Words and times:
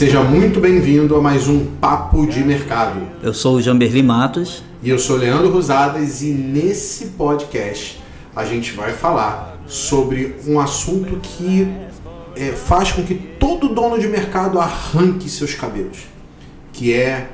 seja 0.00 0.22
muito 0.22 0.60
bem-vindo 0.60 1.14
a 1.14 1.20
mais 1.20 1.46
um 1.46 1.62
Papo 1.78 2.26
de 2.26 2.42
Mercado. 2.42 3.06
Eu 3.22 3.34
sou 3.34 3.56
o 3.56 3.60
Jamberli 3.60 4.02
Matos. 4.02 4.64
E 4.82 4.88
eu 4.88 4.98
sou 4.98 5.14
Leandro 5.14 5.52
Rosadas 5.52 6.22
e 6.22 6.28
nesse 6.28 7.08
podcast 7.08 8.00
a 8.34 8.42
gente 8.46 8.72
vai 8.72 8.94
falar 8.94 9.60
sobre 9.66 10.36
um 10.46 10.58
assunto 10.58 11.20
que 11.20 11.68
é, 12.34 12.52
faz 12.52 12.92
com 12.92 13.02
que 13.02 13.14
todo 13.14 13.68
dono 13.68 13.98
de 13.98 14.08
mercado 14.08 14.58
arranque 14.58 15.28
seus 15.28 15.52
cabelos, 15.52 15.98
que 16.72 16.94
é 16.94 17.28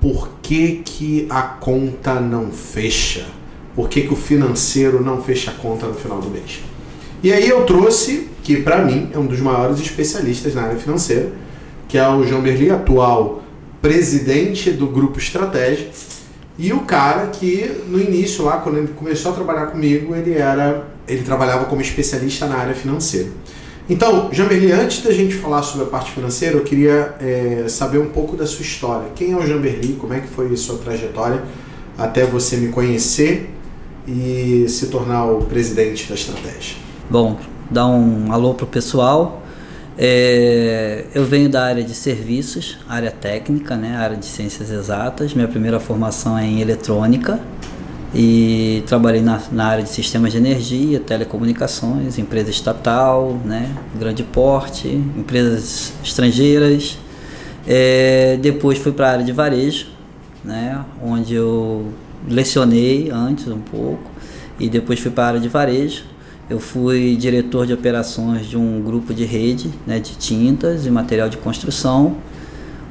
por 0.00 0.30
que, 0.40 0.82
que 0.84 1.26
a 1.28 1.42
conta 1.42 2.20
não 2.20 2.52
fecha, 2.52 3.26
por 3.74 3.88
que, 3.88 4.02
que 4.02 4.12
o 4.12 4.16
financeiro 4.16 5.02
não 5.02 5.20
fecha 5.20 5.50
a 5.50 5.54
conta 5.54 5.88
no 5.88 5.94
final 5.94 6.20
do 6.20 6.30
mês. 6.30 6.60
E 7.24 7.32
aí 7.32 7.48
eu 7.48 7.64
trouxe, 7.64 8.28
que 8.44 8.62
para 8.62 8.84
mim 8.84 9.10
é 9.12 9.18
um 9.18 9.26
dos 9.26 9.40
maiores 9.40 9.80
especialistas 9.80 10.54
na 10.54 10.62
área 10.62 10.76
financeira, 10.76 11.32
que 11.88 11.98
é 11.98 12.08
o 12.08 12.22
João 12.24 12.42
Berli, 12.42 12.70
atual 12.70 13.42
presidente 13.80 14.70
do 14.70 14.86
Grupo 14.86 15.18
Estratégia, 15.18 15.88
e 16.58 16.72
o 16.72 16.80
cara 16.80 17.28
que 17.28 17.82
no 17.88 18.00
início 18.00 18.44
lá, 18.44 18.58
quando 18.58 18.78
ele 18.78 18.88
começou 18.88 19.32
a 19.32 19.34
trabalhar 19.34 19.66
comigo, 19.66 20.14
ele 20.14 20.34
era, 20.34 20.88
ele 21.06 21.22
trabalhava 21.22 21.64
como 21.66 21.80
especialista 21.80 22.46
na 22.46 22.56
área 22.56 22.74
financeira. 22.74 23.28
Então, 23.88 24.28
Jamberli, 24.32 24.70
antes 24.70 25.02
da 25.02 25.10
gente 25.12 25.34
falar 25.34 25.62
sobre 25.62 25.86
a 25.86 25.88
parte 25.88 26.10
financeira, 26.10 26.56
eu 26.56 26.62
queria 26.62 27.14
é, 27.20 27.64
saber 27.68 27.98
um 27.98 28.10
pouco 28.10 28.36
da 28.36 28.46
sua 28.46 28.62
história. 28.62 29.08
Quem 29.14 29.32
é 29.32 29.36
o 29.36 29.46
Jamberli? 29.46 29.94
Como 29.94 30.12
é 30.12 30.20
que 30.20 30.28
foi 30.28 30.52
a 30.52 30.56
sua 30.56 30.76
trajetória 30.76 31.42
até 31.96 32.24
você 32.26 32.56
me 32.58 32.68
conhecer 32.68 33.50
e 34.06 34.66
se 34.68 34.88
tornar 34.88 35.24
o 35.26 35.44
presidente 35.46 36.06
da 36.06 36.14
estratégia? 36.14 36.76
Bom, 37.08 37.38
dar 37.70 37.86
um 37.86 38.30
alô 38.30 38.52
pro 38.52 38.66
pessoal. 38.66 39.42
É, 40.00 41.06
eu 41.12 41.24
venho 41.24 41.50
da 41.50 41.64
área 41.64 41.82
de 41.82 41.92
serviços, 41.92 42.78
área 42.88 43.10
técnica, 43.10 43.76
né, 43.76 43.96
área 43.96 44.16
de 44.16 44.26
ciências 44.26 44.70
exatas. 44.70 45.34
Minha 45.34 45.48
primeira 45.48 45.80
formação 45.80 46.38
é 46.38 46.46
em 46.46 46.60
eletrônica 46.60 47.40
e 48.14 48.84
trabalhei 48.86 49.20
na, 49.20 49.42
na 49.50 49.66
área 49.66 49.82
de 49.82 49.90
sistemas 49.90 50.30
de 50.30 50.38
energia, 50.38 51.00
telecomunicações, 51.00 52.16
empresa 52.16 52.48
estatal, 52.48 53.40
né, 53.44 53.74
grande 53.98 54.22
porte, 54.22 54.86
empresas 54.86 55.92
estrangeiras. 56.04 56.96
É, 57.66 58.38
depois 58.40 58.78
fui 58.78 58.92
para 58.92 59.08
a 59.08 59.12
área 59.14 59.24
de 59.24 59.32
varejo, 59.32 59.88
né, 60.44 60.80
onde 61.02 61.34
eu 61.34 61.92
lecionei 62.28 63.10
antes 63.10 63.48
um 63.48 63.58
pouco 63.58 64.08
e 64.60 64.68
depois 64.68 65.00
fui 65.00 65.10
para 65.10 65.24
a 65.24 65.26
área 65.26 65.40
de 65.40 65.48
varejo 65.48 66.04
eu 66.48 66.58
fui 66.58 67.16
diretor 67.16 67.66
de 67.66 67.72
operações 67.72 68.46
de 68.46 68.56
um 68.56 68.82
grupo 68.82 69.12
de 69.12 69.24
rede 69.24 69.70
né, 69.86 69.98
de 69.98 70.16
tintas 70.16 70.86
e 70.86 70.90
material 70.90 71.28
de 71.28 71.36
construção, 71.36 72.16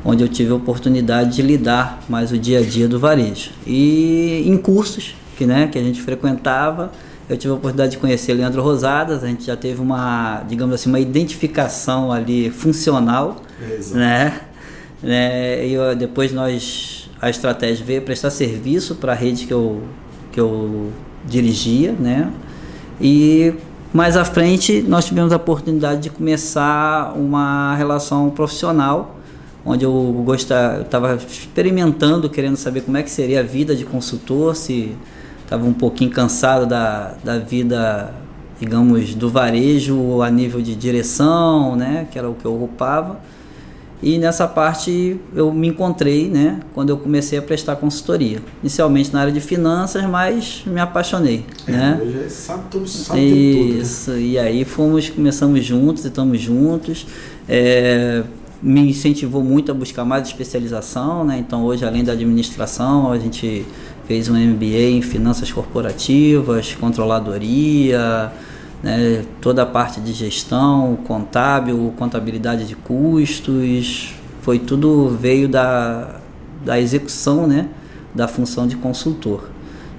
onde 0.06 0.24
eu 0.24 0.28
tive 0.28 0.52
a 0.52 0.56
oportunidade 0.56 1.36
de 1.36 1.42
lidar 1.42 2.04
mais 2.08 2.32
o 2.32 2.38
dia 2.38 2.60
a 2.60 2.62
dia 2.62 2.88
do 2.88 3.00
varejo. 3.00 3.52
E 3.66 4.44
em 4.46 4.58
cursos 4.58 5.16
que, 5.36 5.46
né, 5.46 5.68
que 5.68 5.78
a 5.78 5.82
gente 5.82 6.02
frequentava, 6.02 6.92
eu 7.28 7.36
tive 7.36 7.52
a 7.52 7.56
oportunidade 7.56 7.92
de 7.92 7.98
conhecer 7.98 8.34
Leandro 8.34 8.62
Rosadas, 8.62 9.24
a 9.24 9.28
gente 9.28 9.46
já 9.46 9.58
teve 9.58 9.82
uma, 9.82 10.44
digamos 10.48 10.76
assim, 10.76 10.90
uma 10.90 11.00
identificação 11.00 12.12
ali 12.12 12.50
funcional, 12.50 13.42
é, 13.62 13.96
né? 13.96 14.42
né? 15.02 15.68
E 15.68 15.74
eu, 15.74 15.96
depois 15.96 16.32
nós, 16.32 17.10
a 17.22 17.30
estratégia 17.30 17.84
veio 17.84 18.02
prestar 18.04 18.30
serviço 18.30 18.96
para 18.96 19.12
a 19.12 19.16
rede 19.16 19.46
que 19.46 19.54
eu, 19.54 19.84
que 20.32 20.40
eu 20.40 20.92
dirigia, 21.26 21.92
né? 21.92 22.32
E 23.00 23.54
mais 23.94 24.18
à 24.18 24.26
frente 24.26 24.82
nós 24.82 25.06
tivemos 25.06 25.32
a 25.32 25.36
oportunidade 25.36 26.02
de 26.02 26.10
começar 26.10 27.14
uma 27.16 27.76
relação 27.76 28.30
profissional, 28.30 29.16
onde 29.66 29.86
eu 29.86 30.26
estava 30.34 31.16
experimentando, 31.16 32.30
querendo 32.30 32.56
saber 32.56 32.82
como 32.82 32.98
é 32.98 33.04
que 33.04 33.10
seria 33.10 33.42
a 33.42 33.44
vida 33.44 33.76
de 33.76 33.86
consultor, 33.86 34.56
se 34.56 34.96
estava 35.44 35.66
um 35.66 35.74
pouquinho 35.74 36.12
cansado 36.12 36.66
da, 36.66 37.14
da 37.24 37.38
vida, 37.38 38.14
digamos, 38.60 39.14
do 39.14 39.30
varejo 39.30 40.22
a 40.22 40.30
nível 40.30 40.62
de 40.62 40.76
direção, 40.76 41.76
né, 41.76 42.08
que 42.12 42.18
era 42.18 42.30
o 42.30 42.34
que 42.34 42.46
eu 42.46 42.56
ocupava 42.56 43.20
e 44.02 44.18
nessa 44.20 44.48
parte 44.48 45.20
eu 45.34 45.52
me 45.52 45.70
encontrei, 45.70 46.30
né, 46.30 46.60
quando 46.74 46.90
eu 46.90 46.98
comecei 46.98 47.40
a 47.40 47.42
prestar 47.42 47.76
consultoria. 47.78 48.40
Inicialmente 48.62 49.12
na 49.12 49.22
área 49.22 49.34
de 49.34 49.42
finanças, 49.42 50.04
mas 50.06 50.64
me 50.68 50.80
apaixonei, 50.80 51.46
é, 51.68 51.72
né? 51.72 52.00
Hoje 52.02 52.30
sabe 52.30 52.64
tudo, 52.70 52.88
sabe 52.88 53.80
Isso, 53.80 54.12
tudo, 54.12 54.18
né? 54.18 54.22
e 54.22 54.40
aí 54.40 54.66
fomos, 54.66 55.10
começamos 55.10 55.66
juntos 55.66 56.06
e 56.06 56.10
estamos 56.10 56.40
juntos. 56.40 57.08
É, 57.50 58.24
me 58.62 58.90
incentivou 58.90 59.44
muito 59.44 59.72
a 59.72 59.76
buscar 59.76 60.04
mais 60.04 60.28
especialização, 60.28 61.24
né? 61.24 61.38
Então 61.40 61.64
hoje 61.64 61.86
além 61.86 62.04
da 62.04 62.14
administração, 62.14 63.12
a 63.12 63.18
gente 63.18 63.66
fez 64.08 64.30
um 64.30 64.36
MBA 64.36 64.92
em 64.92 65.02
finanças 65.02 65.52
corporativas, 65.52 66.76
controladoria, 66.76 68.32
né, 68.88 69.26
toda 69.42 69.64
a 69.64 69.66
parte 69.66 70.00
de 70.00 70.14
gestão, 70.14 70.98
contábil, 71.06 71.94
contabilidade 71.98 72.66
de 72.66 72.74
custos, 72.74 74.14
foi 74.42 74.60
tudo 74.60 75.10
veio 75.10 75.50
da, 75.50 76.22
da 76.64 76.80
execução 76.80 77.46
né, 77.46 77.68
da 78.16 78.30
função 78.30 78.66
de 78.66 78.78
consultor. 78.78 79.50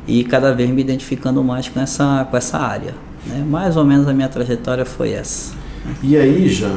E 0.06 0.25
cada 0.25 0.54
vez 0.54 0.71
me 0.71 0.81
identificando 0.81 1.44
mais 1.44 1.69
com 1.69 1.78
essa, 1.78 2.27
com 2.31 2.37
essa 2.37 2.56
área. 2.56 2.94
Né? 3.27 3.44
Mais 3.47 3.77
ou 3.77 3.84
menos 3.84 4.09
a 4.09 4.15
minha 4.15 4.28
trajetória 4.28 4.87
foi 4.87 5.10
essa. 5.10 5.53
E 6.03 6.16
aí, 6.16 6.48
Jean, 6.48 6.75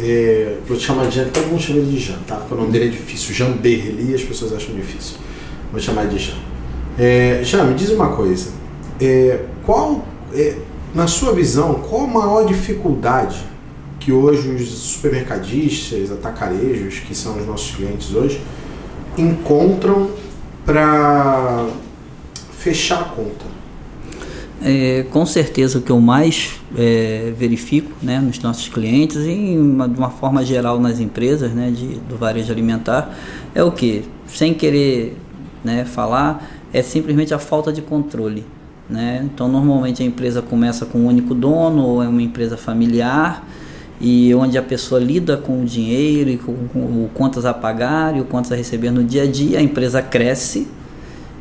é, 0.00 0.56
vou 0.66 0.78
te 0.78 0.84
chamar 0.84 1.08
de 1.08 1.16
Jean, 1.16 1.28
todo 1.28 1.46
mundo 1.48 1.60
chama 1.60 1.82
de 1.82 1.98
Jean, 1.98 2.16
tá? 2.26 2.36
Porque 2.36 2.54
o 2.54 2.56
nome 2.56 2.72
dele 2.72 2.86
é 2.86 2.88
difícil, 2.88 3.34
Jean 3.34 3.52
Berli, 3.52 4.14
as 4.14 4.22
pessoas 4.22 4.54
acham 4.54 4.74
difícil. 4.74 5.18
Vou 5.70 5.78
chamar 5.78 6.06
de 6.06 6.18
Jean. 6.18 6.38
É, 6.98 7.42
Jean, 7.44 7.64
me 7.64 7.74
diz 7.74 7.90
uma 7.90 8.16
coisa. 8.16 8.50
É, 8.98 9.40
qual 9.62 10.06
é, 10.32 10.56
na 10.94 11.06
sua 11.06 11.32
visão, 11.32 11.74
qual 11.88 12.04
a 12.04 12.06
maior 12.06 12.46
dificuldade 12.46 13.44
que 13.98 14.12
hoje 14.12 14.48
os 14.50 14.68
supermercadistas, 14.68 16.12
atacarejos, 16.12 17.00
que 17.00 17.14
são 17.14 17.38
os 17.38 17.46
nossos 17.46 17.74
clientes 17.74 18.14
hoje, 18.14 18.40
encontram 19.16 20.10
para 20.64 21.66
fechar 22.58 23.00
a 23.00 23.04
conta? 23.04 23.54
É, 24.62 25.04
com 25.10 25.26
certeza 25.26 25.78
o 25.78 25.82
que 25.82 25.90
eu 25.90 26.00
mais 26.00 26.52
é, 26.76 27.34
verifico 27.36 27.90
né, 28.02 28.18
nos 28.20 28.38
nossos 28.38 28.68
clientes 28.68 29.16
e 29.16 29.58
uma, 29.58 29.88
de 29.88 29.98
uma 29.98 30.10
forma 30.10 30.44
geral 30.44 30.80
nas 30.80 31.00
empresas 31.00 31.52
né, 31.52 31.70
de, 31.70 31.98
do 31.98 32.16
varejo 32.16 32.50
alimentar 32.50 33.14
é 33.54 33.62
o 33.62 33.70
que? 33.70 34.04
Sem 34.26 34.54
querer 34.54 35.16
né, 35.62 35.84
falar, 35.84 36.50
é 36.72 36.82
simplesmente 36.82 37.34
a 37.34 37.38
falta 37.38 37.72
de 37.72 37.82
controle. 37.82 38.44
Né? 38.88 39.22
Então, 39.24 39.48
normalmente 39.48 40.02
a 40.02 40.06
empresa 40.06 40.42
começa 40.42 40.84
com 40.84 40.98
um 40.98 41.06
único 41.06 41.34
dono 41.34 41.84
ou 41.84 42.02
é 42.02 42.08
uma 42.08 42.22
empresa 42.22 42.56
familiar 42.56 43.46
e 44.00 44.34
onde 44.34 44.58
a 44.58 44.62
pessoa 44.62 45.00
lida 45.00 45.36
com 45.36 45.62
o 45.62 45.64
dinheiro 45.64 46.28
e 46.30 46.36
com, 46.36 46.54
com 46.68 46.80
o 46.80 47.10
contas 47.14 47.44
a 47.44 47.54
pagar 47.54 48.16
e 48.16 48.20
o 48.20 48.24
contas 48.24 48.52
a 48.52 48.56
receber 48.56 48.90
no 48.90 49.02
dia 49.02 49.22
a 49.22 49.26
dia, 49.26 49.58
a 49.58 49.62
empresa 49.62 50.02
cresce 50.02 50.68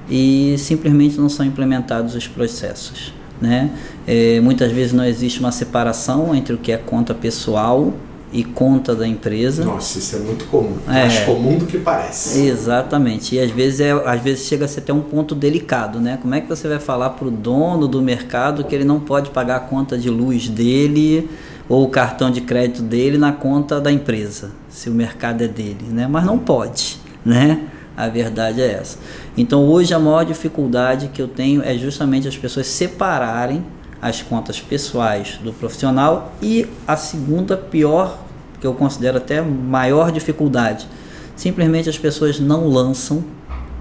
e 0.09 0.55
simplesmente 0.57 1.17
não 1.17 1.27
são 1.27 1.45
implementados 1.45 2.15
os 2.15 2.27
processos. 2.27 3.13
Né? 3.41 3.71
É, 4.07 4.39
muitas 4.39 4.71
vezes 4.71 4.93
não 4.93 5.03
existe 5.03 5.39
uma 5.39 5.51
separação 5.51 6.33
entre 6.33 6.53
o 6.53 6.57
que 6.57 6.71
é 6.71 6.77
conta 6.77 7.13
pessoal 7.13 7.93
e 8.33 8.43
conta 8.43 8.95
da 8.95 9.07
empresa. 9.07 9.63
Nossa, 9.63 9.99
isso 9.99 10.15
é 10.15 10.19
muito 10.19 10.45
comum. 10.45 10.77
É, 10.87 10.91
Mais 10.91 11.19
comum 11.19 11.57
do 11.57 11.67
que 11.67 11.77
parece. 11.77 12.45
Exatamente. 12.45 13.35
E 13.35 13.39
às 13.39 13.51
vezes, 13.51 13.79
é, 13.79 13.91
às 13.91 14.21
vezes 14.21 14.47
chega 14.47 14.65
a 14.65 14.67
ser 14.67 14.79
até 14.79 14.91
um 14.91 15.01
ponto 15.01 15.35
delicado, 15.35 16.01
né? 16.01 16.17
Como 16.21 16.33
é 16.33 16.41
que 16.41 16.49
você 16.49 16.67
vai 16.67 16.79
falar 16.79 17.11
para 17.11 17.27
o 17.27 17.31
dono 17.31 17.87
do 17.87 18.01
mercado 18.01 18.63
que 18.63 18.73
ele 18.73 18.83
não 18.83 18.99
pode 18.99 19.29
pagar 19.29 19.57
a 19.57 19.59
conta 19.59 19.97
de 19.97 20.09
luz 20.09 20.49
dele 20.49 21.29
ou 21.69 21.83
o 21.83 21.89
cartão 21.89 22.31
de 22.31 22.41
crédito 22.41 22.81
dele 22.81 23.17
na 23.17 23.31
conta 23.31 23.79
da 23.79 23.91
empresa, 23.91 24.51
se 24.69 24.89
o 24.89 24.93
mercado 24.93 25.43
é 25.43 25.47
dele, 25.47 25.85
né? 25.89 26.07
Mas 26.09 26.25
não 26.25 26.37
pode, 26.37 26.97
né? 27.23 27.67
A 27.95 28.07
verdade 28.09 28.61
é 28.61 28.71
essa. 28.71 28.97
Então 29.37 29.65
hoje 29.65 29.93
a 29.93 29.99
maior 29.99 30.25
dificuldade 30.25 31.09
que 31.13 31.21
eu 31.21 31.27
tenho 31.27 31.61
é 31.63 31.77
justamente 31.77 32.27
as 32.27 32.35
pessoas 32.35 32.65
separarem 32.67 33.63
as 34.01 34.21
contas 34.21 34.59
pessoais 34.59 35.39
do 35.41 35.53
profissional 35.53 36.33
e 36.41 36.67
a 36.85 36.97
segunda 36.97 37.55
pior, 37.55 38.19
que 38.63 38.67
eu 38.67 38.73
considero 38.73 39.17
até 39.17 39.41
maior 39.41 40.09
dificuldade, 40.09 40.87
simplesmente 41.35 41.89
as 41.89 41.97
pessoas 41.97 42.39
não 42.39 42.65
lançam 42.65 43.21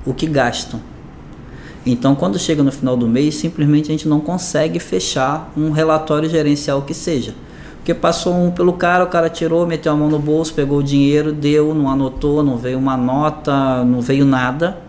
o 0.04 0.12
que 0.12 0.26
gastam. 0.26 0.80
Então, 1.86 2.16
quando 2.16 2.36
chega 2.36 2.64
no 2.64 2.72
final 2.72 2.96
do 2.96 3.06
mês, 3.06 3.36
simplesmente 3.36 3.90
a 3.90 3.92
gente 3.92 4.08
não 4.08 4.18
consegue 4.18 4.80
fechar 4.80 5.52
um 5.56 5.70
relatório 5.70 6.28
gerencial 6.28 6.82
que 6.82 6.92
seja. 6.94 7.32
Porque 7.76 7.94
passou 7.94 8.34
um 8.34 8.50
pelo 8.50 8.72
cara, 8.72 9.04
o 9.04 9.06
cara 9.06 9.30
tirou, 9.30 9.64
meteu 9.68 9.92
a 9.92 9.96
mão 9.96 10.08
no 10.08 10.18
bolso, 10.18 10.52
pegou 10.52 10.78
o 10.78 10.82
dinheiro, 10.82 11.32
deu, 11.32 11.72
não 11.72 11.88
anotou, 11.88 12.42
não 12.42 12.56
veio 12.56 12.78
uma 12.78 12.96
nota, 12.96 13.84
não 13.84 14.00
veio 14.00 14.24
nada. 14.24 14.80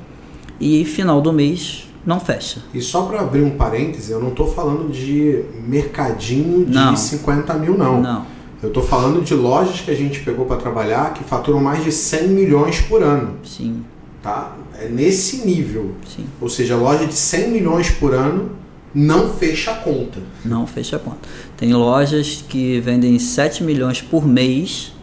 E 0.59 0.83
final 0.85 1.21
do 1.21 1.31
mês 1.31 1.87
não 2.03 2.19
fecha. 2.19 2.61
E 2.73 2.81
só 2.81 3.03
para 3.03 3.21
abrir 3.21 3.43
um 3.43 3.51
parêntese, 3.51 4.11
eu 4.11 4.19
não 4.19 4.29
estou 4.29 4.47
falando 4.47 4.91
de 4.91 5.43
mercadinho 5.67 6.65
de 6.65 6.73
não. 6.73 6.95
50 6.95 7.53
mil, 7.55 7.77
não. 7.77 8.01
Não. 8.01 8.32
Eu 8.63 8.69
estou 8.69 8.81
falando 8.81 9.21
de 9.21 9.33
lojas 9.33 9.81
que 9.81 9.91
a 9.91 9.93
gente 9.93 10.21
pegou 10.21 10.45
para 10.45 10.55
trabalhar 10.55 11.13
que 11.13 11.21
faturam 11.21 11.59
mais 11.59 11.83
de 11.83 11.91
100 11.91 12.29
milhões 12.29 12.79
por 12.79 13.03
ano. 13.03 13.35
Sim. 13.43 13.83
Tá? 14.21 14.55
É 14.79 14.87
nesse 14.87 15.45
nível. 15.45 15.91
Sim. 16.07 16.25
Ou 16.39 16.47
seja, 16.47 16.77
loja 16.77 17.05
de 17.05 17.13
100 17.13 17.49
milhões 17.49 17.91
por 17.91 18.13
ano 18.13 18.51
não 18.95 19.33
fecha 19.33 19.71
a 19.71 19.75
conta. 19.75 20.21
Não 20.45 20.65
fecha 20.65 20.95
a 20.95 20.99
conta. 20.99 21.27
Tem 21.57 21.73
lojas 21.73 22.45
que 22.47 22.79
vendem 22.79 23.19
7 23.19 23.65
milhões 23.65 24.01
por 24.01 24.25
mês 24.25 24.93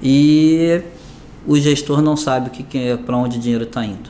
e 0.00 0.80
o 1.48 1.58
gestor 1.58 2.00
não 2.00 2.16
sabe 2.16 2.48
o 2.48 2.50
que 2.52 2.78
é, 2.78 2.96
para 2.96 3.16
onde 3.16 3.38
o 3.38 3.40
dinheiro 3.40 3.64
está 3.64 3.84
indo. 3.84 4.08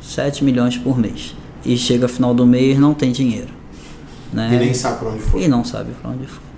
7 0.00 0.44
milhões 0.44 0.78
por 0.78 0.96
mês. 0.96 1.34
E 1.64 1.76
chega 1.76 2.06
final 2.06 2.32
do 2.32 2.46
mês 2.46 2.78
não 2.78 2.94
tem 2.94 3.10
dinheiro. 3.10 3.50
Né? 4.32 4.48
E 4.54 4.58
nem 4.58 4.74
sabe 4.74 5.00
para 5.00 5.08
onde 5.08 5.22
foi. 5.22 5.42
E 5.42 5.48
não 5.48 5.64
sabe 5.64 5.90
para 6.00 6.10
onde 6.12 6.26
foi. 6.28 6.49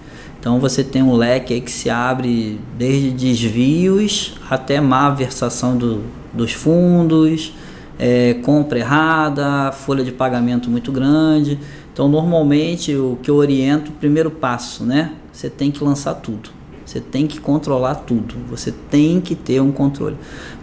Então 0.42 0.58
você 0.58 0.82
tem 0.82 1.04
um 1.04 1.14
leque 1.14 1.54
aí 1.54 1.60
que 1.60 1.70
se 1.70 1.88
abre 1.88 2.58
desde 2.76 3.12
desvios 3.12 4.34
até 4.50 4.80
má 4.80 5.08
versação 5.08 5.76
do, 5.78 6.02
dos 6.32 6.50
fundos, 6.50 7.54
é, 7.96 8.34
compra 8.42 8.80
errada, 8.80 9.70
folha 9.70 10.02
de 10.02 10.10
pagamento 10.10 10.68
muito 10.68 10.90
grande. 10.90 11.60
Então 11.92 12.08
normalmente 12.08 12.92
o 12.96 13.16
que 13.22 13.30
eu 13.30 13.36
oriento, 13.36 13.92
primeiro 13.92 14.32
passo, 14.32 14.82
né? 14.82 15.12
Você 15.32 15.48
tem 15.48 15.70
que 15.70 15.84
lançar 15.84 16.14
tudo. 16.14 16.50
Você 16.84 16.98
tem 16.98 17.28
que 17.28 17.38
controlar 17.38 17.94
tudo. 17.94 18.34
Você 18.50 18.74
tem 18.90 19.20
que 19.20 19.36
ter 19.36 19.62
um 19.62 19.70
controle. 19.70 20.16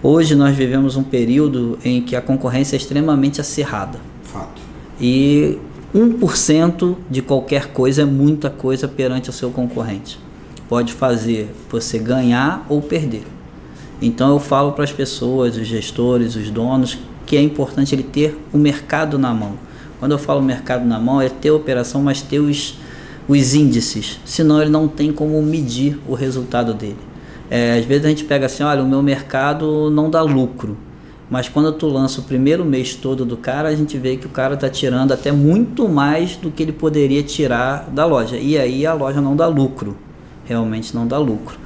Hoje 0.03 0.35
nós 0.35 0.57
vivemos 0.57 0.97
um 0.97 1.03
período 1.03 1.79
em 1.85 2.01
que 2.01 2.17
a 2.17 2.21
concorrência 2.21 2.75
é 2.75 2.77
extremamente 2.77 3.39
acirrada. 3.39 3.97
Fato. 4.23 4.61
E 4.99 5.57
1% 5.93 6.95
de 7.09 7.21
qualquer 7.21 7.67
coisa 7.67 8.03
é 8.03 8.05
muita 8.05 8.49
coisa 8.49 8.87
perante 8.87 9.29
o 9.29 9.33
seu 9.33 9.49
concorrente. 9.49 10.19
Pode 10.67 10.93
fazer 10.93 11.51
você 11.69 11.97
ganhar 11.97 12.65
ou 12.69 12.79
perder. 12.79 13.25
Então 13.99 14.29
eu 14.29 14.39
falo 14.39 14.73
para 14.73 14.83
as 14.83 14.91
pessoas, 14.91 15.57
os 15.57 15.67
gestores, 15.67 16.35
os 16.35 16.51
donos, 16.51 16.97
que 17.25 17.35
é 17.35 17.41
importante 17.41 17.93
ele 17.95 18.03
ter 18.03 18.37
o 18.53 18.57
mercado 18.57 19.17
na 19.17 19.33
mão. 19.33 19.53
Quando 19.99 20.11
eu 20.11 20.19
falo 20.19 20.41
mercado 20.41 20.85
na 20.85 20.99
mão, 20.99 21.19
é 21.19 21.27
ter 21.27 21.51
operação, 21.51 22.01
mas 22.01 22.21
ter 22.21 22.39
os, 22.39 22.77
os 23.27 23.53
índices. 23.55 24.19
Senão 24.23 24.61
ele 24.61 24.69
não 24.69 24.87
tem 24.87 25.11
como 25.11 25.41
medir 25.41 25.99
o 26.07 26.13
resultado 26.13 26.73
dele. 26.73 26.97
É, 27.49 27.79
às 27.79 27.85
vezes 27.85 28.05
a 28.05 28.09
gente 28.09 28.25
pega 28.25 28.45
assim, 28.45 28.61
olha, 28.61 28.83
o 28.83 28.87
meu 28.87 29.01
mercado 29.01 29.89
não 29.89 30.09
dá 30.09 30.21
lucro. 30.21 30.77
Mas 31.29 31.47
quando 31.47 31.71
tu 31.73 31.87
lança 31.87 32.21
o 32.21 32.23
primeiro 32.23 32.65
mês 32.65 32.95
todo 32.95 33.23
do 33.23 33.37
cara, 33.37 33.69
a 33.69 33.75
gente 33.75 33.97
vê 33.97 34.17
que 34.17 34.25
o 34.25 34.29
cara 34.29 34.55
está 34.55 34.67
tirando 34.69 35.11
até 35.11 35.31
muito 35.31 35.87
mais 35.87 36.35
do 36.35 36.49
que 36.49 36.63
ele 36.63 36.71
poderia 36.71 37.21
tirar 37.21 37.87
da 37.91 38.05
loja. 38.05 38.37
E 38.37 38.57
aí 38.57 38.85
a 38.85 38.93
loja 38.93 39.21
não 39.21 39.35
dá 39.35 39.47
lucro. 39.47 39.95
Realmente 40.45 40.95
não 40.95 41.05
dá 41.05 41.19
lucro. 41.19 41.59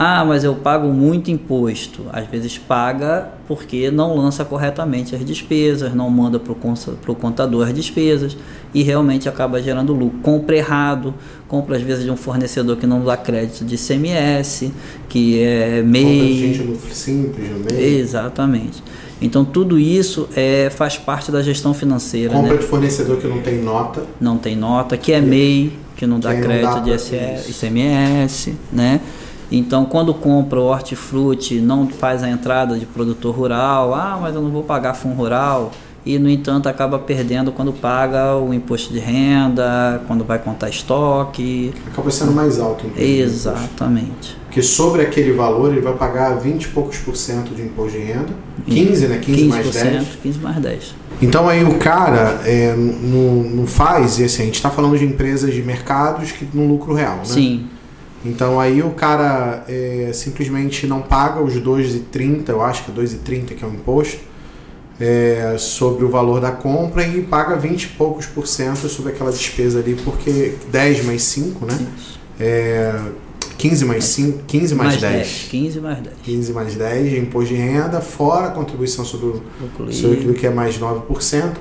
Ah, 0.00 0.24
mas 0.24 0.44
eu 0.44 0.54
pago 0.54 0.86
muito 0.92 1.28
imposto. 1.28 2.02
Às 2.12 2.28
vezes 2.28 2.56
paga 2.56 3.32
porque 3.48 3.90
não 3.90 4.14
lança 4.14 4.44
corretamente 4.44 5.16
as 5.16 5.24
despesas, 5.24 5.92
não 5.92 6.08
manda 6.08 6.38
para 6.38 6.52
o 6.52 7.16
contador 7.16 7.66
as 7.66 7.74
despesas 7.74 8.36
e 8.72 8.84
realmente 8.84 9.28
acaba 9.28 9.60
gerando 9.60 9.92
lucro. 9.92 10.20
Compra 10.20 10.56
errado, 10.56 11.12
compra 11.48 11.76
às 11.76 11.82
vezes 11.82 12.04
de 12.04 12.10
um 12.12 12.16
fornecedor 12.16 12.76
que 12.76 12.86
não 12.86 13.04
dá 13.04 13.16
crédito 13.16 13.64
de 13.64 13.76
CMS, 13.76 14.70
que 15.08 15.42
é 15.42 15.82
MEI. 15.82 16.04
Compra 16.04 16.26
gente 16.28 16.62
no 16.62 16.94
simples, 16.94 17.50
no 17.50 17.58
MEI. 17.64 17.98
Exatamente. 17.98 18.80
Então 19.20 19.44
tudo 19.44 19.78
isso 19.78 20.28
é, 20.36 20.70
faz 20.70 20.96
parte 20.96 21.32
da 21.32 21.42
gestão 21.42 21.74
financeira. 21.74 22.32
Compra 22.32 22.54
né? 22.54 22.58
de 22.58 22.66
fornecedor 22.66 23.16
que 23.18 23.26
não 23.26 23.40
tem 23.40 23.60
nota. 23.60 24.02
Não 24.20 24.38
tem 24.38 24.56
nota, 24.56 24.96
que 24.96 25.12
é 25.12 25.20
MEI, 25.20 25.72
que 25.96 26.06
não 26.06 26.20
dá 26.20 26.30
Que 26.30 26.40
não 26.40 26.44
crédito 26.44 26.74
dá 26.74 26.80
de 26.80 26.94
isso. 26.94 27.14
ICMS, 27.48 28.54
né? 28.72 29.00
Então 29.50 29.84
quando 29.84 30.14
compra 30.14 30.60
o 30.60 30.64
hortifruti, 30.64 31.58
não 31.60 31.88
faz 31.88 32.22
a 32.22 32.28
entrada 32.28 32.78
de 32.78 32.86
produtor 32.86 33.34
rural, 33.34 33.94
ah, 33.94 34.18
mas 34.20 34.34
eu 34.34 34.42
não 34.42 34.50
vou 34.50 34.62
pagar 34.62 34.94
fundo 34.94 35.16
rural. 35.16 35.72
E 36.06 36.18
no 36.18 36.30
entanto 36.30 36.68
acaba 36.68 36.98
perdendo 36.98 37.52
quando 37.52 37.72
paga 37.72 38.36
o 38.36 38.54
imposto 38.54 38.92
de 38.92 38.98
renda, 38.98 40.00
quando 40.06 40.24
vai 40.24 40.38
contar 40.38 40.68
estoque. 40.68 41.74
Acaba 41.88 42.10
sendo 42.10 42.32
mais 42.32 42.58
alto. 42.58 42.86
Exatamente. 42.96 44.36
Porque 44.58 44.62
sobre 44.62 45.02
aquele 45.02 45.30
valor 45.30 45.70
ele 45.70 45.80
vai 45.80 45.92
pagar 45.92 46.34
20 46.34 46.64
e 46.64 46.68
poucos 46.68 46.98
por 46.98 47.16
cento 47.16 47.54
de 47.54 47.62
imposto 47.62 47.96
de 47.96 48.04
renda. 48.04 48.30
15, 48.66 49.06
né? 49.06 49.18
15, 49.22 49.44
mais 49.44 49.70
10. 49.70 50.06
15 50.20 50.38
mais 50.40 50.56
10. 50.56 50.94
Então 51.22 51.48
aí 51.48 51.62
o 51.62 51.78
cara 51.78 52.42
é, 52.44 52.74
não, 52.74 53.44
não 53.44 53.66
faz, 53.68 54.18
e 54.18 54.24
assim, 54.24 54.42
a 54.42 54.44
gente 54.46 54.56
está 54.56 54.68
falando 54.68 54.98
de 54.98 55.04
empresas 55.04 55.54
de 55.54 55.62
mercados 55.62 56.32
que 56.32 56.44
no 56.52 56.66
lucro 56.66 56.92
real, 56.92 57.18
né? 57.18 57.24
Sim, 57.24 57.66
Então 58.24 58.58
aí 58.58 58.82
o 58.82 58.90
cara 58.90 59.64
é, 59.68 60.10
simplesmente 60.12 60.88
não 60.88 61.02
paga 61.02 61.40
os 61.40 61.54
2,30, 61.54 62.48
eu 62.48 62.60
acho 62.60 62.84
que 62.84 62.90
é 62.90 62.94
2,30 62.94 63.54
que 63.54 63.64
é 63.64 63.66
o 63.66 63.70
imposto, 63.70 64.18
é, 64.98 65.54
sobre 65.56 66.04
o 66.04 66.08
valor 66.08 66.40
da 66.40 66.50
compra 66.50 67.06
e 67.06 67.22
paga 67.22 67.54
20 67.54 67.84
e 67.84 67.88
poucos 67.90 68.26
por 68.26 68.48
cento 68.48 68.88
sobre 68.88 69.12
aquela 69.12 69.30
despesa 69.30 69.78
ali, 69.78 69.96
porque 70.04 70.54
10 70.72 71.04
mais 71.04 71.22
5, 71.22 71.64
né? 71.64 71.78
isso. 71.96 72.18
É, 72.40 73.00
15 73.58 73.84
mais 73.84 74.04
5, 74.04 74.44
15 74.46 74.74
mais, 74.74 74.96
10. 75.00 75.46
15 75.50 75.80
mais 75.80 75.98
10. 76.00 76.14
15 76.22 76.52
mais 76.52 76.74
10 76.76 77.10
de 77.10 77.18
imposto 77.18 77.54
de 77.54 77.60
renda, 77.60 78.00
fora 78.00 78.46
a 78.46 78.50
contribuição 78.50 79.04
sobre, 79.04 79.26
o, 79.26 79.92
sobre 79.92 80.18
aquilo 80.18 80.32
que 80.34 80.46
é 80.46 80.50
mais 80.50 80.78
9%, 80.78 81.52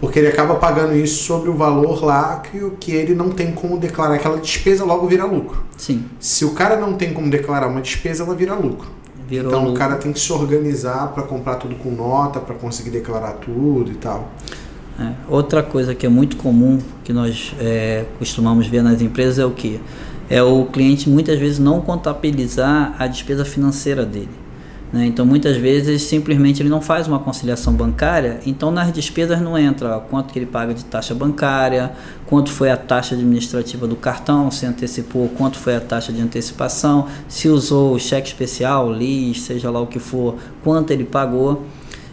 porque 0.00 0.18
ele 0.18 0.28
acaba 0.28 0.54
pagando 0.56 0.96
isso 0.96 1.22
sobre 1.24 1.50
o 1.50 1.54
valor 1.54 2.02
lá 2.04 2.38
que, 2.40 2.58
o- 2.58 2.70
que 2.72 2.90
ele 2.92 3.14
não 3.14 3.28
tem 3.30 3.52
como 3.52 3.78
declarar 3.78 4.14
aquela 4.14 4.38
despesa, 4.38 4.84
logo 4.84 5.06
vira 5.06 5.24
lucro. 5.26 5.62
Sim, 5.76 6.04
Se 6.18 6.44
o 6.44 6.50
cara 6.52 6.76
não 6.76 6.94
tem 6.94 7.12
como 7.12 7.30
declarar 7.30 7.68
uma 7.68 7.80
despesa, 7.82 8.24
ela 8.24 8.34
vira 8.34 8.54
lucro. 8.54 8.88
virou 9.28 9.48
então 9.50 9.60
o 9.60 9.64
lucro. 9.66 9.78
cara 9.78 9.96
tem 9.96 10.12
que 10.12 10.18
se 10.20 10.32
organizar 10.32 11.08
para 11.12 11.22
comprar 11.22 11.56
tudo 11.56 11.74
com 11.76 11.90
nota, 11.90 12.40
para 12.40 12.54
conseguir 12.54 12.90
declarar 12.90 13.32
tudo 13.34 13.90
e 13.92 13.94
tal. 13.94 14.28
É. 14.98 15.12
Outra 15.28 15.62
coisa 15.62 15.94
que 15.94 16.04
é 16.04 16.08
muito 16.08 16.36
comum 16.36 16.78
que 17.04 17.12
nós 17.12 17.54
é, 17.60 18.04
costumamos 18.18 18.66
ver 18.66 18.82
nas 18.82 19.00
empresas 19.00 19.38
é 19.38 19.44
o 19.46 19.50
que? 19.50 19.80
É 20.32 20.42
o 20.42 20.64
cliente 20.64 21.10
muitas 21.10 21.38
vezes 21.38 21.58
não 21.58 21.82
contabilizar 21.82 22.96
a 22.98 23.06
despesa 23.06 23.44
financeira 23.44 24.06
dele. 24.06 24.30
né? 24.90 25.04
Então 25.04 25.26
muitas 25.26 25.58
vezes 25.58 26.00
simplesmente 26.04 26.62
ele 26.62 26.70
não 26.70 26.80
faz 26.80 27.06
uma 27.06 27.18
conciliação 27.18 27.74
bancária, 27.74 28.40
então 28.46 28.70
nas 28.70 28.90
despesas 28.90 29.42
não 29.42 29.58
entra 29.58 30.00
quanto 30.00 30.32
que 30.32 30.38
ele 30.38 30.46
paga 30.46 30.72
de 30.72 30.86
taxa 30.86 31.14
bancária, 31.14 31.92
quanto 32.24 32.50
foi 32.50 32.70
a 32.70 32.78
taxa 32.78 33.14
administrativa 33.14 33.86
do 33.86 33.94
cartão, 33.94 34.50
se 34.50 34.64
antecipou, 34.64 35.28
quanto 35.36 35.58
foi 35.58 35.76
a 35.76 35.80
taxa 35.82 36.10
de 36.10 36.22
antecipação, 36.22 37.08
se 37.28 37.50
usou 37.50 37.98
cheque 37.98 38.28
especial, 38.28 38.90
LIS, 38.90 39.42
seja 39.42 39.70
lá 39.70 39.82
o 39.82 39.86
que 39.86 39.98
for, 39.98 40.36
quanto 40.64 40.92
ele 40.92 41.04
pagou. 41.04 41.66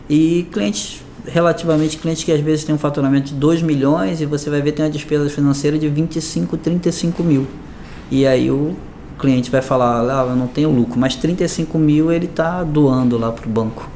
E 0.09 0.45
clientes, 0.51 1.01
relativamente 1.25 1.97
clientes 1.97 2.25
que 2.25 2.33
às 2.33 2.41
vezes 2.41 2.65
têm 2.65 2.75
um 2.75 2.79
faturamento 2.79 3.29
de 3.29 3.35
2 3.35 3.61
milhões 3.61 4.19
e 4.19 4.25
você 4.25 4.49
vai 4.49 4.61
ver 4.61 4.73
tem 4.73 4.83
uma 4.83 4.91
despesa 4.91 5.29
financeira 5.29 5.79
de 5.79 5.87
25, 5.87 6.57
35 6.57 7.23
mil. 7.23 7.47
E 8.11 8.25
aí 8.25 8.49
o 8.49 8.75
cliente 9.19 9.51
vai 9.51 9.61
falar, 9.61 10.01
ah, 10.01 10.25
eu 10.29 10.35
não 10.35 10.47
tenho 10.47 10.71
lucro, 10.71 10.99
mas 10.99 11.15
35 11.15 11.77
mil 11.77 12.11
ele 12.11 12.25
está 12.25 12.63
doando 12.63 13.17
lá 13.17 13.31
para 13.31 13.45
o 13.45 13.49
banco. 13.49 13.87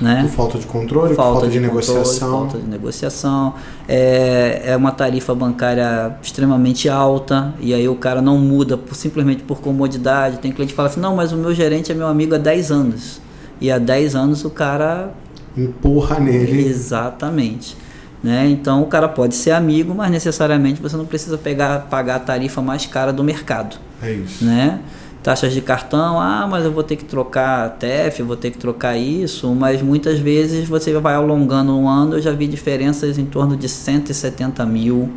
Né? 0.00 0.24
Por 0.24 0.30
falta 0.30 0.58
de 0.58 0.66
controle, 0.66 1.08
por 1.08 1.16
falta 1.16 1.48
de, 1.48 1.58
controle, 1.58 1.66
negociação. 1.66 2.30
falta 2.30 2.58
de 2.58 2.66
negociação. 2.66 3.54
É, 3.88 4.62
é 4.66 4.76
uma 4.76 4.92
tarifa 4.92 5.34
bancária 5.34 6.14
extremamente 6.22 6.86
alta 6.86 7.54
e 7.58 7.72
aí 7.72 7.88
o 7.88 7.96
cara 7.96 8.20
não 8.20 8.36
muda 8.36 8.76
por, 8.76 8.94
simplesmente 8.94 9.42
por 9.42 9.60
comodidade. 9.60 10.38
Tem 10.38 10.52
cliente 10.52 10.72
que 10.72 10.76
fala 10.76 10.88
assim: 10.88 11.00
não, 11.00 11.16
mas 11.16 11.32
o 11.32 11.36
meu 11.36 11.54
gerente 11.54 11.90
é 11.90 11.94
meu 11.94 12.08
amigo 12.08 12.34
há 12.34 12.38
10 12.38 12.70
anos. 12.70 13.20
E 13.58 13.70
há 13.70 13.78
10 13.78 14.14
anos 14.14 14.44
o 14.44 14.50
cara. 14.50 15.14
Empurra 15.56 16.20
nele. 16.20 16.66
Exatamente. 16.66 17.74
Né? 18.22 18.48
Então 18.48 18.82
o 18.82 18.86
cara 18.86 19.08
pode 19.08 19.34
ser 19.34 19.52
amigo, 19.52 19.94
mas 19.94 20.10
necessariamente 20.10 20.80
você 20.80 20.96
não 20.96 21.04
precisa 21.06 21.36
pegar, 21.38 21.80
pagar 21.90 22.16
a 22.16 22.18
tarifa 22.18 22.60
mais 22.62 22.86
cara 22.86 23.12
do 23.12 23.22
mercado 23.22 23.76
É 24.02 24.12
isso. 24.12 24.44
né? 24.44 24.80
Taxas 25.22 25.52
de 25.52 25.60
cartão, 25.60 26.20
ah, 26.20 26.46
mas 26.48 26.64
eu 26.64 26.72
vou 26.72 26.82
ter 26.82 26.96
que 26.96 27.04
trocar 27.04 27.70
TEF, 27.78 28.22
vou 28.22 28.36
ter 28.36 28.50
que 28.52 28.58
trocar 28.58 28.96
isso, 28.96 29.52
mas 29.54 29.82
muitas 29.82 30.18
vezes 30.18 30.68
você 30.68 30.92
vai 30.98 31.14
alongando 31.14 31.76
um 31.76 31.88
ano, 31.88 32.14
eu 32.14 32.22
já 32.22 32.30
vi 32.32 32.46
diferenças 32.46 33.18
em 33.18 33.26
torno 33.26 33.56
de 33.56 33.68
170 33.68 34.64
mil 34.64 35.10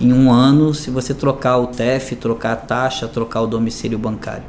em 0.00 0.12
um 0.12 0.32
ano 0.32 0.74
se 0.74 0.90
você 0.90 1.14
trocar 1.14 1.58
o 1.58 1.68
TEF, 1.68 2.16
trocar 2.16 2.52
a 2.52 2.56
taxa, 2.56 3.06
trocar 3.06 3.42
o 3.42 3.46
domicílio 3.46 3.98
bancário. 3.98 4.42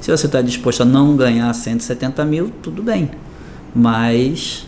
Se 0.00 0.10
você 0.10 0.26
está 0.26 0.40
disposto 0.40 0.82
a 0.82 0.84
não 0.84 1.16
ganhar 1.16 1.52
170 1.52 2.24
mil, 2.24 2.50
tudo 2.62 2.82
bem, 2.82 3.10
mas 3.74 4.66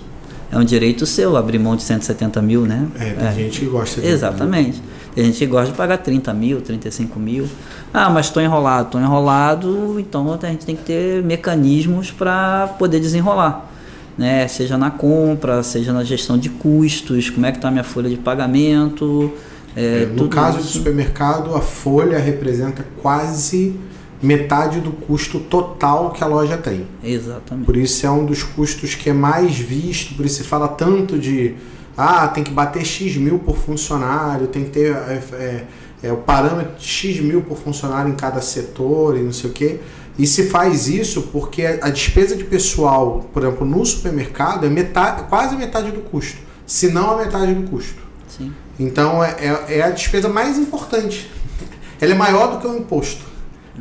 é 0.55 0.59
um 0.59 0.65
direito 0.65 1.05
seu 1.05 1.37
abrir 1.37 1.59
mão 1.59 1.75
de 1.75 1.83
170 1.83 2.41
mil, 2.41 2.63
né? 2.63 2.87
É, 2.99 3.11
tem 3.11 3.33
gente 3.35 3.61
que 3.61 3.67
gosta 3.67 4.01
de. 4.01 4.07
Exatamente. 4.07 4.81
Tem 5.13 5.25
gente 5.25 5.39
que 5.39 5.47
gosta 5.47 5.73
de 5.73 5.77
pagar 5.77 5.99
30 5.99 6.33
mil, 6.33 6.61
35 6.61 7.19
mil. 7.19 7.49
Ah, 7.93 8.09
mas 8.09 8.27
estou 8.27 8.41
enrolado, 8.41 8.87
estou 8.87 9.01
enrolado, 9.01 9.99
então 9.99 10.39
a 10.41 10.47
gente 10.47 10.65
tem 10.65 10.77
que 10.77 10.85
ter 10.85 11.25
mecanismos 11.25 12.13
para 12.13 12.69
poder 12.79 13.01
desenrolar. 13.01 13.69
Né? 14.17 14.47
Seja 14.47 14.79
na 14.79 14.93
compra, 14.93 15.61
seja 15.65 15.93
na 15.93 16.05
gestão 16.05 16.39
de 16.39 16.49
custos, 16.49 17.31
como 17.31 17.47
é 17.47 17.51
que 17.51 17.59
está 17.59 17.67
a 17.67 17.71
minha 17.73 17.85
folha 17.85 18.09
de 18.09 18.17
pagamento. 18.17 19.33
é, 19.77 20.03
É, 20.03 20.07
no 20.07 20.29
caso 20.29 20.59
isso. 20.59 20.69
de 20.69 20.73
supermercado, 20.79 21.55
a 21.57 21.61
folha 21.61 22.19
representa 22.19 22.87
quase 23.03 23.75
metade 24.23 24.81
do 24.81 24.93
custo 24.93 25.39
total 25.39 26.11
que 26.11 26.23
a 26.23 26.27
loja 26.27 26.57
tem. 26.57 26.87
Exatamente. 27.03 27.67
Por 27.67 27.77
isso 27.77 28.07
é 28.07 28.11
um 28.11 28.25
dos 28.25 28.43
custos 28.43 28.95
que 28.95 29.11
é 29.11 29.13
mais 29.13 29.59
visto, 29.59 30.15
por 30.15 30.25
isso 30.25 30.43
se 30.43 30.45
fala 30.45 30.69
tanto 30.69 31.19
de 31.19 31.55
ah, 31.97 32.27
tem 32.29 32.43
que 32.43 32.51
bater 32.51 32.85
X 32.85 33.17
mil 33.17 33.39
por 33.39 33.57
funcionário, 33.57 34.47
tem 34.49 34.65
que 34.65 34.71
ter 34.71 34.93
é, 34.93 35.23
é, 35.33 35.65
é, 36.03 36.13
o 36.13 36.17
parâmetro 36.17 36.77
de 36.77 36.85
X 36.85 37.21
mil 37.21 37.43
por 37.43 37.57
funcionário 37.57 38.11
em 38.11 38.17
cada 38.17 38.41
setor 38.41 39.17
e 39.17 39.21
não 39.21 39.33
sei 39.33 39.51
o 39.51 39.53
quê. 39.53 39.81
E 40.19 40.27
se 40.27 40.45
faz 40.45 40.87
isso 40.87 41.23
porque 41.33 41.65
a 41.67 41.91
despesa 41.91 42.37
de 42.37 42.45
pessoal, 42.45 43.29
por 43.33 43.43
exemplo, 43.43 43.67
no 43.67 43.85
supermercado 43.85 44.65
é 44.65 44.69
metade, 44.69 45.25
quase 45.25 45.57
metade 45.57 45.91
do 45.91 46.01
custo, 46.01 46.39
se 46.67 46.91
não 46.91 47.11
a 47.11 47.25
metade 47.25 47.53
do 47.53 47.69
custo. 47.69 48.01
Sim. 48.29 48.53
Então 48.79 49.23
é, 49.23 49.37
é, 49.41 49.79
é 49.79 49.83
a 49.83 49.91
despesa 49.91 50.29
mais 50.29 50.57
importante. 50.57 51.31
Ela 52.01 52.13
é 52.13 52.17
maior 52.17 52.53
do 52.53 52.61
que 52.61 52.67
o 52.67 52.77
imposto. 52.77 53.34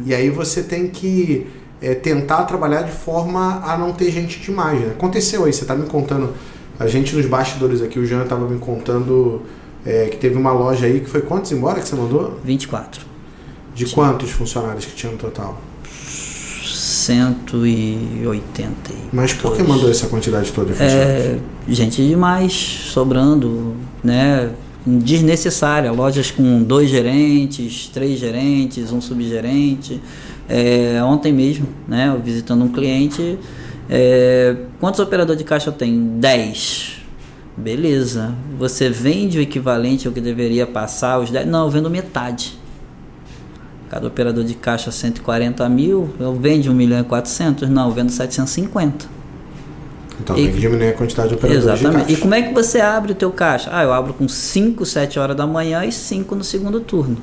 E 0.06 0.14
aí 0.14 0.30
você 0.30 0.64
tem 0.64 0.88
que 0.88 1.48
é, 1.82 1.94
tentar 1.94 2.44
trabalhar 2.46 2.84
de 2.84 2.92
forma 2.92 3.62
a 3.64 3.78
não 3.78 3.92
ter 3.92 4.12
gente 4.12 4.40
demais. 4.40 4.80
Né? 4.80 4.92
Aconteceu 4.92 5.46
aí, 5.46 5.54
você 5.54 5.64
está 5.64 5.76
me 5.76 5.86
contando, 5.86 6.34
a 6.80 6.88
gente 6.88 7.16
nos 7.16 7.26
bastidores 7.26 7.82
aqui, 7.82 8.00
o 8.00 8.06
Jean 8.06 8.24
estava 8.24 8.48
me 8.48 8.60
contando 8.60 9.42
é, 9.86 10.08
que 10.08 10.18
teve 10.18 10.36
uma 10.38 10.52
loja 10.52 10.86
aí 10.86 11.00
que 11.02 11.10
foi 11.10 11.22
quantos 11.22 11.52
embora 11.52 11.80
que 11.80 11.88
você 11.88 11.96
mandou? 11.96 12.40
24. 12.44 13.02
De 13.76 13.86
quantos 13.88 14.32
funcionários 14.32 14.86
que 14.86 14.96
tinha 14.96 15.12
no 15.12 15.18
total? 15.18 15.60
180. 17.04 18.74
Mas 19.12 19.34
por 19.34 19.56
que 19.56 19.64
mandou 19.64 19.90
essa 19.90 20.08
quantidade 20.08 20.52
toda 20.54 20.68
de 20.68 20.74
funcionários? 20.74 21.26
É, 21.26 21.40
gente 21.68 22.08
demais, 22.08 22.54
sobrando, 22.54 23.76
né? 24.04 24.52
Desnecessária. 24.86 25.92
Lojas 25.92 26.32
com 26.32 26.62
dois 26.64 26.90
gerentes, 26.90 27.88
três 27.88 28.20
gerentes, 28.20 28.92
um 28.92 29.02
subgerente. 29.02 30.02
É, 30.48 31.02
ontem 31.04 31.32
mesmo, 31.32 31.68
né, 31.88 32.20
visitando 32.24 32.64
um 32.66 32.70
cliente, 32.70 33.40
é, 33.90 34.56
quantos 34.80 35.00
operadores 35.00 35.38
de 35.38 35.46
caixa 35.46 35.72
tenho? 35.72 36.02
10. 36.20 37.02
Beleza. 37.56 38.34
Você 38.58 38.90
vende 38.90 39.38
o 39.38 39.42
equivalente 39.42 40.08
ao 40.08 40.14
que 40.14 40.22
deveria 40.22 40.66
passar 40.66 41.20
os 41.20 41.30
10? 41.30 41.48
Não, 41.48 41.66
eu 41.66 41.70
vendo 41.70 41.90
metade. 41.90 42.58
Cada 43.90 44.08
operador 44.08 44.44
de 44.44 44.56
caixa 44.56 44.92
140 44.92 45.70
mil, 45.70 46.10
eu 46.20 46.34
vendo 46.34 46.72
1 46.72 46.74
milhão 46.74 47.00
e 47.00 47.04
400? 47.04 47.70
Não, 47.70 47.90
eu 47.90 47.92
vendo 47.92 48.10
750. 48.10 49.23
Então 50.24 50.38
e, 50.38 50.46
tem 50.46 50.54
que 50.54 50.60
diminuir 50.60 50.90
a 50.90 50.94
quantidade 50.94 51.30
de 51.30 51.36
operadores 51.36 51.66
Exatamente. 51.66 52.14
E 52.14 52.18
como 52.18 52.34
é 52.34 52.42
que 52.42 52.54
você 52.54 52.80
abre 52.80 53.12
o 53.12 53.16
teu 53.16 53.32
caixa? 53.32 53.70
Ah, 53.72 53.84
eu 53.84 53.94
abro 53.94 54.14
com 54.14 54.28
5, 54.28 54.86
7 54.86 55.20
horas 55.20 55.36
da 55.36 55.46
manhã 55.46 55.86
e 55.86 55.92
5 55.92 56.34
no 56.34 56.44
segundo 56.44 56.80
turno. 56.80 57.18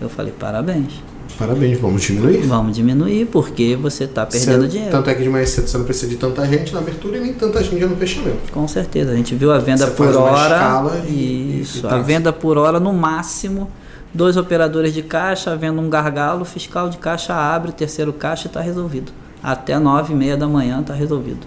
Eu 0.00 0.08
falei, 0.08 0.32
parabéns. 0.38 1.02
Parabéns, 1.38 1.80
vamos 1.80 2.02
diminuir? 2.02 2.46
Vamos 2.46 2.76
diminuir, 2.76 3.26
porque 3.26 3.74
você 3.74 4.04
está 4.04 4.24
perdendo 4.24 4.62
você, 4.62 4.68
dinheiro. 4.68 4.92
Tanto 4.92 5.10
é 5.10 5.14
que 5.14 5.22
de 5.22 5.28
mais 5.28 5.50
cedo 5.50 5.66
você 5.66 5.78
não 5.78 5.84
precisa 5.84 6.08
de 6.08 6.16
tanta 6.16 6.46
gente 6.46 6.72
na 6.72 6.78
abertura 6.78 7.16
e 7.16 7.20
nem 7.20 7.32
tanta 7.32 7.62
gente 7.62 7.84
no 7.84 7.96
fechamento. 7.96 8.52
Com 8.52 8.68
certeza. 8.68 9.10
A 9.10 9.16
gente 9.16 9.34
viu 9.34 9.50
a 9.50 9.58
venda 9.58 9.86
você 9.86 9.92
por 9.92 10.14
hora. 10.14 10.82
E, 11.08 11.60
isso. 11.60 11.84
E, 11.84 11.90
a 11.90 11.98
venda 11.98 12.32
por 12.32 12.56
hora, 12.56 12.78
no 12.78 12.92
máximo, 12.92 13.68
dois 14.12 14.36
operadores 14.36 14.94
de 14.94 15.02
caixa, 15.02 15.56
vendo 15.56 15.80
um 15.80 15.90
gargalo, 15.90 16.42
o 16.42 16.44
fiscal 16.44 16.88
de 16.88 16.98
caixa 16.98 17.34
abre 17.34 17.70
o 17.70 17.74
terceiro 17.74 18.12
caixa 18.12 18.46
e 18.46 18.48
está 18.48 18.60
resolvido. 18.60 19.10
Até 19.42 19.76
nove 19.78 20.12
e 20.12 20.16
meia 20.16 20.36
da 20.36 20.46
manhã 20.46 20.80
está 20.80 20.94
resolvido. 20.94 21.46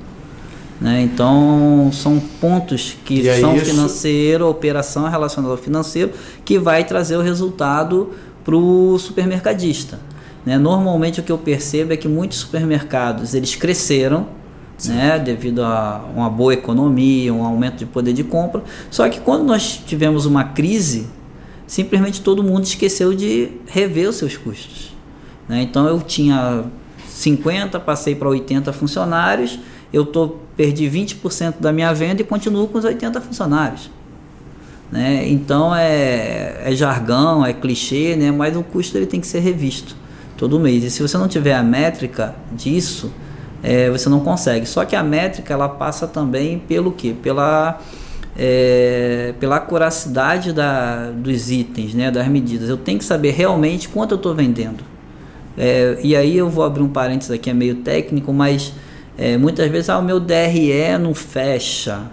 Né? 0.80 1.02
Então, 1.02 1.90
são 1.92 2.20
pontos 2.20 2.96
que 3.04 3.24
são 3.40 3.56
isso... 3.56 3.66
financeiro, 3.66 4.48
operação 4.48 5.10
relacionada 5.10 5.54
ao 5.54 5.58
financeiro, 5.58 6.12
que 6.46 6.60
vai 6.60 6.84
trazer 6.84 7.18
o 7.18 7.22
resultado 7.22 8.12
para 8.44 8.56
o 8.56 8.98
supermercadista. 9.00 10.00
Né? 10.46 10.58
Normalmente, 10.58 11.20
o 11.20 11.24
que 11.24 11.32
eu 11.32 11.38
percebo 11.38 11.94
é 11.94 11.98
que 11.98 12.08
muitos 12.08 12.38
supermercados 12.40 13.34
eles 13.34 13.56
cresceram 13.56 14.28
né, 14.86 15.18
devido 15.18 15.64
a 15.64 16.06
uma 16.16 16.30
boa 16.30 16.54
economia, 16.54 17.34
um 17.34 17.44
aumento 17.44 17.78
de 17.78 17.86
poder 17.86 18.14
de 18.14 18.24
compra. 18.24 18.64
Só 18.92 19.10
que 19.10 19.20
quando 19.20 19.44
nós 19.44 19.82
tivemos 19.86 20.26
uma 20.26 20.44
crise, 20.44 21.08
simplesmente 21.66 22.22
todo 22.22 22.44
mundo 22.44 22.66
esqueceu 22.66 23.14
de 23.14 23.50
rever 23.66 24.08
os 24.10 24.18
seus 24.18 24.38
custos. 24.38 24.96
Né? 25.50 25.64
Então 25.64 25.88
eu 25.88 26.00
tinha 26.00 26.66
50, 27.08 27.80
passei 27.80 28.14
para 28.14 28.30
80 28.30 28.72
funcionários 28.72 29.60
eu 29.92 30.06
tô, 30.06 30.36
perdi 30.56 30.86
20% 30.90 31.56
da 31.60 31.72
minha 31.72 31.94
venda 31.94 32.22
e 32.22 32.26
continuo 32.26 32.68
com 32.68 32.78
os 32.78 32.86
80 32.86 33.22
funcionários. 33.22 33.90
Né? 34.92 35.28
Então 35.28 35.76
é, 35.76 36.62
é 36.64 36.76
jargão, 36.76 37.46
é 37.46 37.54
clichê, 37.54 38.16
né? 38.16 38.32
mas 38.32 38.56
o 38.56 38.64
custo 38.64 38.98
ele 38.98 39.06
tem 39.06 39.20
que 39.20 39.28
ser 39.28 39.40
revisto 39.40 39.96
todo 40.38 40.60
mês. 40.60 40.84
E 40.84 40.90
se 40.90 41.02
você 41.02 41.18
não 41.18 41.28
tiver 41.28 41.54
a 41.54 41.64
métrica 41.64 42.36
disso, 42.54 43.12
é, 43.62 43.90
você 43.90 44.08
não 44.08 44.20
consegue. 44.22 44.66
Só 44.66 44.86
que 44.86 44.96
a 44.96 45.04
métrica 45.04 45.54
ela 45.54 45.68
passa 45.68 46.08
também 46.08 46.60
pelo 46.60 46.92
que? 46.92 47.14
Pela, 47.14 47.80
é, 48.38 49.34
pela 49.40 49.58
acuracidade 49.58 50.54
da, 50.54 51.12
dos 51.12 51.52
itens, 51.52 51.94
né? 51.94 52.12
das 52.12 52.28
medidas. 52.28 52.70
Eu 52.70 52.78
tenho 52.78 53.00
que 53.00 53.06
saber 53.06 53.32
realmente 53.32 53.90
quanto 53.90 54.12
eu 54.12 54.18
estou 54.18 54.34
vendendo. 54.34 54.84
É, 55.58 55.98
e 56.04 56.16
aí 56.16 56.38
eu 56.38 56.50
vou 56.50 56.64
abrir 56.64 56.84
um 56.84 56.88
parênteses 56.88 57.32
aqui, 57.32 57.50
é 57.50 57.54
meio 57.54 57.78
técnico, 57.78 58.32
mas 58.32 58.74
é, 59.18 59.38
muitas 59.38 59.70
vezes 59.70 59.90
ah, 59.90 59.98
o 59.98 60.04
meu 60.04 60.20
DRE 60.20 60.98
não 61.00 61.14
fecha, 61.14 62.04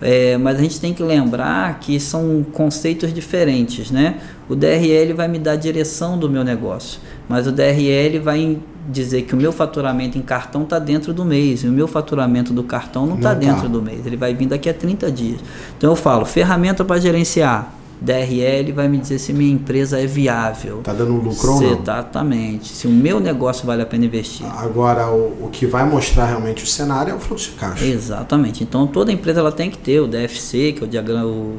é, 0.00 0.36
mas 0.36 0.58
a 0.58 0.62
gente 0.62 0.80
tem 0.80 0.92
que 0.92 1.02
lembrar 1.02 1.78
que 1.78 1.98
são 2.00 2.44
conceitos 2.52 3.12
diferentes, 3.12 3.90
né? 3.90 4.18
O 4.48 4.54
DRL 4.54 5.12
vai 5.14 5.28
me 5.28 5.38
dar 5.38 5.52
a 5.52 5.56
direção 5.56 6.18
do 6.18 6.28
meu 6.28 6.42
negócio, 6.42 7.00
mas 7.28 7.46
o 7.46 7.52
DRL 7.52 8.18
vai 8.18 8.58
dizer 8.88 9.22
que 9.22 9.34
o 9.34 9.36
meu 9.36 9.52
faturamento 9.52 10.18
em 10.18 10.22
cartão 10.22 10.64
está 10.64 10.78
dentro 10.78 11.12
do 11.12 11.24
mês 11.24 11.62
e 11.62 11.68
o 11.68 11.72
meu 11.72 11.86
faturamento 11.86 12.52
do 12.52 12.64
cartão 12.64 13.06
não 13.06 13.16
está 13.16 13.32
dentro 13.32 13.62
tá. 13.62 13.68
do 13.68 13.80
mês, 13.80 14.04
ele 14.04 14.16
vai 14.16 14.34
vir 14.34 14.46
daqui 14.46 14.68
a 14.68 14.74
30 14.74 15.10
dias. 15.10 15.40
Então 15.78 15.90
eu 15.90 15.96
falo, 15.96 16.24
ferramenta 16.24 16.84
para 16.84 17.00
gerenciar, 17.00 17.72
DRL 18.02 18.72
vai 18.72 18.88
me 18.88 18.98
dizer 18.98 19.18
se 19.18 19.32
minha 19.32 19.52
empresa 19.52 20.00
é 20.00 20.06
viável. 20.06 20.80
Está 20.80 20.92
dando 20.92 21.14
lucro 21.14 21.52
ou 21.52 21.62
não? 21.62 21.80
Exatamente. 21.80 22.68
Se 22.68 22.86
o 22.88 22.90
meu 22.90 23.20
negócio 23.20 23.64
vale 23.64 23.82
a 23.82 23.86
pena 23.86 24.04
investir. 24.04 24.44
Agora, 24.46 25.08
o, 25.08 25.44
o 25.44 25.48
que 25.52 25.66
vai 25.66 25.88
mostrar 25.88 26.26
realmente 26.26 26.64
o 26.64 26.66
cenário 26.66 27.12
é 27.12 27.14
o 27.14 27.20
fluxo 27.20 27.50
de 27.50 27.56
caixa. 27.56 27.84
Exatamente. 27.84 28.64
Então, 28.64 28.88
toda 28.88 29.12
empresa 29.12 29.38
ela 29.38 29.52
tem 29.52 29.70
que 29.70 29.78
ter 29.78 30.00
o 30.00 30.08
DFC, 30.08 30.72
que 30.72 30.82
é 30.82 30.84
o 30.84 30.88
diagrama 30.88 31.26
o 31.26 31.56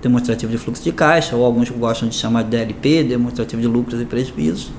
demonstrativo 0.00 0.52
de 0.52 0.58
fluxo 0.58 0.82
de 0.82 0.92
caixa, 0.92 1.34
ou 1.34 1.44
alguns 1.44 1.68
gostam 1.70 2.08
de 2.08 2.14
chamar 2.14 2.44
de 2.44 2.50
DLP, 2.50 3.02
demonstrativo 3.04 3.60
de 3.60 3.68
lucros 3.68 4.00
e 4.00 4.04
prejuízos, 4.04 4.70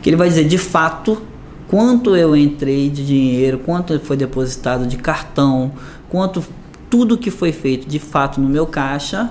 que 0.00 0.08
ele 0.08 0.16
vai 0.16 0.28
dizer 0.28 0.44
de 0.44 0.58
fato 0.58 1.20
quanto 1.68 2.14
eu 2.16 2.36
entrei 2.36 2.88
de 2.88 3.04
dinheiro, 3.04 3.58
quanto 3.58 3.98
foi 4.00 4.16
depositado 4.16 4.86
de 4.86 4.96
cartão, 4.96 5.72
quanto 6.08 6.42
tudo 6.88 7.18
que 7.18 7.30
foi 7.30 7.52
feito 7.52 7.88
de 7.88 7.98
fato 7.98 8.40
no 8.40 8.48
meu 8.48 8.66
caixa 8.66 9.30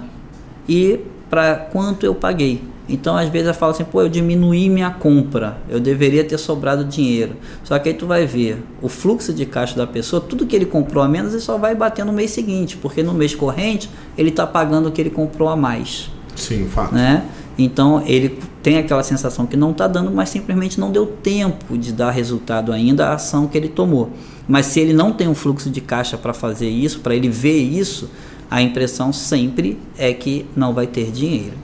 e 0.67 0.99
para 1.35 1.55
quanto 1.57 2.05
eu 2.05 2.15
paguei. 2.15 2.63
Então, 2.87 3.17
às 3.17 3.27
vezes 3.27 3.49
eu 3.49 3.53
falo 3.53 3.73
assim, 3.73 3.83
pô, 3.83 4.01
eu 4.01 4.07
diminuí 4.07 4.69
minha 4.69 4.89
compra, 4.89 5.57
eu 5.67 5.81
deveria 5.81 6.23
ter 6.23 6.37
sobrado 6.37 6.85
dinheiro. 6.85 7.35
Só 7.61 7.77
que 7.77 7.89
aí 7.89 7.95
tu 7.95 8.07
vai 8.07 8.25
ver 8.25 8.63
o 8.81 8.87
fluxo 8.87 9.33
de 9.33 9.45
caixa 9.45 9.75
da 9.75 9.85
pessoa, 9.85 10.21
tudo 10.21 10.45
que 10.45 10.55
ele 10.55 10.65
comprou 10.65 11.03
a 11.03 11.09
menos, 11.09 11.33
ele 11.33 11.41
só 11.41 11.57
vai 11.57 11.75
bater 11.75 12.05
no 12.05 12.13
mês 12.13 12.31
seguinte, 12.31 12.77
porque 12.77 13.03
no 13.03 13.13
mês 13.13 13.35
corrente 13.35 13.89
ele 14.17 14.29
está 14.29 14.47
pagando 14.47 14.87
o 14.87 14.91
que 14.93 15.01
ele 15.01 15.09
comprou 15.09 15.49
a 15.49 15.57
mais. 15.57 16.09
Sim, 16.37 16.69
fato. 16.69 16.95
Né? 16.95 17.25
Então 17.57 18.01
ele 18.05 18.39
tem 18.63 18.77
aquela 18.77 19.03
sensação 19.03 19.45
que 19.45 19.57
não 19.57 19.71
está 19.71 19.87
dando, 19.87 20.09
mas 20.09 20.29
simplesmente 20.29 20.79
não 20.79 20.89
deu 20.89 21.05
tempo 21.05 21.77
de 21.77 21.91
dar 21.91 22.11
resultado 22.11 22.71
ainda 22.71 23.07
a 23.07 23.15
ação 23.15 23.45
que 23.45 23.57
ele 23.57 23.67
tomou. 23.67 24.09
Mas 24.47 24.67
se 24.67 24.79
ele 24.79 24.93
não 24.93 25.11
tem 25.11 25.27
um 25.27 25.35
fluxo 25.35 25.69
de 25.69 25.81
caixa 25.81 26.17
para 26.17 26.33
fazer 26.33 26.69
isso, 26.69 27.01
para 27.01 27.13
ele 27.13 27.27
ver 27.27 27.57
isso, 27.57 28.09
a 28.55 28.61
impressão 28.61 29.11
sempre 29.11 29.77
é 29.97 30.13
que 30.13 30.45
não 30.55 30.73
vai 30.73 30.87
ter 30.87 31.11
dinheiro. 31.11 31.57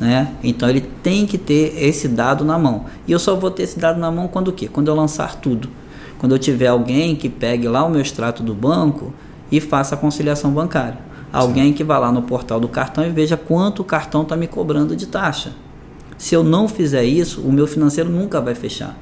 Né? 0.00 0.34
Então 0.42 0.70
ele 0.70 0.80
tem 0.80 1.26
que 1.26 1.36
ter 1.36 1.74
esse 1.76 2.08
dado 2.08 2.46
na 2.46 2.58
mão. 2.58 2.86
E 3.06 3.12
eu 3.12 3.18
só 3.18 3.36
vou 3.36 3.50
ter 3.50 3.64
esse 3.64 3.78
dado 3.78 4.00
na 4.00 4.10
mão 4.10 4.26
quando 4.26 4.48
o 4.48 4.52
quê? 4.52 4.66
Quando 4.66 4.88
eu 4.88 4.94
lançar 4.94 5.36
tudo. 5.36 5.68
Quando 6.18 6.32
eu 6.32 6.38
tiver 6.38 6.68
alguém 6.68 7.14
que 7.14 7.28
pegue 7.28 7.68
lá 7.68 7.84
o 7.84 7.90
meu 7.90 8.00
extrato 8.00 8.42
do 8.42 8.54
banco 8.54 9.12
e 9.52 9.60
faça 9.60 9.94
a 9.94 9.98
conciliação 9.98 10.50
bancária. 10.50 10.96
Alguém 11.30 11.66
Sim. 11.66 11.72
que 11.74 11.84
vá 11.84 11.98
lá 11.98 12.10
no 12.10 12.22
portal 12.22 12.58
do 12.58 12.68
cartão 12.68 13.04
e 13.04 13.10
veja 13.10 13.36
quanto 13.36 13.82
o 13.82 13.84
cartão 13.84 14.22
está 14.22 14.34
me 14.34 14.46
cobrando 14.46 14.96
de 14.96 15.08
taxa. 15.08 15.52
Se 16.16 16.34
eu 16.34 16.42
não 16.42 16.66
fizer 16.66 17.04
isso, 17.04 17.42
o 17.42 17.52
meu 17.52 17.66
financeiro 17.66 18.08
nunca 18.08 18.40
vai 18.40 18.54
fechar. 18.54 18.96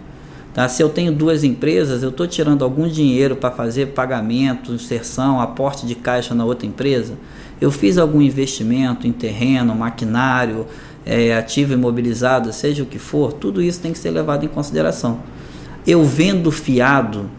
Tá? 0.59 0.69
Se 0.69 0.83
eu 0.83 0.89
tenho 0.89 1.13
duas 1.13 1.45
empresas, 1.45 2.03
eu 2.03 2.09
estou 2.09 2.27
tirando 2.27 2.65
algum 2.65 2.89
dinheiro 2.89 3.37
para 3.37 3.49
fazer 3.49 3.91
pagamento, 3.91 4.73
inserção, 4.73 5.41
aporte 5.41 5.87
de 5.87 5.95
caixa 5.95 6.35
na 6.35 6.45
outra 6.45 6.67
empresa. 6.67 7.15
Eu 7.61 7.71
fiz 7.71 7.97
algum 7.97 8.21
investimento 8.21 9.07
em 9.07 9.13
terreno, 9.13 9.73
maquinário, 9.73 10.67
é, 11.07 11.33
ativo 11.37 11.75
imobilizado, 11.75 12.53
seja 12.53 12.83
o 12.83 12.87
que 12.87 12.99
for, 12.99 13.35
tudo 13.35 13.63
isso 13.63 13.81
tem 13.81 13.93
que 13.93 14.01
ser 14.01 14.11
levado 14.11 14.45
em 14.45 14.49
consideração. 14.49 15.21
Eu 15.87 16.03
vendo 16.03 16.51
fiado, 16.51 17.31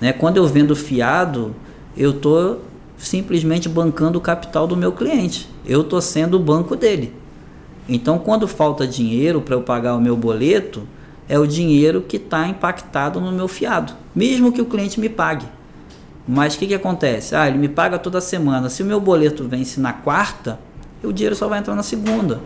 né? 0.00 0.10
quando 0.10 0.38
eu 0.38 0.46
vendo 0.46 0.74
fiado, 0.74 1.54
eu 1.94 2.12
estou 2.12 2.62
simplesmente 2.96 3.68
bancando 3.68 4.16
o 4.16 4.22
capital 4.22 4.66
do 4.66 4.78
meu 4.78 4.92
cliente. 4.92 5.46
Eu 5.66 5.82
estou 5.82 6.00
sendo 6.00 6.38
o 6.38 6.40
banco 6.40 6.74
dele. 6.74 7.12
Então, 7.86 8.18
quando 8.18 8.48
falta 8.48 8.86
dinheiro 8.86 9.42
para 9.42 9.56
eu 9.56 9.60
pagar 9.60 9.94
o 9.94 10.00
meu 10.00 10.16
boleto, 10.16 10.88
é 11.32 11.38
o 11.38 11.46
dinheiro 11.46 12.02
que 12.02 12.18
está 12.18 12.46
impactado 12.46 13.18
no 13.18 13.32
meu 13.32 13.48
fiado, 13.48 13.94
mesmo 14.14 14.52
que 14.52 14.60
o 14.60 14.66
cliente 14.66 15.00
me 15.00 15.08
pague. 15.08 15.46
Mas 16.28 16.54
o 16.54 16.58
que, 16.58 16.66
que 16.66 16.74
acontece? 16.74 17.34
Ah, 17.34 17.48
ele 17.48 17.56
me 17.56 17.70
paga 17.70 17.98
toda 17.98 18.20
semana. 18.20 18.68
Se 18.68 18.82
o 18.82 18.84
meu 18.84 19.00
boleto 19.00 19.48
vence 19.48 19.80
na 19.80 19.94
quarta, 19.94 20.60
o 21.02 21.10
dinheiro 21.10 21.34
só 21.34 21.48
vai 21.48 21.58
entrar 21.58 21.74
na 21.74 21.82
segunda. 21.82 22.38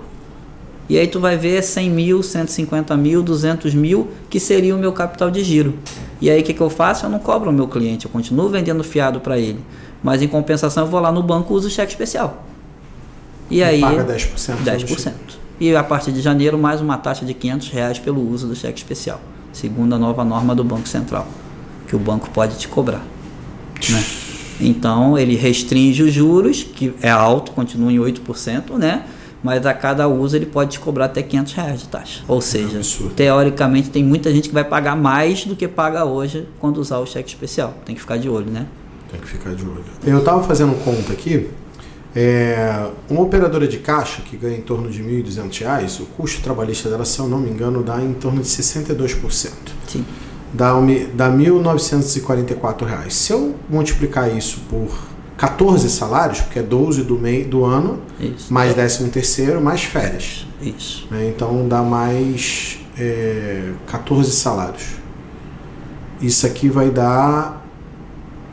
E 0.88 0.96
aí 0.96 1.08
tu 1.08 1.18
vai 1.18 1.36
ver 1.36 1.64
100 1.64 1.90
mil, 1.90 2.22
150 2.22 2.96
mil, 2.96 3.24
200 3.24 3.74
mil, 3.74 4.06
que 4.30 4.38
seria 4.38 4.72
o 4.76 4.78
meu 4.78 4.92
capital 4.92 5.32
de 5.32 5.42
giro. 5.42 5.74
E 6.20 6.30
aí 6.30 6.40
o 6.40 6.44
que, 6.44 6.54
que 6.54 6.60
eu 6.60 6.70
faço? 6.70 7.06
Eu 7.06 7.10
não 7.10 7.18
cobro 7.18 7.50
o 7.50 7.52
meu 7.52 7.66
cliente, 7.66 8.06
eu 8.06 8.10
continuo 8.12 8.48
vendendo 8.48 8.84
fiado 8.84 9.18
para 9.18 9.36
ele. 9.36 9.58
Mas 10.00 10.22
em 10.22 10.28
compensação 10.28 10.84
eu 10.84 10.88
vou 10.88 11.00
lá 11.00 11.10
no 11.10 11.24
banco 11.24 11.52
e 11.52 11.56
uso 11.56 11.66
o 11.66 11.70
cheque 11.72 11.90
especial. 11.90 12.46
E, 13.50 13.56
e 13.56 13.64
aí... 13.64 13.80
Paga 13.80 14.04
10%. 14.04 14.58
10%. 14.64 15.12
E 15.58 15.75
a 15.75 15.82
partir 15.82 16.12
de 16.12 16.20
janeiro, 16.20 16.58
mais 16.58 16.80
uma 16.80 16.98
taxa 16.98 17.25
de 17.25 17.32
500 17.32 17.68
reais 17.68 17.98
pelo 17.98 18.28
uso 18.30 18.46
do 18.46 18.54
cheque 18.54 18.78
especial. 18.78 19.20
Segundo 19.52 19.94
a 19.94 19.98
nova 19.98 20.25
norma 20.25 20.54
do 20.54 20.62
Banco 20.62 20.86
Central, 20.86 21.26
que 21.88 21.96
o 21.96 21.98
banco 21.98 22.28
pode 22.30 22.58
te 22.58 22.68
cobrar. 22.68 23.02
Né? 23.88 24.04
Então 24.60 25.16
ele 25.16 25.34
restringe 25.34 26.02
os 26.02 26.12
juros, 26.12 26.62
que 26.62 26.94
é 27.00 27.10
alto, 27.10 27.52
continua 27.52 27.90
em 27.90 27.96
8%, 27.96 28.76
né? 28.76 29.04
mas 29.42 29.64
a 29.64 29.72
cada 29.72 30.08
uso 30.08 30.36
ele 30.36 30.46
pode 30.46 30.72
te 30.72 30.80
cobrar 30.80 31.06
até 31.06 31.22
500 31.22 31.52
reais 31.52 31.80
de 31.80 31.88
taxa. 31.88 32.25
Ou 32.26 32.40
seja, 32.40 32.80
é 32.80 33.08
teoricamente 33.14 33.90
tem 33.90 34.02
muita 34.02 34.32
gente 34.34 34.48
que 34.48 34.54
vai 34.54 34.64
pagar 34.64 34.96
mais 34.96 35.44
do 35.44 35.54
que 35.54 35.68
paga 35.68 36.04
hoje 36.04 36.48
quando 36.58 36.78
usar 36.78 36.98
o 36.98 37.06
cheque 37.06 37.28
especial. 37.28 37.75
Tem 37.84 37.94
que 37.94 38.00
ficar 38.00 38.16
de 38.16 38.28
olho, 38.28 38.50
né? 38.50 38.66
Tem 39.10 39.20
que 39.20 39.28
ficar 39.28 39.54
de 39.54 39.64
olho. 39.64 39.84
Eu 40.04 40.18
estava 40.18 40.42
fazendo 40.42 40.75
conta 40.82 41.12
aqui. 41.12 41.48
É, 42.18 42.88
uma 43.11 43.20
operadora 43.20 43.68
de 43.68 43.76
caixa 43.76 44.23
que 44.23 44.38
ganha 44.38 44.56
em 44.56 44.62
torno 44.62 44.88
de 44.88 45.02
R$ 45.02 45.23
1.200, 45.23 46.00
o 46.00 46.06
custo 46.06 46.40
trabalhista 46.40 46.88
dela, 46.88 47.04
se 47.04 47.18
eu 47.18 47.28
não 47.28 47.38
me 47.38 47.50
engano, 47.50 47.82
dá 47.82 48.00
em 48.00 48.14
torno 48.14 48.40
de 48.40 48.49
62%. 48.49 49.50
Sim. 49.87 50.02
Dá, 50.50 50.73
dá 51.14 51.28
R$ 51.28 51.37
1.944. 51.37 53.11
Se 53.11 53.35
eu 53.35 53.54
multiplicar 53.68 54.35
isso 54.35 54.61
por 54.70 54.88
14 55.37 55.90
salários, 55.90 56.40
porque 56.40 56.61
é 56.61 56.62
12 56.62 57.02
do, 57.02 57.18
meio, 57.18 57.46
do 57.46 57.66
ano, 57.66 58.00
Isso. 58.18 58.50
mais 58.50 58.73
13 58.73 59.11
terceiro, 59.11 59.61
mais 59.61 59.85
férias. 59.85 60.46
Isso. 60.62 61.06
Né? 61.11 61.28
Então 61.28 61.68
dá 61.68 61.82
mais 61.82 62.78
é, 62.99 63.73
14 63.87 64.32
salários. 64.32 64.87
Isso 66.20 66.46
aqui 66.46 66.70
vai 66.70 66.88
dar 66.88 67.62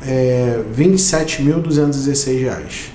é, 0.05 0.61
R$ 0.75 0.83
27.216. 0.83 2.91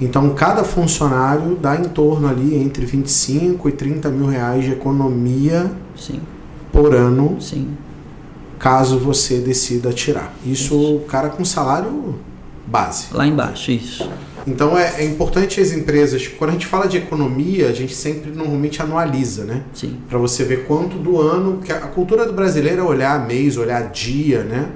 Então 0.00 0.30
cada 0.30 0.64
funcionário 0.64 1.56
dá 1.56 1.76
em 1.76 1.84
torno 1.84 2.28
ali 2.28 2.56
entre 2.56 2.86
25 2.86 3.68
e 3.68 3.72
30 3.72 4.08
mil 4.08 4.26
reais 4.26 4.64
de 4.64 4.72
economia 4.72 5.70
Sim. 5.96 6.20
por 6.72 6.94
ano. 6.94 7.36
Sim. 7.40 7.68
Caso 8.58 8.98
você 8.98 9.38
decida 9.38 9.92
tirar. 9.92 10.34
Isso, 10.44 10.74
Isso. 10.74 10.96
o 10.96 11.00
cara 11.00 11.28
com 11.28 11.44
salário 11.44 12.18
base. 12.66 13.06
Lá 13.12 13.26
embaixo, 13.26 13.70
isso. 13.70 14.08
Então 14.46 14.78
é, 14.78 15.02
é, 15.02 15.04
importante 15.04 15.60
as 15.60 15.72
empresas, 15.72 16.26
quando 16.26 16.50
a 16.50 16.52
gente 16.54 16.66
fala 16.66 16.86
de 16.86 16.96
economia, 16.96 17.68
a 17.68 17.72
gente 17.72 17.94
sempre 17.94 18.30
normalmente 18.30 18.80
anualiza, 18.80 19.44
né? 19.44 19.62
Sim. 19.74 19.98
Para 20.08 20.18
você 20.18 20.44
ver 20.44 20.64
quanto 20.66 20.96
do 20.96 21.20
ano, 21.20 21.58
porque 21.58 21.72
a 21.72 21.80
cultura 21.80 22.24
do 22.24 22.32
brasileiro 22.32 22.80
é 22.80 22.84
olhar 22.84 23.26
mês, 23.26 23.56
olhar 23.56 23.90
dia, 23.90 24.42
né? 24.42 24.70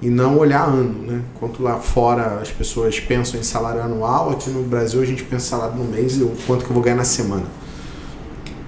E 0.00 0.08
não 0.08 0.38
olhar 0.38 0.64
ano, 0.66 1.02
né? 1.06 1.22
Quanto 1.38 1.62
lá 1.62 1.76
fora 1.76 2.38
as 2.40 2.50
pessoas 2.50 3.00
pensam 3.00 3.40
em 3.40 3.42
salário 3.42 3.82
anual, 3.82 4.30
aqui 4.30 4.50
no 4.50 4.62
Brasil 4.62 5.00
a 5.00 5.06
gente 5.06 5.22
pensa 5.24 5.46
salário 5.46 5.76
no 5.76 5.84
mês 5.84 6.18
e 6.18 6.22
o 6.22 6.32
quanto 6.46 6.64
que 6.64 6.70
eu 6.70 6.74
vou 6.74 6.82
ganhar 6.82 6.96
na 6.96 7.04
semana. 7.04 7.44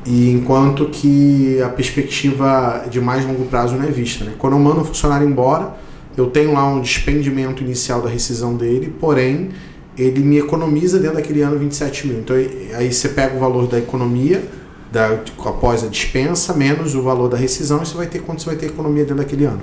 E 0.06 0.30
enquanto 0.30 0.86
que 0.86 1.60
a 1.60 1.68
perspectiva 1.68 2.86
de 2.90 2.98
mais 2.98 3.26
longo 3.26 3.44
prazo 3.44 3.76
não 3.76 3.84
é 3.84 3.90
vista, 3.90 4.24
né? 4.24 4.32
Quando 4.38 4.54
eu 4.54 4.58
mando 4.58 4.80
um 4.80 4.84
funcionário 4.84 5.28
embora, 5.28 5.74
eu 6.16 6.30
tenho 6.30 6.54
lá 6.54 6.66
um 6.66 6.80
despendimento 6.80 7.62
inicial 7.62 8.00
da 8.00 8.08
rescisão 8.08 8.56
dele, 8.56 8.92
porém 8.98 9.50
ele 9.98 10.20
me 10.20 10.38
economiza 10.38 10.98
dentro 10.98 11.16
daquele 11.16 11.42
ano 11.42 11.58
27 11.58 12.06
mil. 12.06 12.20
Então 12.20 12.34
aí 12.36 12.92
você 12.92 13.10
pega 13.10 13.36
o 13.36 13.38
valor 13.38 13.66
da 13.66 13.78
economia 13.78 14.42
da, 14.90 15.20
após 15.44 15.84
a 15.84 15.88
dispensa, 15.88 16.54
menos 16.54 16.94
o 16.94 17.02
valor 17.02 17.28
da 17.28 17.36
rescisão, 17.36 17.82
e 17.82 17.86
você 17.86 17.96
vai 17.96 18.06
ter 18.06 18.20
quanto 18.20 18.42
você 18.42 18.46
vai 18.46 18.56
ter 18.56 18.66
economia 18.66 19.02
dentro 19.02 19.18
daquele 19.18 19.44
ano. 19.44 19.60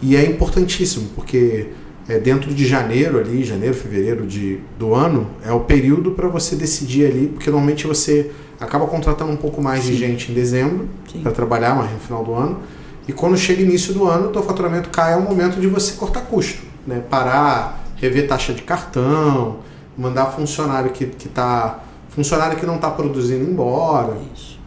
E 0.00 0.16
é 0.16 0.24
importantíssimo, 0.24 1.10
porque 1.14 1.68
é 2.08 2.18
dentro 2.18 2.54
de 2.54 2.66
janeiro 2.66 3.18
ali, 3.18 3.44
janeiro, 3.44 3.74
fevereiro 3.74 4.26
de, 4.26 4.60
do 4.78 4.94
ano, 4.94 5.28
é 5.44 5.52
o 5.52 5.60
período 5.60 6.12
para 6.12 6.28
você 6.28 6.56
decidir 6.56 7.06
ali, 7.06 7.28
porque 7.28 7.50
normalmente 7.50 7.86
você 7.86 8.30
acaba 8.60 8.86
contratando 8.86 9.30
um 9.30 9.36
pouco 9.36 9.60
mais 9.60 9.84
Sim. 9.84 9.92
de 9.92 9.98
gente 9.98 10.32
em 10.32 10.34
dezembro 10.34 10.88
para 11.22 11.32
trabalhar 11.32 11.74
mais 11.74 11.92
no 11.92 11.98
final 11.98 12.24
do 12.24 12.34
ano 12.34 12.60
e 13.08 13.12
quando 13.12 13.38
chega 13.38 13.62
início 13.62 13.94
do 13.94 14.06
ano, 14.06 14.28
o 14.28 14.32
teu 14.32 14.42
faturamento 14.42 14.90
cai, 14.90 15.14
é 15.14 15.16
o 15.16 15.22
momento 15.22 15.58
de 15.58 15.66
você 15.66 15.94
cortar 15.94 16.20
custo, 16.26 16.62
né? 16.86 17.02
Parar, 17.08 17.82
rever 17.96 18.28
taxa 18.28 18.52
de 18.52 18.60
cartão, 18.60 19.60
mandar 19.96 20.26
funcionário 20.26 20.90
que, 20.90 21.06
que 21.06 21.26
tá 21.26 21.80
funcionário 22.10 22.58
que 22.58 22.66
não 22.66 22.76
está 22.76 22.90
produzindo 22.90 23.50
embora. 23.50 24.14
Isso. 24.34 24.60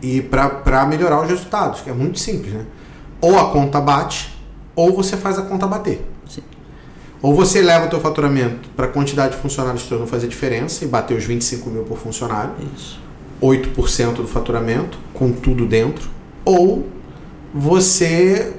E 0.00 0.22
para 0.22 0.86
melhorar 0.86 1.20
os 1.20 1.28
resultados, 1.28 1.82
que 1.82 1.90
é 1.90 1.92
muito 1.92 2.18
simples, 2.18 2.54
né? 2.54 2.64
Ou 3.20 3.38
a 3.38 3.50
conta 3.50 3.78
bate, 3.78 4.34
ou 4.74 4.94
você 4.94 5.16
faz 5.16 5.38
a 5.38 5.42
conta 5.42 5.66
bater. 5.66 6.04
Sim. 6.28 6.42
Ou 7.22 7.34
você 7.34 7.60
leva 7.60 7.86
o 7.86 7.90
teu 7.90 8.00
faturamento 8.00 8.68
para 8.76 8.86
a 8.86 8.88
quantidade 8.88 9.36
de 9.36 9.42
funcionários 9.42 9.82
que 9.82 9.94
não 9.94 10.06
fazer 10.06 10.28
diferença 10.28 10.84
e 10.84 10.88
bater 10.88 11.16
os 11.16 11.24
25 11.24 11.68
mil 11.68 11.82
por 11.84 11.98
funcionário. 11.98 12.54
Isso. 12.74 12.98
8% 13.42 14.16
do 14.16 14.28
faturamento, 14.28 14.98
com 15.14 15.32
tudo 15.32 15.66
dentro. 15.66 16.08
Ou 16.44 16.86
você 17.52 18.54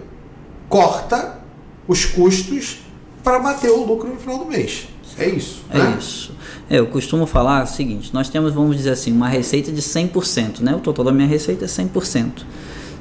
corta 0.69 1.39
os 1.87 2.05
custos 2.05 2.81
para 3.23 3.39
bater 3.39 3.69
o 3.69 3.85
lucro 3.85 4.09
no 4.09 4.17
final 4.17 4.37
do 4.39 4.45
mês. 4.45 4.87
É 5.17 5.27
isso. 5.27 5.63
É 5.69 5.77
né? 5.77 5.97
isso. 5.99 6.33
É, 6.69 6.79
eu 6.79 6.87
costumo 6.87 7.25
falar 7.25 7.63
o 7.63 7.67
seguinte: 7.67 8.13
nós 8.13 8.29
temos, 8.29 8.53
vamos 8.53 8.77
dizer 8.77 8.91
assim, 8.91 9.11
uma 9.11 9.27
receita 9.27 9.71
de 9.71 9.81
100%, 9.81 10.61
né? 10.61 10.75
O 10.75 10.79
total 10.79 11.05
da 11.05 11.11
minha 11.11 11.27
receita 11.27 11.65
é 11.65 11.67
100%. 11.67 12.43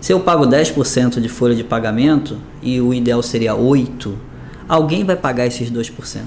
Se 0.01 0.13
eu 0.13 0.21
pago 0.21 0.47
10% 0.47 1.21
de 1.21 1.29
folha 1.29 1.55
de 1.55 1.63
pagamento 1.63 2.39
e 2.63 2.81
o 2.81 2.95
ideal 2.95 3.23
seria 3.23 3.55
8%, 3.55 4.15
alguém 4.67 5.05
vai 5.05 5.15
pagar 5.15 5.47
esses 5.47 5.71
2%. 5.71 6.23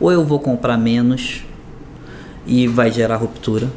Ou 0.00 0.10
eu 0.10 0.24
vou 0.24 0.40
comprar 0.40 0.76
menos 0.76 1.44
e 2.44 2.66
vai 2.66 2.90
gerar 2.90 3.16
ruptura, 3.16 3.70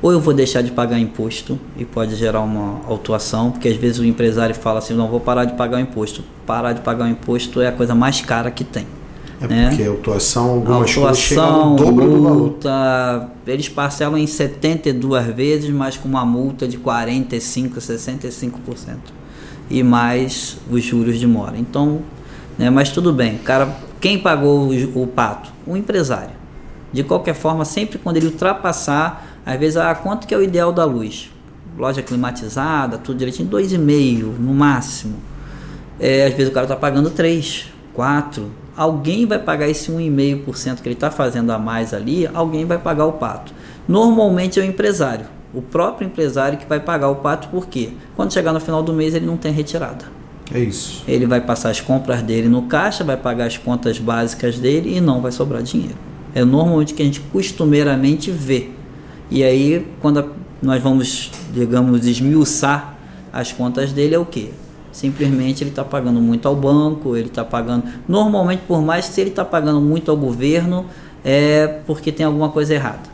ou 0.00 0.12
eu 0.12 0.20
vou 0.20 0.32
deixar 0.32 0.62
de 0.62 0.70
pagar 0.70 0.98
imposto 0.98 1.58
e 1.76 1.84
pode 1.84 2.14
gerar 2.14 2.40
uma 2.40 2.80
autuação, 2.86 3.50
porque 3.50 3.68
às 3.68 3.76
vezes 3.76 3.98
o 3.98 4.04
empresário 4.04 4.54
fala 4.54 4.78
assim, 4.78 4.94
não 4.94 5.08
vou 5.08 5.20
parar 5.20 5.44
de 5.44 5.54
pagar 5.54 5.78
o 5.78 5.80
imposto. 5.80 6.22
Parar 6.46 6.72
de 6.72 6.80
pagar 6.80 7.04
o 7.04 7.08
imposto 7.08 7.60
é 7.60 7.66
a 7.66 7.72
coisa 7.72 7.94
mais 7.94 8.20
cara 8.20 8.50
que 8.50 8.64
tem. 8.64 8.86
É 9.40 9.46
né? 9.46 9.68
porque 9.68 9.82
a 9.84 9.88
autuação, 9.88 10.50
algumas 10.50 10.96
autuação, 10.96 11.76
coisas 11.76 11.86
dobro 11.86 12.06
multa, 12.06 12.18
do 12.18 12.22
valor. 12.22 13.30
Eles 13.46 13.68
parcelam 13.68 14.18
em 14.18 14.26
72 14.26 15.26
vezes, 15.34 15.70
mas 15.70 15.96
com 15.96 16.08
uma 16.08 16.24
multa 16.24 16.66
de 16.66 16.76
45, 16.76 17.78
65%. 17.78 18.96
E 19.70 19.82
mais 19.82 20.56
os 20.70 20.82
juros 20.82 21.18
de 21.18 21.26
mora. 21.26 21.56
Então, 21.56 22.00
né, 22.58 22.70
mas 22.70 22.90
tudo 22.90 23.12
bem. 23.12 23.38
Cara, 23.38 23.76
quem 24.00 24.18
pagou 24.18 24.70
o, 24.70 25.02
o 25.02 25.06
pato? 25.06 25.52
O 25.66 25.76
empresário. 25.76 26.36
De 26.92 27.04
qualquer 27.04 27.34
forma, 27.34 27.64
sempre 27.64 27.98
quando 27.98 28.16
ele 28.16 28.26
ultrapassar 28.26 29.28
às 29.48 29.58
vezes, 29.58 29.78
ah, 29.78 29.94
quanto 29.94 30.26
que 30.26 30.34
é 30.34 30.36
o 30.36 30.42
ideal 30.42 30.70
da 30.70 30.84
luz? 30.84 31.30
Loja 31.78 32.02
climatizada, 32.02 32.98
tudo 32.98 33.16
direitinho, 33.16 33.48
2,5 33.48 34.38
no 34.38 34.52
máximo. 34.52 35.16
É, 35.98 36.26
às 36.26 36.34
vezes 36.34 36.50
o 36.50 36.52
cara 36.52 36.66
está 36.66 36.76
pagando 36.76 37.08
3, 37.08 37.72
4. 37.94 38.50
Alguém 38.78 39.26
vai 39.26 39.40
pagar 39.40 39.68
esse 39.68 39.90
1,5% 39.90 40.80
que 40.80 40.88
ele 40.88 40.94
está 40.94 41.10
fazendo 41.10 41.50
a 41.50 41.58
mais 41.58 41.92
ali, 41.92 42.28
alguém 42.32 42.64
vai 42.64 42.78
pagar 42.78 43.06
o 43.06 43.14
pato. 43.14 43.52
Normalmente 43.88 44.60
é 44.60 44.62
o 44.62 44.64
empresário, 44.64 45.26
o 45.52 45.60
próprio 45.60 46.06
empresário 46.06 46.56
que 46.56 46.64
vai 46.64 46.78
pagar 46.78 47.08
o 47.08 47.16
pato, 47.16 47.48
porque 47.48 47.90
quando 48.14 48.32
chegar 48.32 48.52
no 48.52 48.60
final 48.60 48.80
do 48.80 48.92
mês 48.92 49.16
ele 49.16 49.26
não 49.26 49.36
tem 49.36 49.50
retirada. 49.50 50.04
É 50.54 50.60
isso. 50.60 51.02
Ele 51.08 51.26
vai 51.26 51.40
passar 51.40 51.70
as 51.70 51.80
compras 51.80 52.22
dele 52.22 52.48
no 52.48 52.62
caixa, 52.62 53.02
vai 53.02 53.16
pagar 53.16 53.46
as 53.46 53.56
contas 53.56 53.98
básicas 53.98 54.60
dele 54.60 54.96
e 54.96 55.00
não 55.00 55.20
vai 55.20 55.32
sobrar 55.32 55.60
dinheiro. 55.60 55.96
É 56.32 56.44
normalmente 56.44 56.94
que 56.94 57.02
a 57.02 57.04
gente 57.04 57.18
costumeiramente 57.18 58.30
vê. 58.30 58.68
E 59.28 59.42
aí, 59.42 59.84
quando 60.00 60.24
nós 60.62 60.80
vamos, 60.80 61.32
digamos, 61.52 62.06
esmiuçar 62.06 62.96
as 63.32 63.50
contas 63.50 63.92
dele, 63.92 64.14
é 64.14 64.18
o 64.20 64.24
que? 64.24 64.52
Simplesmente 64.98 65.62
ele 65.62 65.70
está 65.70 65.84
pagando 65.84 66.20
muito 66.20 66.48
ao 66.48 66.56
banco, 66.56 67.16
ele 67.16 67.28
está 67.28 67.44
pagando. 67.44 67.84
Normalmente, 68.08 68.62
por 68.66 68.82
mais 68.82 69.08
que 69.08 69.20
ele 69.20 69.30
está 69.30 69.44
pagando 69.44 69.80
muito 69.80 70.10
ao 70.10 70.16
governo, 70.16 70.86
é 71.24 71.68
porque 71.86 72.10
tem 72.10 72.26
alguma 72.26 72.48
coisa 72.48 72.74
errada. 72.74 73.08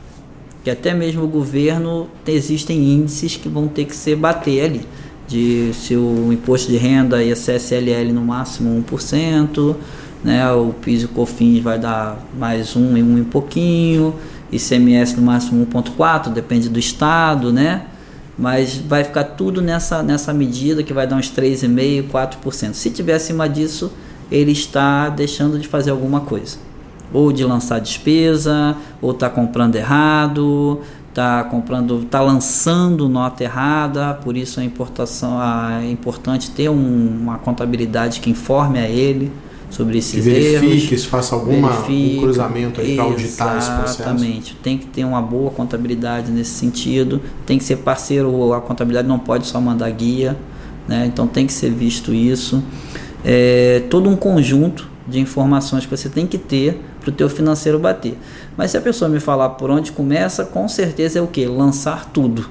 Que 0.65 0.71
até 0.71 0.95
mesmo 0.95 1.25
o 1.25 1.29
governo 1.29 2.09
existem 2.27 2.83
índices 2.95 3.37
que 3.37 3.51
vão 3.51 3.69
ter 3.69 3.85
que 3.85 3.95
se 3.95 4.17
bater 4.17 4.65
ali. 4.65 4.81
De 5.29 5.75
se 5.75 5.95
o 5.95 6.33
imposto 6.33 6.73
de 6.73 6.79
renda 6.79 7.23
e 7.23 7.31
a 7.31 7.37
CSLL 7.37 8.15
no 8.15 8.23
máximo 8.23 8.83
1%, 8.91 9.77
né, 10.25 10.51
o 10.53 10.73
PIS 10.73 11.03
e 11.03 11.05
o 11.05 11.09
COFINS 11.09 11.63
vai 11.63 11.79
dar 11.79 12.19
mais 12.39 12.75
um 12.75 12.97
e 12.97 13.03
um 13.03 13.19
e 13.19 13.25
pouquinho 13.25 14.15
ICMS 14.51 15.17
no 15.17 15.23
máximo 15.23 15.67
1,4, 15.67 16.33
depende 16.33 16.71
do 16.71 16.79
estado, 16.79 17.53
né? 17.53 17.83
Mas 18.39 18.77
vai 18.77 19.05
ficar 19.05 19.25
tudo 19.25 19.63
nessa, 19.63 20.03
nessa 20.03 20.33
medida 20.33 20.83
que 20.83 20.93
vai 20.93 21.07
dar 21.07 21.17
uns 21.17 21.31
3,5%, 21.31 22.09
4%. 22.11 22.75
Se 22.75 22.91
tiver 22.91 23.15
acima 23.15 23.49
disso, 23.49 23.93
ele 24.31 24.53
está 24.53 25.09
deixando 25.09 25.59
de 25.59 25.69
fazer 25.69 25.91
alguma 25.91 26.21
coisa. 26.21 26.59
Ou 27.13 27.33
de 27.33 27.45
lançar 27.45 27.81
despesa, 27.81 28.77
ou 29.01 29.13
está 29.13 29.31
comprando 29.31 29.77
errado, 29.77 30.81
está 31.09 31.45
comprando, 31.45 32.03
está 32.03 32.21
lançando 32.21 33.09
nota 33.09 33.45
errada, 33.45 34.15
por 34.15 34.37
isso 34.37 34.59
a 34.59 34.65
importação 34.65 35.39
é 35.41 35.89
importante 35.89 36.51
ter 36.51 36.69
um, 36.69 37.19
uma 37.23 37.39
contabilidade 37.39 38.19
que 38.19 38.29
informe 38.29 38.81
a 38.81 38.89
ele 38.89 39.31
sobre 39.75 39.99
esses 39.99 40.13
que 40.13 40.21
verifique, 40.21 40.87
erros. 40.87 41.03
se 41.03 41.07
faça 41.09 41.35
alguma 41.35 41.81
um 41.81 42.21
cruzamento 42.21 42.81
para 42.81 43.03
auditar 43.03 43.59
esse 43.59 43.71
processo. 43.73 44.03
Exatamente. 44.03 44.55
Tem 44.63 44.79
que 44.79 44.87
ter 44.87 45.05
uma 45.05 45.21
boa 45.21 45.51
contabilidade 45.51 46.31
nesse 46.31 46.53
sentido. 46.53 47.21
Tem 47.45 47.59
que 47.59 47.65
ser 47.65 47.79
parceiro. 47.79 48.53
A 48.53 48.61
contabilidade 48.61 49.09
não 49.09 49.19
pode 49.19 49.49
só 49.49 49.61
mandar 49.61 49.91
guia, 49.91 50.37
né? 50.87 51.07
Então 51.07 51.27
tem 51.27 51.45
que 51.45 51.53
ser 51.53 51.71
visto 51.71 52.15
isso. 52.15 52.63
É, 53.25 53.83
todo 53.91 54.09
um 54.09 54.15
conjunto 54.15 54.89
de 55.09 55.19
informações 55.19 55.85
que 55.85 55.91
você 55.91 56.09
tem 56.09 56.25
que 56.25 56.39
ter 56.39 56.81
para 57.01 57.11
o 57.11 57.13
teu 57.13 57.29
financeiro 57.29 57.77
bater. 57.77 58.17
Mas 58.57 58.71
se 58.71 58.77
a 58.77 58.81
pessoa 58.81 59.09
me 59.09 59.19
falar 59.19 59.51
por 59.51 59.71
onde 59.71 59.91
começa, 59.91 60.45
com 60.45 60.69
certeza 60.69 61.19
é 61.19 61.23
o 61.23 61.27
que? 61.27 61.47
Lançar 61.47 62.11
tudo. 62.13 62.49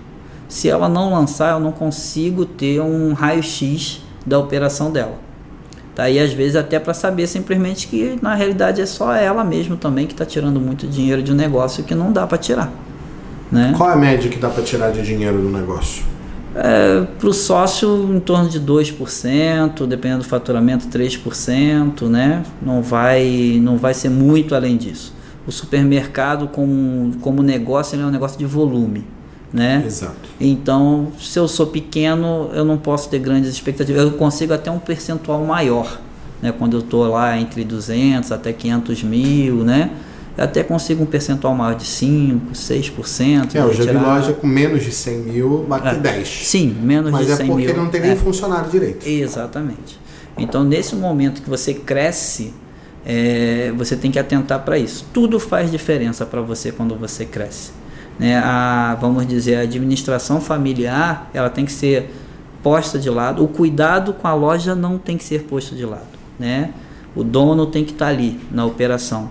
Se 0.49 0.67
ela 0.67 0.89
não 0.89 1.13
lançar, 1.13 1.53
eu 1.53 1.59
não 1.62 1.71
consigo 1.71 2.45
ter 2.45 2.81
um 2.81 3.13
raio-x 3.13 4.01
da 4.25 4.38
operação 4.38 4.91
dela. 4.91 5.17
Tá? 5.95 6.06
Às 6.06 6.34
vezes 6.34 6.56
até 6.56 6.79
para 6.79 6.93
saber 6.93 7.27
simplesmente 7.27 7.88
que 7.88 8.17
na 8.21 8.34
realidade 8.34 8.82
é 8.82 8.86
só 8.86 9.13
ela 9.13 9.43
mesmo 9.43 9.77
também 9.77 10.08
que 10.08 10.13
está 10.13 10.25
tirando 10.25 10.60
muito 10.60 10.88
dinheiro 10.88 11.21
de 11.21 11.32
um 11.32 11.36
negócio 11.36 11.84
que 11.84 11.93
não 11.93 12.12
dá 12.12 12.25
para 12.25 12.38
tirar. 12.38 12.71
Né? 13.51 13.73
Qual 13.77 13.89
é 13.89 13.93
a 13.93 13.95
média 13.95 14.29
que 14.29 14.39
dá 14.39 14.49
para 14.49 14.63
tirar 14.63 14.91
de 14.91 15.03
dinheiro 15.03 15.39
do 15.39 15.49
negócio? 15.49 16.03
É, 16.56 17.01
para 17.19 17.27
o 17.27 17.34
sócio 17.34 18.15
em 18.15 18.19
torno 18.19 18.49
de 18.49 18.60
2%, 18.60 19.88
dependendo 19.88 20.23
do 20.23 20.27
faturamento 20.27 20.88
3%, 20.88 22.08
né? 22.08 22.43
não, 22.62 22.82
vai, 22.82 23.60
não 23.62 23.77
vai 23.77 23.93
ser 23.93 24.10
muito 24.10 24.56
além 24.56 24.77
disso. 24.77 25.13
O 25.45 25.51
supermercado 25.51 26.47
como, 26.47 27.15
como 27.21 27.43
negócio 27.43 27.99
é 27.99 28.06
um 28.06 28.12
negócio 28.12 28.38
de 28.38 28.45
volume 28.45 29.03
né? 29.53 29.83
Exato. 29.85 30.29
Então, 30.41 31.11
se 31.19 31.37
eu 31.37 31.47
sou 31.47 31.67
pequeno, 31.67 32.49
eu 32.53 32.65
não 32.65 32.77
posso 32.77 33.07
ter 33.07 33.19
grandes 33.19 33.51
expectativas. 33.51 34.01
Eu 34.01 34.11
consigo 34.13 34.51
até 34.51 34.71
um 34.71 34.79
percentual 34.79 35.45
maior, 35.45 36.01
né? 36.41 36.51
Quando 36.51 36.77
eu 36.77 36.79
estou 36.79 37.07
lá 37.07 37.37
entre 37.37 37.63
200 37.63 38.31
até 38.31 38.51
500 38.51 39.03
mil, 39.03 39.57
né? 39.57 39.91
Eu 40.35 40.45
até 40.45 40.63
consigo 40.63 41.03
um 41.03 41.05
percentual 41.05 41.53
maior 41.53 41.75
de 41.75 41.85
5, 41.85 42.53
6%. 42.53 43.53
É, 43.53 43.59
eu 43.59 43.71
já 43.71 43.83
vi 43.85 43.91
loja 43.91 44.33
com 44.33 44.47
menos 44.47 44.83
de 44.83 44.91
100 44.91 45.17
mil 45.19 45.63
bater 45.69 45.93
é, 45.93 45.99
10. 45.99 46.27
Sim, 46.27 46.75
menos 46.81 47.11
Mas 47.11 47.27
de 47.27 47.33
é 47.33 47.35
100 47.35 47.45
mil. 47.45 47.55
Mas 47.55 47.63
é 47.63 47.67
porque 47.67 47.79
não 47.79 47.89
tem 47.91 48.01
nem 48.01 48.11
é. 48.11 48.15
funcionário 48.15 48.71
direito. 48.71 49.07
Exatamente. 49.07 49.99
Então, 50.35 50.63
nesse 50.63 50.95
momento 50.95 51.43
que 51.43 51.49
você 51.49 51.75
cresce, 51.75 52.51
é, 53.05 53.71
você 53.77 53.95
tem 53.95 54.09
que 54.09 54.17
atentar 54.17 54.63
para 54.65 54.79
isso. 54.79 55.05
Tudo 55.13 55.39
faz 55.39 55.69
diferença 55.69 56.25
para 56.25 56.41
você 56.41 56.71
quando 56.71 56.95
você 56.95 57.23
cresce 57.23 57.83
né, 58.19 58.38
a, 58.38 58.97
vamos 58.99 59.28
dizer, 59.28 59.56
a 59.56 59.62
administração 59.62 60.39
familiar, 60.39 61.30
ela 61.34 61.49
tem 61.49 61.65
que 61.65 61.71
ser 61.71 62.13
posta 62.62 62.97
de 62.97 63.10
lado. 63.10 63.43
O 63.43 63.47
cuidado 63.47 64.13
com 64.13 64.28
a 64.28 64.34
loja 64.34 64.73
não 64.73 64.97
tem 64.97 65.17
que 65.17 65.23
ser 65.23 65.43
posto 65.43 65.76
de 65.76 65.86
lado, 65.86 66.08
né? 66.39 66.71
O 67.15 67.23
dono 67.23 67.67
tem 67.67 67.84
que 67.84 67.91
estar 67.91 68.06
tá 68.06 68.12
ali 68.12 68.39
na 68.49 68.65
operação, 68.65 69.30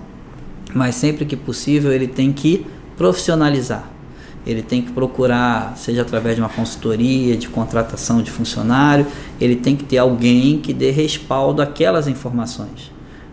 mas 0.72 0.94
sempre 0.94 1.24
que 1.24 1.36
possível 1.36 1.92
ele 1.92 2.06
tem 2.06 2.32
que 2.32 2.66
profissionalizar. 2.96 3.90
Ele 4.44 4.60
tem 4.60 4.82
que 4.82 4.90
procurar, 4.90 5.76
seja 5.76 6.02
através 6.02 6.34
de 6.34 6.42
uma 6.42 6.48
consultoria, 6.48 7.36
de 7.36 7.48
contratação 7.48 8.20
de 8.20 8.30
funcionário, 8.30 9.06
ele 9.40 9.54
tem 9.54 9.76
que 9.76 9.84
ter 9.84 9.98
alguém 9.98 10.58
que 10.58 10.72
dê 10.72 10.90
respaldo 10.90 11.62
àquelas 11.62 12.08
informações, 12.08 12.90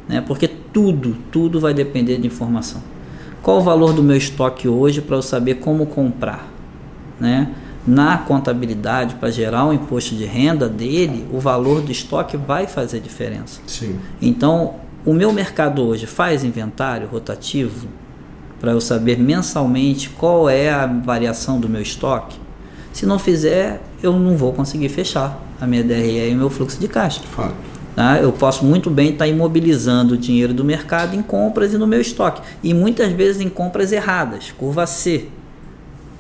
né? 0.07 0.21
Porque 0.21 0.47
tudo, 0.47 1.17
tudo 1.31 1.59
vai 1.59 1.73
depender 1.73 2.17
de 2.19 2.27
informação. 2.27 2.81
Qual 3.41 3.57
o 3.57 3.61
valor 3.61 3.93
do 3.93 4.03
meu 4.03 4.17
estoque 4.17 4.67
hoje 4.67 5.01
para 5.01 5.15
eu 5.15 5.21
saber 5.21 5.55
como 5.55 5.85
comprar? 5.85 6.47
Né? 7.19 7.53
Na 7.87 8.17
contabilidade, 8.17 9.15
para 9.15 9.31
gerar 9.31 9.65
o 9.65 9.69
um 9.69 9.73
imposto 9.73 10.15
de 10.15 10.25
renda 10.25 10.67
dele, 10.67 11.27
o 11.31 11.39
valor 11.39 11.81
do 11.81 11.91
estoque 11.91 12.37
vai 12.37 12.67
fazer 12.67 12.99
diferença. 12.99 13.61
Sim. 13.65 13.97
Então, 14.21 14.75
o 15.05 15.13
meu 15.13 15.31
mercado 15.31 15.81
hoje 15.81 16.05
faz 16.05 16.43
inventário 16.43 17.07
rotativo 17.07 17.87
para 18.59 18.71
eu 18.71 18.81
saber 18.81 19.17
mensalmente 19.17 20.09
qual 20.09 20.49
é 20.49 20.69
a 20.69 20.85
variação 20.85 21.59
do 21.59 21.69
meu 21.69 21.81
estoque? 21.81 22.37
Se 22.91 23.05
não 23.05 23.17
fizer, 23.17 23.81
eu 24.03 24.13
não 24.13 24.35
vou 24.35 24.51
conseguir 24.51 24.89
fechar 24.89 25.41
a 25.59 25.65
minha 25.65 25.83
DRE 25.83 26.29
e 26.29 26.33
o 26.33 26.37
meu 26.37 26.49
fluxo 26.49 26.79
de 26.79 26.87
caixa. 26.87 27.21
Fato. 27.21 27.55
Tá? 27.95 28.17
Eu 28.19 28.31
posso 28.31 28.63
muito 28.65 28.89
bem 28.89 29.11
estar 29.11 29.25
tá 29.25 29.27
imobilizando 29.27 30.13
o 30.13 30.17
dinheiro 30.17 30.53
do 30.53 30.63
mercado 30.63 31.15
em 31.15 31.21
compras 31.21 31.73
e 31.73 31.77
no 31.77 31.85
meu 31.85 31.99
estoque. 31.99 32.41
E 32.63 32.73
muitas 32.73 33.11
vezes 33.11 33.41
em 33.41 33.49
compras 33.49 33.91
erradas, 33.91 34.53
curva 34.57 34.85
C. 34.85 35.27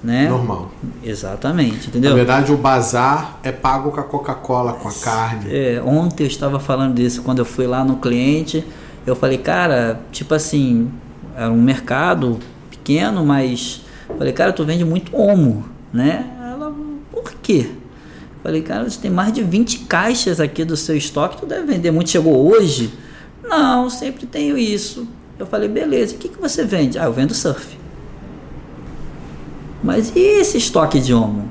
Né? 0.03 0.29
Normal. 0.29 0.71
Exatamente, 1.03 1.89
entendeu? 1.89 2.11
Na 2.11 2.15
verdade, 2.15 2.53
o 2.53 2.57
bazar 2.57 3.37
é 3.43 3.51
pago 3.51 3.91
com 3.91 3.99
a 3.99 4.03
Coca-Cola, 4.03 4.73
com 4.73 4.87
a 4.87 4.93
carne. 4.93 5.53
É, 5.53 5.81
ontem 5.85 6.23
eu 6.23 6.27
estava 6.27 6.59
falando 6.59 6.95
disso 6.95 7.21
quando 7.21 7.39
eu 7.39 7.45
fui 7.45 7.67
lá 7.67 7.83
no 7.83 7.97
cliente. 7.97 8.65
Eu 9.05 9.15
falei, 9.15 9.37
cara, 9.37 9.99
tipo 10.11 10.33
assim, 10.33 10.89
era 11.35 11.51
um 11.51 11.61
mercado 11.61 12.39
pequeno, 12.69 13.25
mas 13.25 13.81
falei, 14.17 14.31
cara, 14.31 14.53
tu 14.53 14.63
vende 14.63 14.85
muito 14.85 15.15
homo, 15.15 15.65
né? 15.91 16.25
Ela, 16.41 16.73
por 17.11 17.33
quê? 17.41 17.69
Falei, 18.41 18.61
cara, 18.61 18.89
você 18.89 18.99
tem 18.99 19.11
mais 19.11 19.33
de 19.33 19.43
20 19.43 19.79
caixas 19.79 20.39
aqui 20.39 20.63
do 20.63 20.77
seu 20.77 20.95
estoque, 20.95 21.37
tu 21.37 21.45
deve 21.45 21.65
vender 21.65 21.91
muito. 21.91 22.09
Chegou 22.09 22.49
hoje? 22.49 22.93
Não, 23.43 23.89
sempre 23.89 24.25
tenho 24.25 24.57
isso. 24.57 25.07
Eu 25.37 25.45
falei, 25.45 25.67
beleza, 25.67 26.15
o 26.15 26.17
que, 26.17 26.29
que 26.29 26.39
você 26.39 26.63
vende? 26.63 26.97
Ah, 26.97 27.05
eu 27.05 27.13
vendo 27.13 27.33
surf. 27.33 27.77
Mas 29.83 30.13
e 30.15 30.19
esse 30.19 30.57
estoque 30.57 30.99
de 30.99 31.13
homo? 31.13 31.49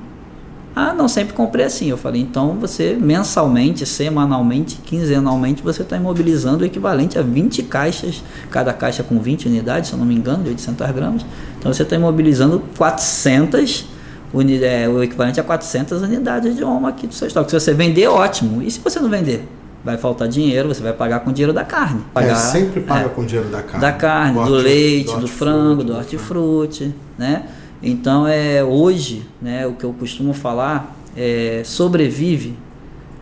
Ah, 0.77 0.95
não, 0.95 1.09
sempre 1.09 1.35
comprei 1.35 1.65
assim. 1.65 1.89
Eu 1.89 1.99
falei, 1.99 2.23
então 2.23 2.55
você 2.55 2.97
mensalmente, 2.99 3.85
semanalmente, 3.85 4.77
quinzenalmente, 4.77 5.63
você 5.63 5.83
está 5.83 5.97
imobilizando 5.97 6.63
o 6.63 6.67
equivalente 6.67 7.19
a 7.19 7.23
20 7.23 7.65
caixas, 7.65 8.23
cada 8.51 8.73
caixa 8.73 9.03
com 9.03 9.19
20 9.19 9.49
unidades, 9.49 9.89
se 9.89 9.95
eu 9.95 9.99
não 9.99 10.07
me 10.07 10.15
engano, 10.15 10.45
de 10.45 10.51
800 10.51 10.91
gramas. 10.93 11.27
Então 11.59 11.73
você 11.73 11.83
está 11.83 11.97
imobilizando 11.97 12.63
400 12.77 13.81
é, 13.81 13.98
o 14.33 15.03
equivalente 15.03 15.41
a 15.41 15.43
400 15.43 16.03
unidades 16.03 16.55
de 16.55 16.63
homo 16.63 16.87
aqui 16.87 17.07
do 17.07 17.15
seu 17.15 17.27
estoque. 17.27 17.51
Se 17.51 17.59
você 17.59 17.73
vender, 17.73 18.07
ótimo. 18.09 18.63
E 18.63 18.71
se 18.71 18.79
você 18.81 19.01
não 19.01 19.09
vender? 19.09 19.47
Vai 19.85 19.97
faltar 19.97 20.29
dinheiro, 20.29 20.69
você 20.69 20.83
vai 20.83 20.93
pagar 20.93 21.21
com 21.21 21.33
dinheiro 21.33 21.53
da 21.53 21.65
carne. 21.65 22.01
É, 22.01 22.13
pagar, 22.13 22.33
é, 22.33 22.35
sempre 22.35 22.81
paga 22.81 23.07
é, 23.07 23.09
com 23.09 23.25
dinheiro 23.25 23.49
da 23.49 23.63
carne. 23.63 23.81
Da 23.81 23.93
carne, 23.93 24.39
do, 24.39 24.45
do 24.45 24.55
leite, 24.55 25.15
do, 25.15 25.21
do 25.21 25.29
frango, 25.29 25.85
do 25.85 25.95
hortifruti, 25.95 26.95
né? 27.17 27.45
Então, 27.83 28.27
é, 28.27 28.63
hoje, 28.63 29.25
né, 29.41 29.67
o 29.67 29.73
que 29.75 29.85
eu 29.85 29.93
costumo 29.93 30.35
falar 30.35 30.97
é 31.17 31.63
sobrevive 31.65 32.57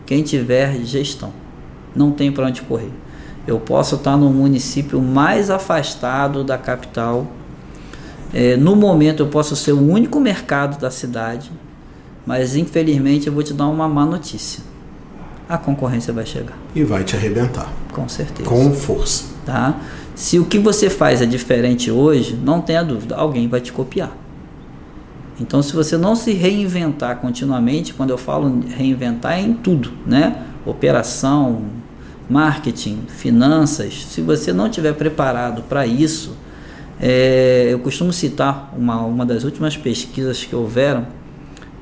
quem 0.05 0.23
tiver 0.23 0.77
gestão. 0.83 1.31
Não 1.95 2.11
tem 2.11 2.31
para 2.31 2.47
onde 2.47 2.61
correr. 2.63 2.91
Eu 3.45 3.59
posso 3.59 3.95
estar 3.95 4.17
no 4.17 4.29
município 4.29 5.01
mais 5.01 5.49
afastado 5.49 6.43
da 6.43 6.57
capital 6.57 7.27
é, 8.33 8.57
no 8.57 8.75
momento 8.75 9.23
eu 9.23 9.27
posso 9.27 9.55
ser 9.55 9.71
o 9.71 9.79
único 9.79 10.19
mercado 10.19 10.79
da 10.79 10.91
cidade, 10.91 11.51
mas 12.25 12.55
infelizmente 12.55 13.27
eu 13.27 13.33
vou 13.33 13.43
te 13.43 13.53
dar 13.53 13.67
uma 13.67 13.87
má 13.87 14.05
notícia. 14.05 14.63
A 15.47 15.57
concorrência 15.57 16.11
vai 16.11 16.25
chegar. 16.25 16.57
E 16.75 16.83
vai 16.83 17.03
te 17.03 17.15
arrebentar. 17.15 17.71
Com 17.93 18.07
certeza. 18.09 18.49
Com 18.49 18.73
força. 18.73 19.25
Tá? 19.45 19.79
Se 20.13 20.37
o 20.37 20.45
que 20.45 20.59
você 20.59 20.89
faz 20.89 21.21
é 21.21 21.25
diferente 21.25 21.89
hoje, 21.89 22.35
não 22.35 22.59
tenha 22.59 22.83
dúvida, 22.83 23.15
alguém 23.15 23.47
vai 23.47 23.61
te 23.61 23.71
copiar. 23.71 24.11
Então, 25.39 25.61
se 25.61 25.73
você 25.73 25.95
não 25.95 26.15
se 26.15 26.33
reinventar 26.33 27.17
continuamente, 27.17 27.93
quando 27.93 28.09
eu 28.09 28.17
falo 28.17 28.61
reinventar, 28.75 29.33
é 29.33 29.41
em 29.41 29.53
tudo, 29.53 29.91
né? 30.05 30.43
Operação, 30.65 31.61
marketing, 32.27 33.03
finanças. 33.07 34.05
Se 34.09 34.21
você 34.21 34.51
não 34.51 34.65
estiver 34.65 34.93
preparado 34.93 35.61
para 35.69 35.85
isso, 35.85 36.35
é, 36.99 37.67
eu 37.69 37.79
costumo 37.79 38.11
citar 38.11 38.73
uma, 38.77 39.01
uma 39.01 39.25
das 39.25 39.43
últimas 39.43 39.77
pesquisas 39.77 40.43
que 40.43 40.55
houveram, 40.55 41.07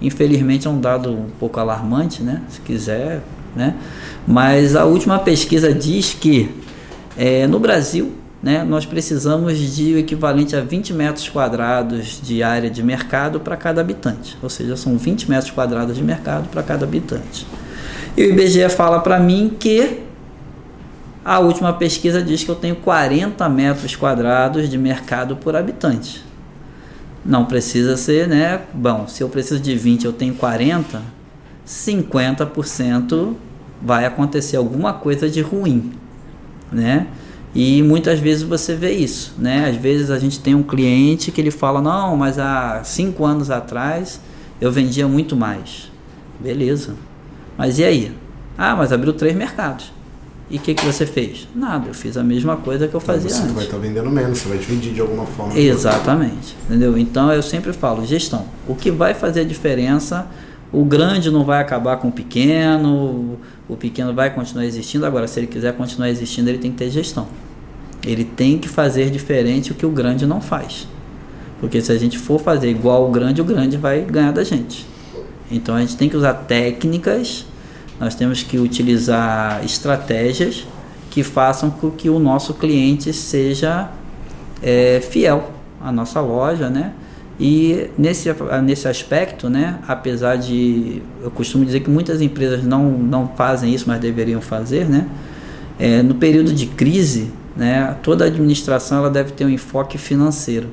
infelizmente 0.02 0.68
é 0.68 0.70
um 0.70 0.80
dado 0.80 1.12
um 1.12 1.30
pouco 1.40 1.60
alarmante, 1.60 2.22
né? 2.22 2.42
se 2.50 2.60
quiser, 2.62 3.24
né? 3.56 3.76
mas 4.28 4.76
a 4.76 4.86
última 4.86 5.20
pesquisa 5.20 5.74
diz 5.74 6.14
que 6.14 6.50
é, 7.18 7.48
no 7.48 7.60
Brasil 7.60 8.14
né, 8.44 8.64
nós 8.64 8.86
precisamos 8.86 9.58
de 9.58 9.94
o 9.94 9.98
equivalente 9.98 10.56
a 10.56 10.62
20 10.62 10.94
metros 10.94 11.28
quadrados 11.30 12.20
de 12.22 12.44
área 12.44 12.70
de 12.70 12.84
mercado 12.84 13.40
para 13.40 13.56
cada 13.56 13.82
habitante, 13.82 14.38
ou 14.42 14.50
seja, 14.50 14.76
são 14.76 14.98
20 14.98 15.30
metros 15.30 15.50
quadrados 15.50 15.96
de 15.96 16.04
mercado 16.04 16.50
para 16.50 16.62
cada 16.62 16.86
habitante. 16.86 17.48
E 18.16 18.24
o 18.24 18.30
IBGE 18.30 18.70
fala 18.70 19.00
para 19.00 19.20
mim 19.20 19.56
que 19.60 20.02
a 21.26 21.40
última 21.40 21.74
pesquisa 21.74 22.22
diz 22.22 22.44
que 22.44 22.52
eu 22.52 22.56
tenho 22.56 22.76
40 22.76 23.50
metros 23.50 23.96
quadrados 23.96 24.70
de 24.70 24.78
mercado 24.78 25.36
por 25.36 25.56
habitante. 25.56 26.24
Não 27.26 27.46
precisa 27.46 27.98
ser, 27.98 28.28
né? 28.28 28.62
Bom, 28.72 29.08
se 29.08 29.24
eu 29.24 29.30
preciso 29.30 29.60
de 29.60 29.76
20, 29.76 30.06
eu 30.06 30.14
tenho 30.14 30.36
40, 30.36 31.02
50% 31.68 33.34
vai 33.82 34.06
acontecer 34.06 34.56
alguma 34.58 34.94
coisa 34.94 35.28
de 35.28 35.42
ruim, 35.42 35.94
né? 36.72 37.08
E 37.56 37.82
muitas 37.82 38.20
vezes 38.20 38.44
você 38.44 38.76
vê 38.76 38.92
isso, 38.92 39.34
né? 39.40 39.68
Às 39.68 39.78
vezes 39.78 40.12
a 40.12 40.20
gente 40.20 40.40
tem 40.40 40.54
um 40.54 40.62
cliente 40.62 41.32
que 41.32 41.42
ele 41.42 41.50
fala, 41.50 41.82
não, 41.82 42.16
mas 42.16 42.38
há 42.38 42.84
cinco 42.84 43.26
anos 43.26 43.50
atrás 43.50 44.22
eu 44.62 44.72
vendia 44.72 45.08
muito 45.08 45.36
mais. 45.36 45.92
Beleza. 46.40 46.94
Mas 47.58 47.80
e 47.80 47.84
aí? 47.84 48.16
Ah, 48.56 48.76
mas 48.76 48.92
abriu 48.94 49.14
três 49.14 49.36
mercados. 49.36 49.95
E 50.50 50.58
o 50.58 50.60
que, 50.60 50.76
que 50.76 50.86
você 50.86 51.06
fez? 51.08 51.48
Nada, 51.56 51.88
eu 51.88 51.94
fiz 51.94 52.18
a 52.18 52.24
mesma 52.24 52.56
coisa 52.56 52.88
que 52.88 52.94
eu 52.94 53.00
fazia 53.00 53.30
você 53.30 53.38
antes. 53.38 53.48
Você 53.48 53.54
vai 53.56 53.64
estar 53.66 53.78
vendendo 53.78 54.12
menos, 54.12 54.38
você 54.38 54.50
vai 54.50 54.58
dividir 54.60 54.94
de 54.94 55.02
alguma 55.02 55.26
forma. 55.26 55.58
Exatamente, 55.58 56.56
entendeu? 56.66 56.96
Então 56.98 57.32
eu 57.32 57.42
sempre 57.42 57.74
falo, 57.74 58.06
gestão. 58.06 58.46
O 58.68 58.76
que 58.76 58.92
vai 58.92 59.16
fazer 59.16 59.42
a 59.42 59.44
diferença, 59.44 60.28
o 60.72 60.86
grande 60.86 61.32
não 61.32 61.44
vai 61.44 61.60
acabar 61.60 61.98
com 61.98 62.10
o 62.10 62.12
pequeno, 62.12 63.40
o 63.68 63.76
pequeno 63.76 64.14
vai 64.14 64.30
continuar 64.30 64.66
existindo. 64.66 65.04
Agora, 65.06 65.28
se 65.28 65.40
ele 65.40 65.48
quiser 65.48 65.74
continuar 65.74 66.10
existindo, 66.10 66.48
ele 66.48 66.60
tem 66.60 66.72
que 66.72 66.78
ter 66.78 66.92
gestão. 66.92 67.28
Ele 68.06 68.24
tem 68.24 68.60
que 68.60 68.70
fazer 68.70 69.10
diferente 69.10 69.72
o 69.72 69.76
que 69.76 69.86
o 69.86 69.90
grande 69.90 70.28
não 70.28 70.40
faz. 70.40 70.88
Porque 71.60 71.82
se 71.82 71.92
a 71.92 71.98
gente 71.98 72.20
for 72.20 72.40
fazer 72.40 72.70
igual 72.70 73.08
o 73.08 73.12
grande, 73.12 73.42
o 73.42 73.44
grande 73.44 73.78
vai 73.78 74.02
ganhar 74.02 74.32
da 74.32 74.44
gente. 74.44 74.86
Então 75.50 75.74
a 75.74 75.80
gente 75.80 75.98
tem 75.98 76.08
que 76.08 76.16
usar 76.16 76.34
técnicas, 76.34 77.46
nós 78.00 78.16
temos 78.16 78.44
que 78.44 78.58
utilizar 78.58 79.64
estratégias 79.64 80.66
que 81.10 81.24
façam 81.24 81.70
com 81.70 81.90
que 81.90 82.10
o 82.10 82.20
nosso 82.20 82.54
cliente 82.54 83.14
seja 83.14 83.90
é, 84.62 85.00
fiel 85.02 85.52
à 85.82 85.92
nossa 85.92 86.20
loja, 86.20 86.70
né? 86.70 86.94
E 87.40 87.90
nesse, 87.98 88.34
nesse 88.64 88.88
aspecto, 88.88 89.50
né, 89.50 89.80
apesar 89.88 90.38
de 90.38 91.02
eu 91.22 91.30
costumo 91.30 91.66
dizer 91.66 91.82
que 91.82 91.90
muitas 91.90 92.22
empresas 92.22 92.64
não, 92.64 92.92
não 92.92 93.28
fazem 93.36 93.74
isso, 93.74 93.86
mas 93.88 94.00
deveriam 94.00 94.42
fazer, 94.42 94.88
né? 94.88 95.08
É, 95.78 96.02
no 96.02 96.16
período 96.16 96.54
de 96.54 96.68
crise, 96.68 97.32
né, 97.56 97.96
toda 98.02 98.26
administração 98.26 99.00
ela 99.00 99.10
deve 99.10 99.32
ter 99.32 99.46
um 99.46 99.50
enfoque 99.50 99.98
financeiro, 99.98 100.70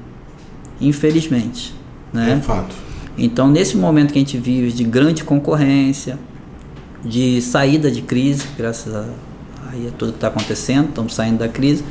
infelizmente. 0.81 1.75
Né? 2.13 2.39
É 2.39 2.41
fato. 2.41 2.75
Então, 3.19 3.49
nesse 3.51 3.77
momento 3.77 4.13
que 4.13 4.19
a 4.19 4.23
gente 4.23 4.39
vive 4.39 4.73
de 4.73 4.85
grande 4.85 5.25
concorrência, 5.25 6.19
de 7.05 7.41
saída 7.43 7.91
de 7.91 8.03
crise, 8.03 8.47
graças 8.57 8.95
a 8.95 9.05
aí 9.73 9.88
a 9.88 9.91
tudo 9.91 10.12
que 10.12 10.17
está 10.19 10.29
acontecendo, 10.29 10.88
estamos 10.91 11.15
saindo 11.15 11.38
da 11.38 11.49
crise, 11.49 11.85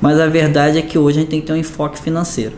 mas 0.00 0.20
a 0.20 0.26
verdade 0.26 0.78
é 0.78 0.82
que 0.82 0.98
hoje 0.98 1.18
a 1.18 1.20
gente 1.22 1.30
tem 1.30 1.40
que 1.40 1.46
ter 1.46 1.52
um 1.52 1.56
enfoque 1.56 1.98
financeiro. 1.98 2.54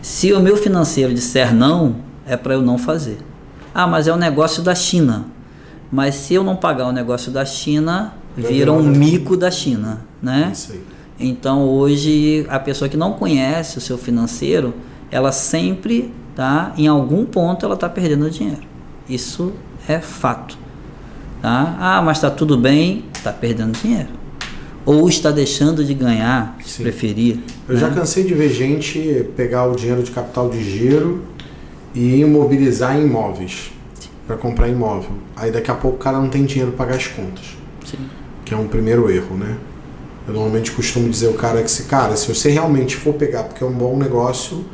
Se 0.00 0.32
o 0.32 0.40
meu 0.40 0.56
financeiro 0.56 1.12
disser 1.12 1.54
não, 1.54 1.96
é 2.26 2.36
para 2.36 2.54
eu 2.54 2.62
não 2.62 2.78
fazer. 2.78 3.18
Ah, 3.74 3.86
mas 3.86 4.06
é 4.06 4.12
o 4.12 4.16
negócio 4.16 4.62
da 4.62 4.74
China. 4.74 5.26
Mas 5.90 6.14
se 6.14 6.34
eu 6.34 6.44
não 6.44 6.56
pagar 6.56 6.86
o 6.86 6.92
negócio 6.92 7.30
da 7.30 7.44
China, 7.44 8.14
vira 8.36 8.72
um 8.72 8.82
mico 8.82 9.36
da 9.36 9.50
China, 9.50 10.00
né? 10.22 10.50
Isso 10.52 10.72
aí. 10.72 10.82
Então 11.18 11.62
hoje 11.64 12.46
a 12.48 12.58
pessoa 12.58 12.88
que 12.88 12.96
não 12.96 13.12
conhece 13.14 13.78
o 13.78 13.80
seu 13.80 13.96
financeiro, 13.96 14.74
ela 15.10 15.32
sempre 15.32 16.12
tá 16.34 16.74
em 16.76 16.86
algum 16.86 17.24
ponto 17.24 17.64
ela 17.64 17.74
está 17.74 17.88
perdendo 17.88 18.30
dinheiro. 18.30 18.62
Isso 19.08 19.52
é 19.88 19.98
fato. 19.98 20.58
Tá? 21.46 21.76
Ah, 21.78 22.02
mas 22.02 22.16
está 22.16 22.28
tudo 22.28 22.58
bem, 22.58 23.04
está 23.14 23.32
perdendo 23.32 23.78
dinheiro. 23.80 24.08
Ou 24.84 25.08
está 25.08 25.30
deixando 25.30 25.84
de 25.84 25.94
ganhar, 25.94 26.58
se 26.64 26.78
Sim. 26.78 26.82
preferir. 26.82 27.38
Eu 27.68 27.74
né? 27.74 27.80
já 27.80 27.88
cansei 27.88 28.24
de 28.24 28.34
ver 28.34 28.48
gente 28.48 29.24
pegar 29.36 29.64
o 29.66 29.76
dinheiro 29.76 30.02
de 30.02 30.10
capital 30.10 30.48
de 30.50 30.60
giro 30.60 31.22
e 31.94 32.20
imobilizar 32.20 32.98
em 32.98 33.04
imóveis 33.04 33.70
para 34.26 34.36
comprar 34.36 34.68
imóvel. 34.68 35.12
Aí 35.36 35.52
daqui 35.52 35.70
a 35.70 35.74
pouco 35.76 35.98
o 35.98 36.00
cara 36.00 36.18
não 36.18 36.28
tem 36.28 36.44
dinheiro 36.44 36.72
para 36.72 36.84
pagar 36.84 36.96
as 36.96 37.06
contas, 37.06 37.56
Sim. 37.84 37.98
que 38.44 38.52
é 38.52 38.56
um 38.56 38.66
primeiro 38.66 39.08
erro, 39.08 39.36
né? 39.36 39.56
Eu 40.26 40.34
normalmente 40.34 40.72
costumo 40.72 41.08
dizer 41.08 41.28
ao 41.28 41.34
cara 41.34 41.62
que 41.62 41.70
se 41.70 41.84
cara, 41.84 42.16
se 42.16 42.26
você 42.26 42.50
realmente 42.50 42.96
for 42.96 43.14
pegar 43.14 43.44
porque 43.44 43.62
é 43.62 43.66
um 43.68 43.72
bom 43.72 43.96
negócio, 43.96 44.64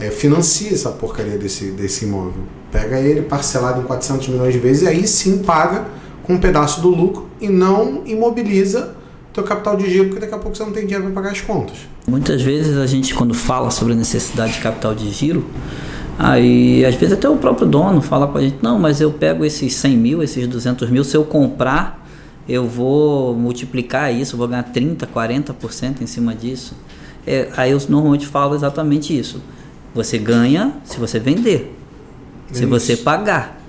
é, 0.00 0.08
financia 0.08 0.72
essa 0.72 0.88
porcaria 0.88 1.36
desse, 1.36 1.66
desse 1.72 2.06
imóvel. 2.06 2.44
Pega 2.72 2.98
ele 2.98 3.20
parcelado 3.20 3.82
em 3.82 3.84
400 3.84 4.26
milhões 4.28 4.54
de 4.54 4.58
vezes 4.58 4.84
e 4.84 4.88
aí 4.88 5.06
sim 5.06 5.42
paga 5.42 6.02
com 6.24 6.34
um 6.34 6.38
pedaço 6.38 6.80
do 6.80 6.88
lucro 6.88 7.28
e 7.40 7.48
não 7.48 8.02
imobiliza 8.04 8.96
teu 9.32 9.42
capital 9.42 9.76
de 9.76 9.90
giro, 9.90 10.06
porque 10.06 10.20
daqui 10.20 10.34
a 10.34 10.38
pouco 10.38 10.56
você 10.56 10.64
não 10.64 10.72
tem 10.72 10.84
dinheiro 10.84 11.04
para 11.04 11.12
pagar 11.12 11.32
as 11.32 11.40
contas. 11.40 11.78
Muitas 12.06 12.40
vezes 12.40 12.76
a 12.76 12.86
gente, 12.86 13.14
quando 13.14 13.34
fala 13.34 13.70
sobre 13.70 13.92
a 13.92 13.96
necessidade 13.96 14.54
de 14.54 14.60
capital 14.60 14.94
de 14.94 15.10
giro, 15.10 15.44
aí 16.18 16.84
às 16.84 16.94
vezes 16.94 17.14
até 17.14 17.28
o 17.28 17.36
próprio 17.36 17.66
dono 17.66 18.00
fala 18.00 18.26
com 18.26 18.38
a 18.38 18.40
gente: 18.40 18.56
não, 18.62 18.78
mas 18.78 19.00
eu 19.00 19.12
pego 19.12 19.44
esses 19.44 19.74
100 19.74 19.96
mil, 19.96 20.22
esses 20.22 20.46
200 20.46 20.88
mil, 20.88 21.04
se 21.04 21.16
eu 21.16 21.24
comprar, 21.24 22.06
eu 22.48 22.66
vou 22.66 23.34
multiplicar 23.34 24.14
isso, 24.14 24.36
vou 24.36 24.46
ganhar 24.46 24.64
30%, 24.64 25.06
40% 25.12 26.00
em 26.00 26.06
cima 26.06 26.34
disso. 26.34 26.74
É, 27.26 27.48
aí 27.56 27.72
eu 27.72 27.80
normalmente 27.88 28.26
falo 28.26 28.54
exatamente 28.54 29.18
isso. 29.18 29.40
Você 29.94 30.18
ganha 30.18 30.74
se 30.84 30.98
você 30.98 31.18
vender, 31.18 31.74
se 32.52 32.60
Isso. 32.60 32.68
você 32.68 32.96
pagar. 32.96 33.63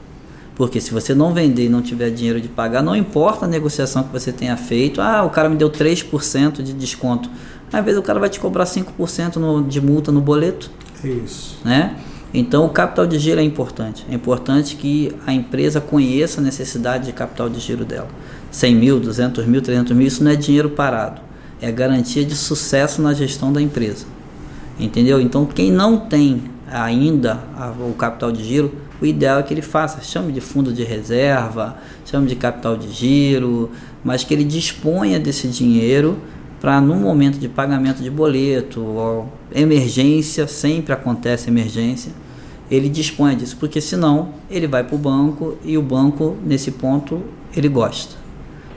Porque 0.56 0.80
se 0.80 0.92
você 0.94 1.14
não 1.14 1.34
vender 1.34 1.66
e 1.66 1.70
não 1.70 1.82
tiver 1.82 2.10
dinheiro 2.12 2.40
de 2.40 2.48
pagar, 2.48 2.82
não 2.82 2.96
importa 2.96 3.46
a 3.46 3.48
negociação 3.48 4.04
que 4.04 4.12
você 4.14 4.32
tenha 4.32 4.56
feito. 4.56 5.02
Ah, 5.02 5.24
o 5.24 5.30
cara 5.30 5.50
me 5.50 5.56
deu 5.58 5.70
3% 5.70 6.62
de 6.64 6.72
desconto. 6.74 7.30
Às 7.74 7.84
vezes 7.84 8.00
o 8.00 8.04
cara 8.04 8.20
vai 8.20 8.30
te 8.30 8.40
cobrar 8.40 8.64
5% 8.66 9.36
no, 9.36 9.64
de 9.64 9.82
multa 9.82 10.12
no 10.12 10.22
boleto, 10.22 10.72
É 11.04 11.08
isso. 11.10 11.58
né? 11.66 11.98
Então 12.34 12.66
o 12.66 12.70
capital 12.70 13.06
de 13.06 13.18
giro 13.20 13.40
é 13.40 13.44
importante. 13.44 14.06
É 14.10 14.14
importante 14.16 14.76
que 14.78 15.12
a 15.28 15.34
empresa 15.34 15.82
conheça 15.82 16.40
a 16.40 16.44
necessidade 16.44 17.06
de 17.08 17.12
capital 17.14 17.50
de 17.50 17.60
giro 17.60 17.84
dela. 17.84 18.08
100 18.52 18.76
mil, 18.76 19.00
200 19.00 19.46
mil, 19.46 19.62
300 19.62 19.96
mil, 19.96 20.08
isso 20.08 20.24
não 20.24 20.32
é 20.32 20.36
dinheiro 20.38 20.70
parado. 20.70 21.20
É 21.62 21.72
garantia 21.72 22.24
de 22.24 22.36
sucesso 22.36 23.02
na 23.02 23.14
gestão 23.14 23.52
da 23.52 23.62
empresa. 23.62 24.06
Entendeu? 24.80 25.20
Então 25.22 25.46
quem 25.46 25.72
não 25.72 25.98
tem 25.98 26.44
ainda 26.70 27.40
a- 27.58 27.72
o 27.72 27.94
capital 27.94 28.32
de 28.32 28.44
giro, 28.44 28.74
o 29.02 29.06
ideal 29.06 29.40
é 29.40 29.44
que 29.44 29.54
ele 29.54 29.62
faça, 29.62 30.02
chame 30.02 30.32
de 30.32 30.42
fundo 30.42 30.72
de 30.72 30.84
reserva, 30.84 31.78
chame 32.06 32.28
de 32.28 32.36
capital 32.36 32.78
de 32.78 32.92
giro, 32.92 33.72
mas 34.04 34.24
que 34.24 34.34
ele 34.34 34.44
disponha 34.44 35.20
desse 35.20 35.48
dinheiro 35.48 36.18
para 36.62 36.80
no 36.80 36.96
momento 36.96 37.38
de 37.38 37.50
pagamento 37.50 38.02
de 38.02 38.10
boleto, 38.10 38.82
ou 38.82 39.30
emergência, 39.54 40.48
sempre 40.48 40.94
acontece 40.94 41.50
emergência, 41.50 42.12
ele 42.72 42.90
disponha 42.90 43.36
disso, 43.36 43.58
porque 43.60 43.80
senão 43.80 44.30
ele 44.50 44.68
vai 44.68 44.84
para 44.84 44.96
o 44.96 44.98
banco 44.98 45.58
e 45.64 45.78
o 45.78 45.82
banco 45.82 46.36
nesse 46.44 46.72
ponto 46.72 47.22
ele 47.56 47.68
gosta. 47.68 48.25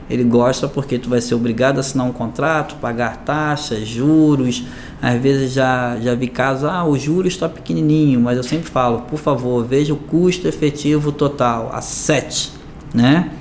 Ele 0.09 0.23
gosta 0.23 0.67
porque 0.67 0.97
tu 0.97 1.07
vai 1.09 1.21
ser 1.21 1.35
obrigado 1.35 1.77
a 1.77 1.81
assinar 1.81 2.05
um 2.07 2.11
contrato, 2.11 2.75
pagar 2.81 3.17
taxas, 3.17 3.87
juros. 3.87 4.63
Às 5.01 5.21
vezes 5.21 5.53
já, 5.53 5.97
já 6.01 6.15
vi 6.15 6.27
casos, 6.27 6.63
ah, 6.67 6.83
o 6.83 6.97
juro 6.97 7.27
está 7.27 7.47
pequenininho, 7.47 8.19
mas 8.19 8.35
eu 8.37 8.43
sempre 8.43 8.69
falo, 8.69 9.01
por 9.01 9.19
favor, 9.19 9.63
veja 9.63 9.93
o 9.93 9.97
custo 9.97 10.47
efetivo 10.47 11.11
total, 11.11 11.69
a 11.73 11.79
7, 11.81 12.51
né? 12.93 13.31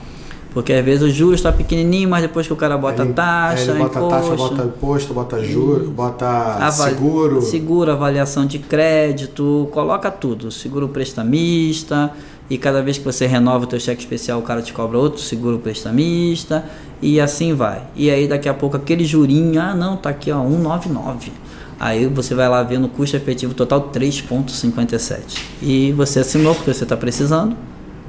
Porque 0.53 0.73
às 0.73 0.85
vezes 0.85 1.03
o 1.03 1.11
juro 1.11 1.35
está 1.35 1.53
pequenininho, 1.53 2.09
mas 2.09 2.23
depois 2.23 2.47
que 2.47 2.53
o 2.53 2.57
cara 2.57 2.77
bota 2.77 3.03
Ele- 3.03 3.13
taxa, 3.13 3.71
ele 3.71 3.79
bota 3.79 3.99
imposto, 3.99 4.29
taxa, 4.31 4.37
bota 4.37 4.63
imposto, 4.65 5.15
bota 5.15 5.45
juro, 5.45 5.91
bota 5.91 6.27
avali- 6.27 6.95
seguro. 6.95 7.43
seguro, 7.43 7.93
avaliação 7.93 8.45
de 8.47 8.59
crédito, 8.59 9.69
coloca 9.73 10.11
tudo, 10.11 10.51
seguro 10.51 10.89
prestamista, 10.89 12.11
e 12.51 12.57
cada 12.57 12.83
vez 12.83 12.99
que 12.99 13.05
você 13.05 13.27
renova 13.27 13.65
o 13.65 13.67
teu 13.67 13.79
cheque 13.79 14.01
especial, 14.01 14.39
o 14.39 14.43
cara 14.43 14.63
te 14.63 14.73
cobra 14.73 14.97
outro 14.99 15.21
seguro 15.21 15.59
prestamista, 15.59 16.65
e 17.01 17.21
assim 17.21 17.55
vai. 17.55 17.83
E 17.95 18.11
aí 18.11 18.27
daqui 18.27 18.49
a 18.49 18.55
pouco 18.55 18.77
aquele 18.77 19.05
jurinho, 19.05 19.61
ah 19.61 19.75
não, 19.75 19.97
tá 19.97 20.11
aqui 20.11 20.33
ó, 20.33 20.43
199. 20.43 21.33
Aí 21.81 22.07
você 22.07 22.35
vai 22.35 22.49
lá 22.49 22.63
ver 22.63 22.79
no 22.79 22.89
custo 22.89 23.17
efetivo 23.17 23.55
total 23.55 23.91
3.57. 23.93 25.19
E 25.63 25.93
você 25.93 26.21
assinou 26.21 26.55
porque 26.55 26.73
você 26.73 26.83
está 26.83 26.97
precisando, 26.97 27.57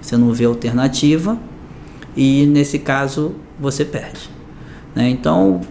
você 0.02 0.18
não 0.18 0.34
vê 0.34 0.46
alternativa, 0.46 1.38
e 2.16 2.46
nesse 2.48 2.80
caso 2.80 3.36
você 3.60 3.86
perde. 3.86 4.30
né? 4.96 5.10
Então, 5.10 5.62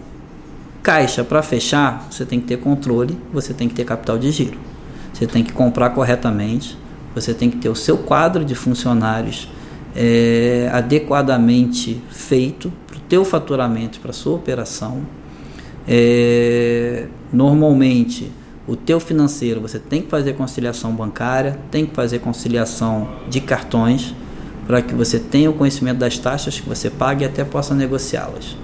caixa 0.81 1.23
para 1.23 1.41
fechar, 1.41 2.07
você 2.09 2.25
tem 2.25 2.39
que 2.39 2.47
ter 2.47 2.57
controle, 2.57 3.17
você 3.33 3.53
tem 3.53 3.67
que 3.67 3.75
ter 3.75 3.83
capital 3.83 4.17
de 4.17 4.31
giro. 4.31 4.57
Você 5.13 5.27
tem 5.27 5.43
que 5.43 5.51
comprar 5.51 5.89
corretamente, 5.89 6.77
você 7.13 7.33
tem 7.33 7.49
que 7.49 7.57
ter 7.57 7.69
o 7.69 7.75
seu 7.75 7.97
quadro 7.97 8.45
de 8.45 8.55
funcionários 8.55 9.49
é, 9.95 10.69
adequadamente 10.71 12.01
feito 12.09 12.71
para 12.87 12.97
o 12.97 12.99
teu 13.01 13.25
faturamento, 13.25 13.99
para 13.99 14.11
a 14.11 14.13
sua 14.13 14.35
operação. 14.35 15.01
É, 15.87 17.07
normalmente, 17.33 18.31
o 18.67 18.75
teu 18.75 18.99
financeiro, 18.99 19.59
você 19.59 19.79
tem 19.79 20.01
que 20.01 20.09
fazer 20.09 20.33
conciliação 20.33 20.93
bancária, 20.93 21.59
tem 21.71 21.85
que 21.85 21.95
fazer 21.95 22.19
conciliação 22.19 23.09
de 23.27 23.41
cartões, 23.41 24.13
para 24.67 24.83
que 24.83 24.93
você 24.93 25.17
tenha 25.17 25.49
o 25.49 25.53
conhecimento 25.53 25.97
das 25.97 26.19
taxas 26.19 26.59
que 26.59 26.69
você 26.69 26.91
paga 26.91 27.23
e 27.23 27.25
até 27.25 27.43
possa 27.43 27.73
negociá-las. 27.73 28.55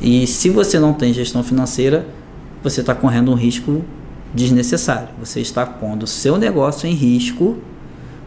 E 0.00 0.26
se 0.28 0.48
você 0.48 0.78
não 0.78 0.92
tem 0.92 1.12
gestão 1.12 1.42
financeira, 1.42 2.06
você 2.62 2.80
está 2.80 2.94
correndo 2.94 3.32
um 3.32 3.34
risco 3.34 3.82
desnecessário. 4.34 5.08
Você 5.20 5.40
está 5.40 5.64
pondo 5.64 6.02
o 6.02 6.06
seu 6.06 6.36
negócio 6.36 6.88
em 6.88 6.92
risco 6.92 7.58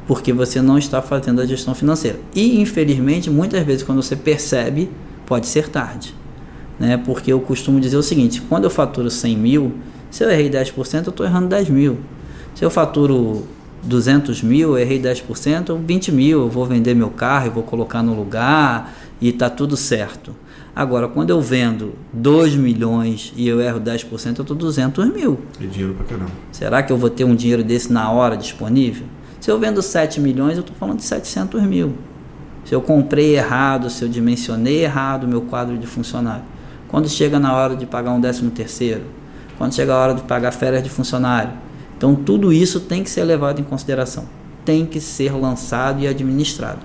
porque 0.08 0.32
você 0.32 0.62
não 0.62 0.78
está 0.78 1.02
fazendo 1.02 1.42
a 1.42 1.46
gestão 1.46 1.76
financeira. 1.76 2.18
E, 2.34 2.62
infelizmente, 2.62 3.30
muitas 3.30 3.62
vezes, 3.66 3.84
quando 3.84 4.02
você 4.02 4.16
percebe, 4.16 4.90
pode 5.26 5.48
ser 5.48 5.68
tarde. 5.68 6.16
Né? 6.80 6.96
Porque 6.98 7.32
eu 7.32 7.42
costumo 7.42 7.80
dizer 7.80 7.98
o 7.98 8.04
seguinte: 8.04 8.42
quando 8.42 8.64
eu 8.64 8.70
faturo 8.70 9.12
100 9.12 9.38
mil, 9.38 9.74
se 10.10 10.24
eu 10.24 10.32
errei 10.32 10.50
10%, 10.50 11.08
eu 11.08 11.10
estou 11.10 11.26
errando 11.26 11.48
10 11.48 11.70
mil. 11.70 11.98
Se 12.56 12.64
eu 12.64 12.70
faturo 12.70 13.46
200 13.84 14.42
mil, 14.42 14.70
eu 14.70 14.78
errei 14.78 15.00
10%, 15.00 15.78
20 15.86 16.12
mil, 16.12 16.42
eu 16.42 16.50
vou 16.50 16.66
vender 16.66 16.96
meu 16.96 17.10
carro, 17.10 17.48
eu 17.48 17.52
vou 17.52 17.64
colocar 17.64 18.02
no 18.02 18.14
lugar 18.14 18.96
e 19.20 19.30
está 19.30 19.50
tudo 19.50 19.76
certo. 19.76 20.34
Agora, 20.78 21.08
quando 21.08 21.32
eu 21.32 21.42
vendo 21.42 21.96
2 22.14 22.54
milhões 22.56 23.34
e 23.36 23.48
eu 23.48 23.60
erro 23.60 23.80
10%, 23.80 24.38
eu 24.38 24.42
estou 24.44 24.56
200 24.56 25.12
mil. 25.12 25.40
É 25.60 25.66
dinheiro 25.66 25.96
pra 25.96 26.06
caramba. 26.06 26.30
Será 26.52 26.84
que 26.84 26.94
eu 26.94 26.98
vou 26.98 27.10
ter 27.10 27.24
um 27.24 27.34
dinheiro 27.34 27.64
desse 27.64 27.92
na 27.92 28.12
hora 28.12 28.38
disponível? 28.38 29.08
Se 29.42 29.50
eu 29.50 29.58
vendo 29.58 29.82
7 29.82 30.20
milhões, 30.20 30.54
eu 30.54 30.60
estou 30.60 30.76
falando 30.76 30.98
de 30.98 31.04
700 31.04 31.64
mil. 31.64 31.96
Se 32.64 32.76
eu 32.76 32.80
comprei 32.80 33.36
errado, 33.36 33.90
se 33.90 34.04
eu 34.04 34.08
dimensionei 34.08 34.84
errado 34.84 35.24
o 35.24 35.28
meu 35.28 35.42
quadro 35.42 35.76
de 35.80 35.88
funcionário. 35.88 36.44
Quando 36.88 37.10
chega 37.10 37.40
na 37.40 37.56
hora 37.56 37.76
de 37.76 37.88
pagar 37.88 38.12
um 38.12 38.22
décimo 38.22 38.52
terceiro, 38.52 39.02
quando 39.58 39.74
chega 39.74 39.96
a 39.96 39.98
hora 39.98 40.14
de 40.14 40.22
pagar 40.22 40.52
férias 40.52 40.84
de 40.84 40.92
funcionário. 40.92 41.54
Então 41.98 42.14
tudo 42.14 42.54
isso 42.54 42.82
tem 42.82 43.04
que 43.04 43.10
ser 43.10 43.24
levado 43.24 43.60
em 43.60 43.64
consideração, 43.64 44.26
tem 44.64 44.86
que 44.86 45.02
ser 45.02 45.32
lançado 45.32 46.04
e 46.04 46.08
administrado 46.08 46.82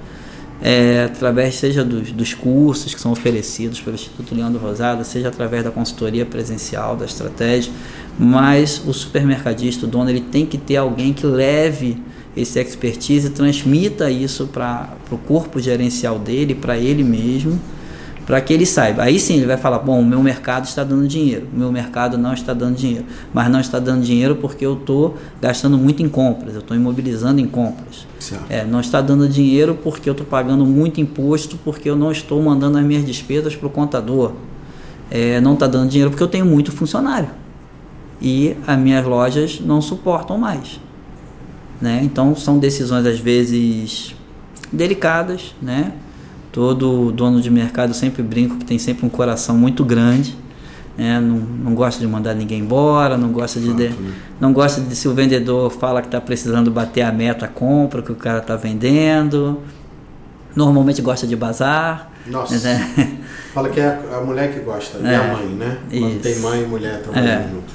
é, 0.62 1.04
através 1.04 1.56
seja 1.56 1.84
dos, 1.84 2.12
dos, 2.12 2.34
cursos 2.34 2.94
que 2.94 3.00
são 3.00 3.10
oferecidos 3.10 3.80
pelo 3.80 3.96
Instituto 3.96 4.32
Leandro 4.32 4.60
Rosada, 4.60 5.02
seja 5.02 5.28
através 5.28 5.64
da 5.64 5.72
consultoria 5.72 6.24
presencial, 6.24 6.96
da 6.96 7.04
estratégia, 7.04 7.72
mas 8.16 8.80
o 8.86 8.92
supermercadista, 8.92 9.86
o 9.86 9.88
dono, 9.88 10.08
ele 10.08 10.20
tem 10.20 10.46
que 10.46 10.56
ter 10.56 10.76
alguém 10.76 11.12
que 11.12 11.26
leve 11.26 12.00
esse 12.36 12.60
expertise 12.60 13.26
e 13.26 13.30
transmita 13.30 14.08
isso 14.08 14.46
para 14.46 14.96
o 15.10 15.18
corpo 15.18 15.60
gerencial 15.60 16.18
dele, 16.18 16.54
para 16.54 16.78
ele 16.78 17.02
mesmo, 17.02 17.60
para 18.26 18.40
que 18.40 18.52
ele 18.52 18.64
saiba. 18.64 19.02
Aí 19.02 19.18
sim 19.18 19.36
ele 19.36 19.46
vai 19.46 19.56
falar: 19.56 19.78
bom, 19.78 20.00
o 20.00 20.04
meu 20.04 20.22
mercado 20.22 20.64
está 20.64 20.84
dando 20.84 21.06
dinheiro, 21.06 21.46
o 21.52 21.58
meu 21.58 21.72
mercado 21.72 22.16
não 22.16 22.32
está 22.32 22.52
dando 22.52 22.76
dinheiro, 22.76 23.04
mas 23.32 23.50
não 23.50 23.60
está 23.60 23.78
dando 23.78 24.02
dinheiro 24.02 24.36
porque 24.36 24.64
eu 24.64 24.74
estou 24.74 25.16
gastando 25.40 25.76
muito 25.76 26.02
em 26.02 26.08
compras, 26.08 26.54
eu 26.54 26.60
estou 26.60 26.76
imobilizando 26.76 27.40
em 27.40 27.46
compras. 27.46 28.06
É, 28.48 28.64
não 28.64 28.80
está 28.80 29.00
dando 29.00 29.28
dinheiro 29.28 29.78
porque 29.82 30.08
eu 30.08 30.12
estou 30.12 30.26
pagando 30.26 30.64
muito 30.64 31.00
imposto, 31.00 31.58
porque 31.64 31.90
eu 31.90 31.96
não 31.96 32.12
estou 32.12 32.40
mandando 32.42 32.78
as 32.78 32.84
minhas 32.84 33.04
despesas 33.04 33.56
para 33.56 33.66
o 33.66 33.70
contador. 33.70 34.32
É, 35.10 35.40
não 35.40 35.54
está 35.54 35.66
dando 35.66 35.90
dinheiro 35.90 36.10
porque 36.10 36.22
eu 36.22 36.28
tenho 36.28 36.46
muito 36.46 36.72
funcionário 36.72 37.28
e 38.22 38.56
as 38.66 38.78
minhas 38.78 39.04
lojas 39.04 39.60
não 39.60 39.82
suportam 39.82 40.38
mais. 40.38 40.80
Né? 41.80 42.00
Então 42.04 42.36
são 42.36 42.58
decisões 42.58 43.04
às 43.04 43.18
vezes 43.18 44.14
delicadas, 44.72 45.54
né? 45.60 45.92
Todo 46.52 47.10
dono 47.10 47.40
de 47.40 47.50
mercado 47.50 47.94
sempre 47.94 48.22
brinco 48.22 48.58
que 48.58 48.64
tem 48.66 48.78
sempre 48.78 49.06
um 49.06 49.08
coração 49.08 49.56
muito 49.56 49.82
grande. 49.82 50.36
Né? 50.98 51.18
Não, 51.18 51.38
não 51.38 51.74
gosta 51.74 51.98
de 51.98 52.06
mandar 52.06 52.34
ninguém 52.34 52.60
embora, 52.60 53.16
não 53.16 53.30
gosta 53.30 53.58
de, 53.58 53.72
de 53.72 53.88
né? 53.88 54.12
não 54.38 54.52
gosta 54.52 54.78
de 54.82 54.94
se 54.94 55.08
o 55.08 55.14
vendedor 55.14 55.70
fala 55.70 56.02
que 56.02 56.08
está 56.08 56.20
precisando 56.20 56.70
bater 56.70 57.00
a 57.00 57.10
meta, 57.10 57.48
compra 57.48 58.02
que 58.02 58.12
o 58.12 58.14
cara 58.14 58.38
está 58.38 58.54
vendendo. 58.54 59.60
Normalmente 60.54 61.00
gosta 61.00 61.26
de 61.26 61.34
bazar. 61.34 62.12
Nossa. 62.26 62.58
Né? 62.58 63.18
Fala 63.54 63.70
que 63.70 63.80
é 63.80 63.98
a 64.14 64.20
mulher 64.20 64.52
que 64.52 64.60
gosta, 64.60 64.98
é, 64.98 65.12
e 65.12 65.14
a 65.14 65.34
mãe, 65.34 65.46
né? 65.46 65.78
Quando 65.90 66.12
isso. 66.12 66.20
tem 66.20 66.38
mãe 66.40 66.62
e 66.62 66.66
mulher 66.66 67.02
trabalhando 67.02 67.28
é. 67.28 67.48
junto. 67.48 67.72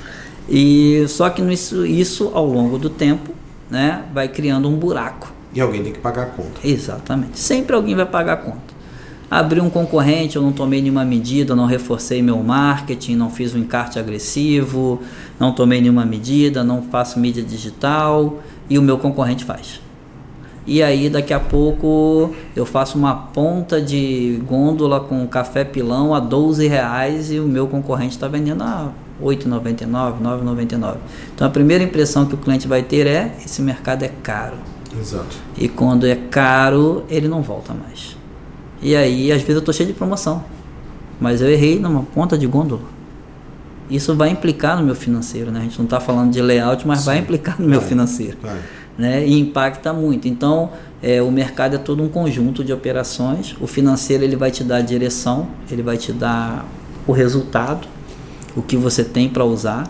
E 0.48 1.06
só 1.08 1.30
que 1.32 1.42
isso, 1.42 1.84
isso 1.86 2.32
ao 2.34 2.46
longo 2.46 2.78
do 2.78 2.90
tempo, 2.90 3.34
né, 3.70 4.04
vai 4.14 4.28
criando 4.28 4.70
um 4.70 4.76
buraco 4.76 5.37
e 5.58 5.62
alguém 5.62 5.82
tem 5.82 5.92
que 5.92 5.98
pagar 5.98 6.22
a 6.22 6.26
conta. 6.28 6.60
Exatamente. 6.64 7.40
Sempre 7.40 7.76
alguém 7.76 7.96
vai 7.96 8.06
pagar 8.06 8.34
a 8.34 8.38
conta. 8.38 8.78
Abri 9.30 9.60
um 9.60 9.72
concorrente, 9.72 10.36
eu 10.36 10.42
não 10.44 10.52
tomei 10.52 10.84
nenhuma 10.84 11.04
medida, 11.04 11.56
não 11.56 11.66
reforcei 11.66 12.22
meu 12.22 12.38
marketing, 12.44 13.16
não 13.16 13.32
fiz 13.32 13.56
um 13.56 13.58
encarte 13.58 13.98
agressivo, 13.98 15.02
não 15.40 15.52
tomei 15.52 15.82
nenhuma 15.82 16.06
medida, 16.06 16.64
não 16.64 16.84
faço 16.84 17.20
mídia 17.20 17.42
digital 17.42 18.38
e 18.70 18.78
o 18.78 18.84
meu 18.84 19.00
concorrente 19.00 19.44
faz. 19.44 19.82
E 20.68 20.84
aí 20.84 21.10
daqui 21.10 21.34
a 21.34 21.40
pouco 21.40 22.36
eu 22.56 22.66
faço 22.66 22.96
uma 22.96 23.16
ponta 23.16 23.82
de 23.82 24.40
gôndola 24.46 25.00
com 25.00 25.26
café 25.28 25.64
pilão 25.64 26.14
a 26.14 26.20
12 26.20 26.68
reais 26.68 27.32
e 27.32 27.40
o 27.40 27.48
meu 27.48 27.66
concorrente 27.68 28.14
está 28.14 28.28
vendendo 28.28 28.62
a 28.62 28.92
8,99, 29.20 30.22
9,99. 30.22 30.98
Então 31.34 31.48
a 31.48 31.50
primeira 31.50 31.84
impressão 31.84 32.28
que 32.28 32.36
o 32.36 32.38
cliente 32.38 32.68
vai 32.68 32.84
ter 32.84 33.08
é 33.08 33.36
esse 33.44 33.60
mercado 33.60 34.04
é 34.04 34.12
caro. 34.22 34.77
Exato. 35.00 35.38
E 35.58 35.68
quando 35.68 36.06
é 36.06 36.16
caro, 36.16 37.04
ele 37.10 37.28
não 37.28 37.42
volta 37.42 37.74
mais. 37.74 38.16
E 38.82 38.96
aí, 38.96 39.32
às 39.32 39.40
vezes, 39.40 39.56
eu 39.56 39.60
estou 39.60 39.74
cheio 39.74 39.88
de 39.88 39.94
promoção. 39.94 40.44
Mas 41.20 41.42
eu 41.42 41.50
errei 41.50 41.80
numa 41.80 42.04
ponta 42.04 42.38
de 42.38 42.46
gôndola. 42.46 42.82
Isso 43.90 44.16
vai 44.16 44.30
implicar 44.30 44.78
no 44.78 44.84
meu 44.84 44.96
financeiro, 44.96 45.50
né? 45.50 45.62
A 45.62 45.64
gente 45.64 45.78
não 45.78 45.86
está 45.86 46.00
falando 46.00 46.32
de 46.32 46.42
layout, 46.42 46.86
mas 46.86 47.00
Sim. 47.00 47.06
vai 47.06 47.18
implicar 47.20 47.60
no 47.60 47.68
meu 47.68 47.82
financeiro. 47.82 48.38
Né? 48.98 49.26
E 49.26 49.40
impacta 49.40 49.94
muito. 49.94 50.28
Então, 50.28 50.72
é, 51.02 51.22
o 51.22 51.32
mercado 51.32 51.76
é 51.76 51.78
todo 51.78 52.04
um 52.04 52.10
conjunto 52.10 52.64
de 52.64 52.74
operações. 52.74 53.56
O 53.62 53.68
financeiro 53.68 54.24
ele 54.24 54.36
vai 54.36 54.52
te 54.52 54.64
dar 54.64 54.78
a 54.78 54.82
direção, 54.82 55.48
ele 55.72 55.82
vai 55.82 55.98
te 55.98 56.12
dar 56.12 56.66
o 57.08 57.12
resultado, 57.12 57.88
o 58.56 58.62
que 58.62 58.76
você 58.76 59.04
tem 59.04 59.30
para 59.30 59.46
usar 59.46 59.88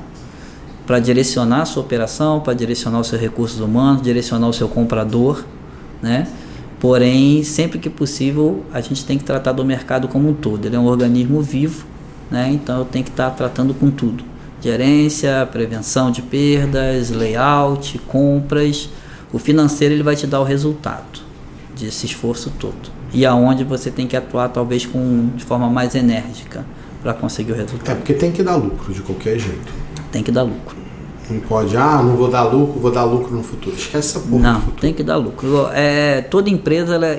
para 0.87 0.99
direcionar 0.99 1.63
a 1.63 1.65
sua 1.65 1.83
operação, 1.83 2.39
para 2.39 2.53
direcionar 2.53 3.01
os 3.01 3.07
seus 3.07 3.21
recursos 3.21 3.59
humanos, 3.59 4.01
direcionar 4.01 4.47
o 4.47 4.53
seu 4.53 4.69
comprador, 4.69 5.43
né? 6.01 6.25
Porém, 6.79 7.43
sempre 7.43 7.77
que 7.77 7.89
possível, 7.89 8.63
a 8.71 8.79
gente 8.79 9.03
tem 9.03 9.17
que 9.17 9.25
tratar 9.25 9.51
do 9.51 9.65
mercado 9.65 10.07
como 10.07 10.29
um 10.29 10.33
todo. 10.33 10.65
Ele 10.65 10.77
é 10.77 10.79
um 10.79 10.85
organismo 10.85 11.41
vivo, 11.41 11.85
né? 12.31 12.49
Então 12.53 12.79
eu 12.79 12.85
tenho 12.85 13.03
que 13.03 13.11
estar 13.11 13.29
tratando 13.31 13.73
com 13.73 13.91
tudo: 13.91 14.23
gerência, 14.61 15.47
prevenção 15.51 16.09
de 16.09 16.21
perdas, 16.21 17.09
layout, 17.09 17.99
compras. 18.07 18.89
O 19.33 19.37
financeiro 19.37 19.93
ele 19.93 20.03
vai 20.03 20.15
te 20.15 20.25
dar 20.25 20.39
o 20.39 20.45
resultado 20.45 21.19
desse 21.77 22.05
esforço 22.05 22.49
todo. 22.57 22.95
E 23.11 23.25
aonde 23.25 23.65
você 23.65 23.91
tem 23.91 24.07
que 24.07 24.15
atuar 24.15 24.47
talvez 24.49 24.85
com 24.85 25.31
de 25.35 25.43
forma 25.43 25.69
mais 25.69 25.95
enérgica 25.95 26.65
para 27.03 27.13
conseguir 27.13 27.51
o 27.51 27.55
resultado. 27.55 27.91
É 27.91 27.95
porque 27.95 28.13
tem 28.13 28.31
que 28.31 28.41
dar 28.41 28.55
lucro 28.55 28.93
de 28.93 29.01
qualquer 29.01 29.37
jeito 29.37 29.86
tem 30.11 30.23
que 30.23 30.31
dar 30.31 30.43
lucro. 30.43 30.77
Não 31.29 31.41
pode, 31.41 31.75
ah, 31.75 32.01
não 32.01 32.15
vou 32.15 32.29
dar 32.29 32.43
lucro, 32.43 32.79
vou 32.79 32.91
dar 32.91 33.03
lucro 33.03 33.35
no 33.35 33.43
futuro. 33.43 33.75
Esquece 33.75 34.17
essa 34.17 34.19
porra. 34.19 34.41
Não, 34.41 34.61
tem 34.79 34.93
que 34.93 35.03
dar 35.03 35.17
lucro. 35.17 35.67
É, 35.73 36.21
toda 36.21 36.49
empresa, 36.49 36.95
ela, 36.95 37.17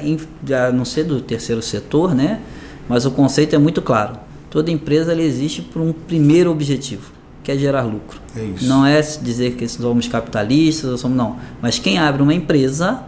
a 0.66 0.72
não 0.72 0.84
ser 0.84 1.04
do 1.04 1.20
terceiro 1.20 1.60
setor, 1.60 2.14
né? 2.14 2.40
Mas 2.88 3.04
o 3.04 3.10
conceito 3.10 3.54
é 3.54 3.58
muito 3.58 3.82
claro. 3.82 4.16
Toda 4.50 4.70
empresa 4.70 5.12
ela 5.12 5.20
existe 5.20 5.60
por 5.60 5.82
um 5.82 5.92
primeiro 5.92 6.50
objetivo, 6.50 7.12
que 7.44 7.52
é 7.52 7.58
gerar 7.58 7.82
lucro. 7.82 8.18
É. 8.34 8.48
Não 8.62 8.86
é 8.86 8.98
dizer 9.00 9.56
que 9.56 9.68
somos 9.68 10.08
capitalistas, 10.08 10.90
ou 10.90 10.96
somos, 10.96 11.16
não. 11.16 11.36
Mas 11.60 11.78
quem 11.78 11.98
abre 11.98 12.22
uma 12.22 12.32
empresa, 12.32 13.02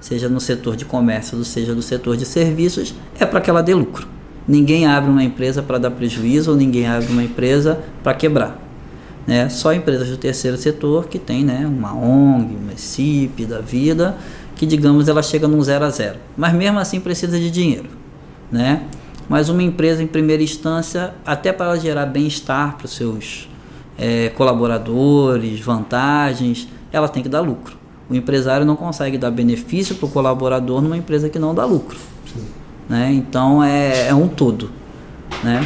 seja 0.00 0.30
no 0.30 0.40
setor 0.40 0.76
de 0.76 0.86
comércio, 0.86 1.44
seja 1.44 1.74
no 1.74 1.82
setor 1.82 2.16
de 2.16 2.24
serviços, 2.24 2.94
é 3.20 3.26
para 3.26 3.42
que 3.42 3.50
ela 3.50 3.62
dê 3.62 3.74
lucro. 3.74 4.08
Ninguém 4.46 4.86
abre 4.86 5.10
uma 5.10 5.22
empresa 5.22 5.62
para 5.62 5.76
dar 5.76 5.90
prejuízo 5.90 6.52
ou 6.52 6.56
ninguém 6.56 6.86
abre 6.86 7.12
uma 7.12 7.22
empresa 7.22 7.78
para 8.02 8.14
quebrar 8.14 8.67
né? 9.28 9.50
Só 9.50 9.74
empresas 9.74 10.08
do 10.08 10.16
terceiro 10.16 10.56
setor 10.56 11.06
que 11.06 11.18
tem, 11.18 11.44
né, 11.44 11.66
uma 11.66 11.94
ONG, 11.94 12.56
uma 12.56 12.74
CIP 12.74 13.44
da 13.44 13.60
vida, 13.60 14.16
que 14.56 14.64
digamos 14.64 15.06
ela 15.06 15.22
chega 15.22 15.46
num 15.46 15.62
zero 15.62 15.84
a 15.84 15.90
zero. 15.90 16.16
Mas 16.34 16.54
mesmo 16.54 16.78
assim 16.78 16.98
precisa 16.98 17.38
de 17.38 17.50
dinheiro, 17.50 17.90
né? 18.50 18.84
Mas 19.28 19.50
uma 19.50 19.62
empresa 19.62 20.02
em 20.02 20.06
primeira 20.06 20.42
instância, 20.42 21.12
até 21.26 21.52
para 21.52 21.66
ela 21.66 21.78
gerar 21.78 22.06
bem-estar 22.06 22.78
para 22.78 22.86
os 22.86 22.92
seus 22.92 23.46
é, 23.98 24.30
colaboradores, 24.30 25.60
vantagens, 25.60 26.66
ela 26.90 27.06
tem 27.06 27.22
que 27.22 27.28
dar 27.28 27.42
lucro. 27.42 27.76
O 28.08 28.14
empresário 28.14 28.64
não 28.64 28.76
consegue 28.76 29.18
dar 29.18 29.30
benefício 29.30 29.94
para 29.96 30.06
o 30.06 30.08
colaborador 30.08 30.80
numa 30.80 30.96
empresa 30.96 31.28
que 31.28 31.38
não 31.38 31.54
dá 31.54 31.66
lucro. 31.66 31.98
Né? 32.88 33.12
Então 33.12 33.62
é, 33.62 34.08
é 34.08 34.14
um 34.14 34.26
todo. 34.26 34.70
Né? 35.44 35.60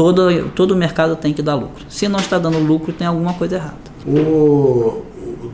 Todo, 0.00 0.48
todo 0.54 0.74
mercado 0.74 1.14
tem 1.14 1.34
que 1.34 1.42
dar 1.42 1.56
lucro. 1.56 1.84
Se 1.90 2.08
não 2.08 2.18
está 2.18 2.38
dando 2.38 2.58
lucro, 2.58 2.90
tem 2.90 3.06
alguma 3.06 3.34
coisa 3.34 3.56
errada. 3.56 3.76
O, 4.06 5.02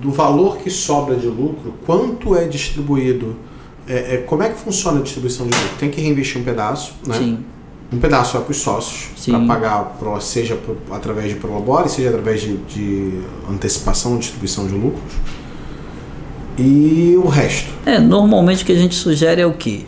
do 0.01 0.13
valor 0.13 0.59
que 0.59 0.71
sobra 0.71 1.17
de 1.17 1.27
lucro, 1.27 1.75
quanto 1.85 2.37
é 2.37 2.45
distribuído? 2.45 3.35
É, 3.89 4.15
é, 4.15 4.17
como 4.19 4.45
é 4.45 4.49
que 4.51 4.57
funciona 4.57 5.01
a 5.01 5.03
distribuição 5.03 5.49
de 5.49 5.53
lucro? 5.53 5.77
Tem 5.81 5.91
que 5.91 6.01
reinvestir 6.01 6.41
um 6.41 6.45
pedaço, 6.45 6.95
né? 7.05 7.17
Sim. 7.19 7.39
Um 7.93 7.99
pedaço 7.99 8.35
vai 8.35 8.43
para 8.43 8.51
os 8.53 8.59
sócios, 8.59 9.09
para 9.27 9.41
pagar, 9.47 9.97
pro, 9.99 10.21
seja 10.21 10.55
pro, 10.55 10.77
através 10.93 11.29
de 11.29 11.41
Prolabore, 11.41 11.89
seja 11.89 12.11
através 12.11 12.41
de, 12.41 12.57
de 12.57 13.21
antecipação, 13.51 14.17
distribuição 14.17 14.69
de 14.69 14.75
lucros. 14.75 15.13
E 16.57 17.17
o 17.17 17.27
resto? 17.27 17.73
É, 17.85 17.99
normalmente 17.99 18.63
o 18.63 18.67
que 18.67 18.73
a 18.73 18.79
gente 18.79 18.95
sugere 18.95 19.41
é 19.41 19.47
o 19.47 19.55
que? 19.55 19.87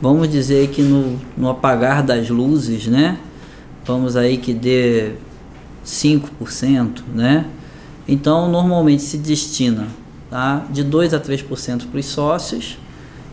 Vamos 0.00 0.30
dizer 0.30 0.68
que 0.68 0.80
no, 0.80 1.18
no 1.36 1.50
apagar 1.50 2.02
das 2.02 2.30
luzes, 2.30 2.86
né? 2.86 3.18
Vamos 3.90 4.16
aí 4.16 4.36
que 4.36 4.54
dê 4.54 5.12
5%, 5.84 7.02
né? 7.12 7.46
Então, 8.06 8.48
normalmente 8.48 9.02
se 9.02 9.18
destina 9.18 9.88
tá, 10.30 10.64
de 10.70 10.84
2 10.84 11.12
a 11.12 11.20
3% 11.20 11.86
para 11.90 11.98
os 11.98 12.06
sócios 12.06 12.78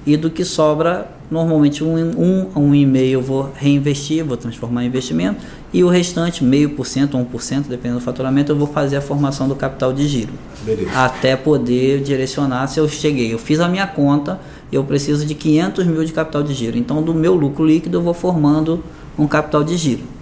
e 0.06 0.18
do 0.18 0.32
que 0.32 0.44
sobra, 0.44 1.12
normalmente 1.30 1.84
um, 1.84 1.96
um, 1.96 2.50
um 2.56 2.76
e 2.76 2.86
meio 2.86 3.20
eu 3.20 3.22
vou 3.22 3.52
reinvestir, 3.56 4.24
vou 4.26 4.38
transformar 4.38 4.84
em 4.84 4.88
investimento 4.88 5.42
e 5.72 5.84
o 5.84 5.90
restante, 5.90 6.44
meio 6.44 6.72
por 6.72 6.88
cento 6.88 7.18
ou 7.18 7.26
1%, 7.26 7.66
dependendo 7.68 8.00
do 8.00 8.04
faturamento, 8.04 8.52
eu 8.52 8.56
vou 8.56 8.68
fazer 8.68 8.96
a 8.96 9.02
formação 9.02 9.48
do 9.48 9.56
capital 9.56 9.94
de 9.94 10.08
giro. 10.08 10.34
Beleza. 10.64 10.90
Até 10.96 11.36
poder 11.36 12.02
direcionar 12.02 12.68
se 12.68 12.80
eu 12.80 12.88
cheguei. 12.88 13.34
Eu 13.34 13.38
fiz 13.38 13.60
a 13.60 13.68
minha 13.68 13.86
conta, 13.86 14.40
eu 14.72 14.84
preciso 14.84 15.26
de 15.26 15.36
500 15.36 15.86
mil 15.86 16.04
de 16.04 16.14
capital 16.14 16.42
de 16.42 16.54
giro. 16.54 16.78
Então, 16.78 17.04
do 17.04 17.14
meu 17.14 17.36
lucro 17.36 17.66
líquido, 17.66 17.98
eu 17.98 18.02
vou 18.02 18.14
formando 18.14 18.84
um 19.20 19.28
capital 19.28 19.64
de 19.64 19.76
giro. 19.76 20.17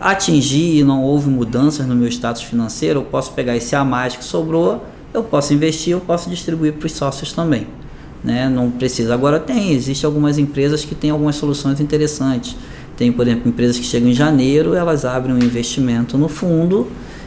Atingir 0.00 0.78
e 0.78 0.82
não 0.82 1.02
houve 1.02 1.28
mudanças 1.28 1.86
no 1.86 1.94
meu 1.94 2.08
status 2.08 2.42
financeiro, 2.42 3.00
eu 3.00 3.04
posso 3.04 3.32
pegar 3.32 3.54
esse 3.54 3.76
a 3.76 3.84
mais 3.84 4.16
que 4.16 4.24
sobrou, 4.24 4.82
eu 5.12 5.22
posso 5.22 5.52
investir, 5.52 5.92
eu 5.92 6.00
posso 6.00 6.30
distribuir 6.30 6.72
para 6.72 6.86
os 6.86 6.92
sócios 6.92 7.32
também. 7.32 7.66
Né? 8.24 8.48
Não 8.48 8.70
precisa. 8.70 9.12
Agora 9.12 9.38
tem, 9.38 9.72
existem 9.72 10.06
algumas 10.06 10.38
empresas 10.38 10.84
que 10.84 10.94
têm 10.94 11.10
algumas 11.10 11.36
soluções 11.36 11.80
interessantes. 11.80 12.56
Tem, 12.96 13.12
por 13.12 13.26
exemplo, 13.26 13.48
empresas 13.48 13.78
que 13.78 13.84
chegam 13.84 14.08
em 14.08 14.14
janeiro, 14.14 14.74
elas 14.74 15.04
abrem 15.04 15.34
um 15.34 15.38
investimento 15.38 16.16
no 16.16 16.28
fundo 16.28 16.86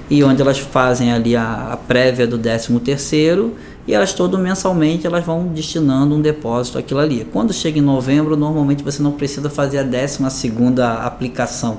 e 0.10 0.24
onde 0.24 0.42
elas 0.42 0.60
fazem 0.60 1.12
ali 1.12 1.36
a, 1.36 1.74
a 1.74 1.78
prévia 1.78 2.28
do 2.28 2.38
13 2.38 2.80
terceiro 2.80 3.56
e 3.88 3.94
elas 3.94 4.14
todo 4.14 4.38
mensalmente 4.38 5.06
elas 5.06 5.26
vão 5.26 5.48
destinando 5.48 6.16
um 6.16 6.22
depósito 6.22 6.78
aquilo 6.78 7.00
ali. 7.00 7.28
Quando 7.32 7.54
chega 7.54 7.80
em 7.80 7.82
novembro, 7.82 8.38
normalmente 8.38 8.84
você 8.84 9.02
não 9.02 9.12
precisa 9.12 9.50
fazer 9.50 9.80
a 9.80 9.84
12 9.84 10.30
segunda 10.30 10.94
aplicação, 10.94 11.78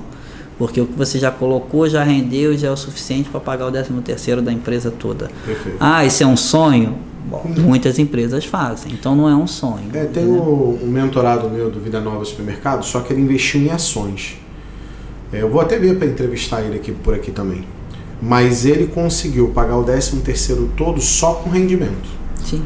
porque 0.57 0.79
o 0.79 0.87
que 0.87 0.93
você 0.93 1.19
já 1.19 1.31
colocou 1.31 1.87
já 1.89 2.03
rendeu 2.03 2.57
já 2.57 2.67
é 2.67 2.71
o 2.71 2.77
suficiente 2.77 3.29
para 3.29 3.39
pagar 3.39 3.67
o 3.67 3.71
13 3.71 3.91
terceiro 4.03 4.41
da 4.41 4.51
empresa 4.51 4.91
toda. 4.91 5.29
Perfeito. 5.45 5.77
Ah, 5.79 6.05
isso 6.05 6.23
é 6.23 6.25
um 6.25 6.37
sonho? 6.37 6.97
Bom, 7.25 7.43
muitas 7.57 7.97
empresas 7.97 8.45
fazem, 8.45 8.93
então 8.93 9.15
não 9.15 9.27
é 9.27 9.35
um 9.35 9.47
sonho. 9.47 9.89
É, 9.93 10.05
tem 10.05 10.25
um, 10.25 10.79
um 10.83 10.87
mentorado 10.87 11.49
meu 11.49 11.71
do 11.71 11.79
Vida 11.79 11.99
Nova 11.99 12.23
Supermercado, 12.23 12.85
só 12.85 12.99
que 12.99 13.11
ele 13.11 13.21
investiu 13.21 13.61
em 13.61 13.71
ações. 13.71 14.37
É, 15.33 15.41
eu 15.41 15.49
vou 15.49 15.59
até 15.59 15.79
ver 15.79 15.97
para 15.97 16.07
entrevistar 16.07 16.61
ele 16.61 16.75
aqui 16.75 16.91
por 16.91 17.15
aqui 17.15 17.31
também. 17.31 17.63
Mas 18.21 18.65
ele 18.65 18.87
conseguiu 18.87 19.49
pagar 19.49 19.75
o 19.77 19.83
13 19.83 20.17
terceiro 20.17 20.71
todo 20.77 21.01
só 21.01 21.33
com 21.33 21.49
rendimento. 21.49 22.07
Sim. 22.43 22.63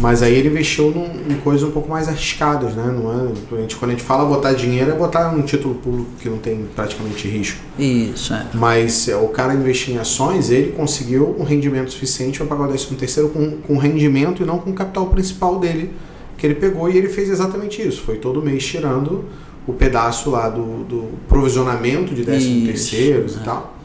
Mas 0.00 0.22
aí 0.22 0.34
ele 0.34 0.48
investiu 0.48 0.90
num, 0.90 1.32
em 1.32 1.38
coisas 1.40 1.68
um 1.68 1.72
pouco 1.72 1.88
mais 1.88 2.08
arriscadas, 2.08 2.74
né? 2.74 2.86
Não 2.86 3.12
é, 3.12 3.32
a 3.56 3.60
gente, 3.60 3.76
quando 3.76 3.90
a 3.90 3.94
gente 3.94 4.04
fala 4.04 4.24
botar 4.24 4.52
dinheiro, 4.52 4.90
é 4.90 4.94
botar 4.94 5.28
um 5.30 5.42
título 5.42 5.74
público 5.74 6.08
que 6.20 6.28
não 6.28 6.38
tem 6.38 6.66
praticamente 6.74 7.26
risco. 7.26 7.58
Isso, 7.78 8.32
é. 8.32 8.46
Mas 8.54 9.08
é, 9.08 9.16
o 9.16 9.28
cara 9.28 9.54
investir 9.54 9.94
em 9.94 9.98
ações, 9.98 10.50
ele 10.50 10.72
conseguiu 10.72 11.34
um 11.38 11.42
rendimento 11.42 11.90
suficiente 11.90 12.38
para 12.38 12.46
pagar 12.46 12.64
o 12.64 12.68
13 12.68 12.94
terceiro 12.94 13.28
com, 13.30 13.58
com 13.58 13.76
rendimento 13.76 14.42
e 14.42 14.46
não 14.46 14.58
com 14.58 14.70
o 14.70 14.74
capital 14.74 15.06
principal 15.06 15.58
dele 15.58 15.92
que 16.36 16.46
ele 16.46 16.54
pegou 16.54 16.88
e 16.88 16.96
ele 16.96 17.08
fez 17.08 17.28
exatamente 17.28 17.82
isso. 17.82 18.02
Foi 18.02 18.16
todo 18.16 18.40
mês 18.40 18.64
tirando 18.64 19.24
o 19.66 19.72
pedaço 19.72 20.30
lá 20.30 20.48
do, 20.48 20.84
do 20.84 21.08
provisionamento 21.28 22.14
de 22.14 22.24
13 22.24 22.62
terceiros 22.66 23.32
Isso, 23.32 23.40
e 23.40 23.42
é. 23.42 23.44
tal. 23.44 23.77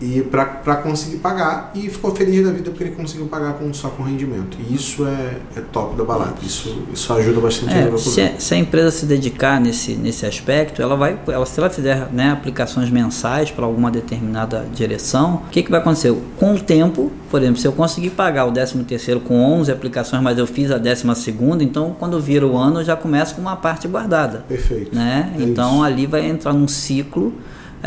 E 0.00 0.20
para 0.20 0.76
conseguir 0.76 1.16
pagar 1.18 1.70
e 1.74 1.88
ficou 1.88 2.14
feliz 2.14 2.44
da 2.44 2.52
vida 2.52 2.70
porque 2.70 2.84
ele 2.84 2.94
conseguiu 2.94 3.26
pagar 3.28 3.54
com, 3.54 3.72
só 3.72 3.88
com 3.88 4.02
rendimento. 4.02 4.58
E 4.60 4.74
isso 4.74 5.06
é, 5.06 5.36
é 5.58 5.60
top 5.72 5.96
da 5.96 6.04
balada. 6.04 6.34
Isso, 6.42 6.82
isso 6.92 7.10
ajuda 7.14 7.40
bastante 7.40 7.72
a 7.72 7.78
É, 7.78 7.84
levar 7.84 7.96
se, 7.98 8.20
a- 8.20 8.38
se 8.38 8.54
a 8.54 8.58
empresa 8.58 8.90
se 8.90 9.06
dedicar 9.06 9.58
nesse, 9.58 9.92
nesse 9.94 10.26
aspecto, 10.26 10.82
ela 10.82 10.96
vai, 10.96 11.18
ela, 11.28 11.46
se 11.46 11.58
ela 11.58 11.70
fizer 11.70 12.08
né, 12.12 12.30
aplicações 12.30 12.90
mensais 12.90 13.50
para 13.50 13.64
alguma 13.64 13.90
determinada 13.90 14.66
direção, 14.74 15.42
o 15.46 15.50
que, 15.50 15.62
que 15.62 15.70
vai 15.70 15.80
acontecer? 15.80 16.14
Com 16.36 16.54
o 16.54 16.60
tempo, 16.60 17.10
por 17.30 17.40
exemplo, 17.40 17.58
se 17.58 17.66
eu 17.66 17.72
conseguir 17.72 18.10
pagar 18.10 18.44
o 18.44 18.52
13 18.52 18.84
terceiro 18.84 19.20
com 19.20 19.40
11 19.42 19.72
aplicações, 19.72 20.22
mas 20.22 20.36
eu 20.38 20.46
fiz 20.46 20.70
a 20.70 20.76
12 20.76 21.14
segunda, 21.14 21.64
então 21.64 21.96
quando 21.98 22.20
vira 22.20 22.46
o 22.46 22.56
ano 22.58 22.80
eu 22.80 22.84
já 22.84 22.96
começo 22.96 23.34
com 23.34 23.40
uma 23.40 23.56
parte 23.56 23.88
guardada. 23.88 24.44
Perfeito. 24.46 24.94
né? 24.94 25.32
É 25.38 25.42
então 25.42 25.76
isso. 25.76 25.82
ali 25.84 26.06
vai 26.06 26.26
entrar 26.28 26.52
num 26.52 26.68
ciclo. 26.68 27.32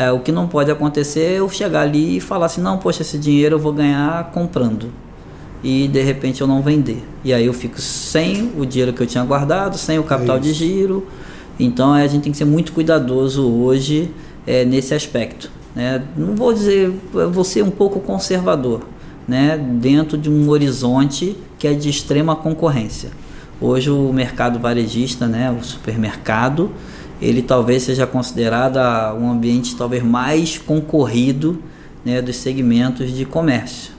É, 0.00 0.10
o 0.10 0.18
que 0.18 0.32
não 0.32 0.48
pode 0.48 0.70
acontecer 0.70 1.20
é 1.20 1.38
eu 1.40 1.50
chegar 1.50 1.82
ali 1.82 2.16
e 2.16 2.20
falar 2.22 2.46
assim, 2.46 2.62
não, 2.62 2.78
poxa, 2.78 3.02
esse 3.02 3.18
dinheiro 3.18 3.56
eu 3.56 3.58
vou 3.58 3.70
ganhar 3.70 4.30
comprando. 4.30 4.90
E 5.62 5.86
de 5.88 6.00
repente 6.00 6.40
eu 6.40 6.46
não 6.46 6.62
vender. 6.62 7.04
E 7.22 7.34
aí 7.34 7.44
eu 7.44 7.52
fico 7.52 7.78
sem 7.78 8.50
o 8.56 8.64
dinheiro 8.64 8.94
que 8.94 9.02
eu 9.02 9.06
tinha 9.06 9.22
guardado, 9.22 9.76
sem 9.76 9.98
o 9.98 10.02
capital 10.02 10.40
de 10.40 10.52
isso. 10.52 10.58
giro. 10.58 11.06
Então 11.58 11.92
a 11.92 12.06
gente 12.06 12.22
tem 12.22 12.32
que 12.32 12.38
ser 12.38 12.46
muito 12.46 12.72
cuidadoso 12.72 13.46
hoje 13.46 14.10
é, 14.46 14.64
nesse 14.64 14.94
aspecto. 14.94 15.50
Né? 15.76 16.02
Não 16.16 16.34
vou 16.34 16.54
dizer, 16.54 16.90
ser 17.44 17.62
um 17.62 17.70
pouco 17.70 18.00
conservador, 18.00 18.80
né? 19.28 19.58
dentro 19.58 20.16
de 20.16 20.30
um 20.30 20.48
horizonte 20.48 21.36
que 21.58 21.68
é 21.68 21.74
de 21.74 21.90
extrema 21.90 22.34
concorrência. 22.34 23.10
Hoje 23.60 23.90
o 23.90 24.10
mercado 24.14 24.58
varejista, 24.58 25.26
né, 25.26 25.50
o 25.50 25.62
supermercado, 25.62 26.70
ele 27.20 27.42
talvez 27.42 27.82
seja 27.82 28.06
considerado 28.06 28.78
a- 28.78 29.14
um 29.18 29.30
ambiente 29.30 29.76
talvez 29.76 30.02
mais 30.02 30.58
concorrido 30.58 31.62
né, 32.04 32.20
dos 32.22 32.36
segmentos 32.36 33.12
de 33.12 33.24
comércio. 33.24 33.92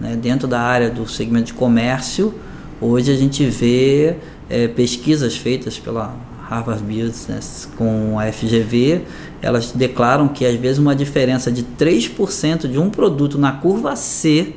né? 0.00 0.16
Dentro 0.16 0.48
da 0.48 0.60
área 0.60 0.90
do 0.90 1.06
segmento 1.08 1.46
de 1.46 1.54
comércio, 1.54 2.34
hoje 2.80 3.12
a 3.12 3.16
gente 3.16 3.44
vê 3.46 4.16
eh, 4.50 4.66
pesquisas 4.68 5.36
feitas 5.36 5.78
pela 5.78 6.14
Harvard 6.50 6.82
Business 6.82 7.68
com 7.78 8.18
a 8.18 8.30
FGV, 8.30 9.02
elas 9.40 9.70
declaram 9.72 10.28
que 10.28 10.44
às 10.44 10.54
vezes 10.56 10.78
uma 10.78 10.94
diferença 10.94 11.50
de 11.50 11.62
3% 11.62 12.68
de 12.68 12.78
um 12.78 12.90
produto 12.90 13.38
na 13.38 13.52
curva 13.52 13.94
C 13.96 14.54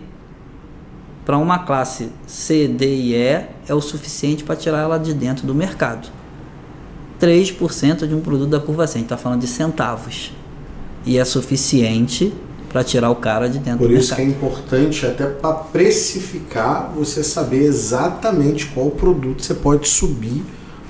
para 1.26 1.38
uma 1.38 1.60
classe 1.60 2.10
C, 2.26 2.68
D 2.68 2.86
e 2.96 3.14
E 3.14 3.16
é 3.68 3.74
o 3.74 3.80
suficiente 3.82 4.44
para 4.44 4.56
tirar 4.56 4.80
ela 4.80 4.98
de 4.98 5.14
dentro 5.14 5.46
do 5.46 5.54
mercado. 5.54 6.08
3% 7.22 8.08
de 8.08 8.14
um 8.14 8.22
produto 8.22 8.50
da 8.50 8.60
curva 8.60 8.86
C, 8.88 8.94
a 8.94 8.98
gente 8.98 9.06
está 9.06 9.18
falando 9.18 9.42
de 9.42 9.48
centavos. 9.48 10.32
E 11.06 11.18
é 11.18 11.26
suficiente 11.26 12.34
para 12.70 12.84
tirar 12.84 13.10
o 13.10 13.16
cara 13.16 13.50
de 13.50 13.60
dentro 13.60 13.80
Por 13.80 13.88
do 13.88 13.96
isso 13.96 14.14
que 14.14 14.22
é 14.22 14.26
mercado. 14.26 14.46
importante, 14.46 15.06
até 15.06 15.26
para 15.26 15.54
precificar, 15.54 16.92
você 16.96 17.24
saber 17.24 17.64
exatamente 17.64 18.68
qual 18.68 18.92
produto 18.92 19.42
você 19.42 19.54
pode 19.54 19.88
subir 19.88 20.44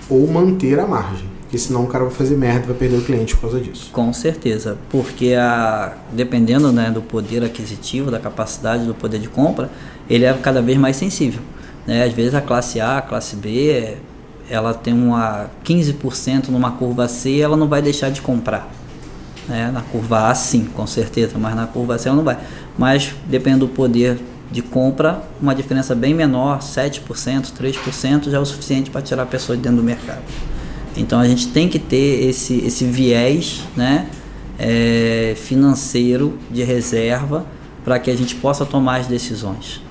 ou 0.09 0.27
manter 0.27 0.79
a 0.79 0.87
margem. 0.87 1.27
Porque 1.41 1.57
senão 1.57 1.85
o 1.85 1.87
cara 1.87 2.03
vai 2.03 2.13
fazer 2.13 2.35
merda 2.35 2.63
e 2.63 2.67
vai 2.67 2.75
perder 2.75 2.97
o 2.97 3.01
cliente 3.01 3.35
por 3.35 3.43
causa 3.43 3.61
disso. 3.61 3.89
Com 3.93 4.11
certeza, 4.11 4.77
porque 4.89 5.33
a, 5.33 5.93
dependendo 6.11 6.73
né, 6.73 6.91
do 6.91 7.01
poder 7.01 7.41
aquisitivo, 7.41 8.11
da 8.11 8.19
capacidade 8.19 8.85
do 8.85 8.93
poder 8.93 9.19
de 9.19 9.29
compra, 9.29 9.69
ele 10.09 10.25
é 10.25 10.33
cada 10.33 10.61
vez 10.61 10.77
mais 10.77 10.97
sensível. 10.97 11.41
Né? 11.85 12.03
Às 12.03 12.11
vezes 12.11 12.33
a 12.35 12.41
classe 12.41 12.81
A, 12.81 12.97
a 12.97 13.01
classe 13.01 13.37
B, 13.37 13.95
ela 14.49 14.73
tem 14.73 14.93
uma 14.93 15.49
15% 15.65 16.49
numa 16.49 16.71
curva 16.71 17.07
C, 17.07 17.39
ela 17.39 17.57
não 17.57 17.67
vai 17.67 17.81
deixar 17.81 18.09
de 18.09 18.21
comprar. 18.21 18.69
Né? 19.47 19.71
Na 19.71 19.81
curva 19.81 20.27
A, 20.27 20.35
sim, 20.35 20.65
com 20.75 20.85
certeza, 20.85 21.37
mas 21.37 21.55
na 21.55 21.67
curva 21.67 21.97
C 21.97 22.07
ela 22.07 22.17
não 22.17 22.23
vai. 22.23 22.37
Mas 22.77 23.13
dependendo 23.27 23.67
do 23.67 23.73
poder 23.73 24.19
de 24.51 24.61
compra, 24.61 25.23
uma 25.41 25.53
diferença 25.53 25.93
bem 25.93 26.13
menor, 26.13 26.59
7%, 26.59 27.01
3%, 27.51 28.29
já 28.29 28.37
é 28.37 28.39
o 28.39 28.45
suficiente 28.45 28.89
para 28.89 29.01
tirar 29.01 29.23
a 29.23 29.25
pessoa 29.25 29.55
de 29.57 29.63
dentro 29.63 29.77
do 29.77 29.83
mercado. 29.83 30.21
Então 30.95 31.19
a 31.19 31.27
gente 31.27 31.49
tem 31.49 31.67
que 31.67 31.77
ter 31.77 32.27
esse, 32.27 32.55
esse 32.65 32.85
viés 32.85 33.61
né, 33.75 34.07
é, 34.57 35.33
financeiro 35.35 36.37
de 36.49 36.63
reserva 36.63 37.45
para 37.83 37.99
que 37.99 38.09
a 38.09 38.15
gente 38.15 38.35
possa 38.35 38.65
tomar 38.65 38.97
as 38.97 39.07
decisões. 39.07 39.81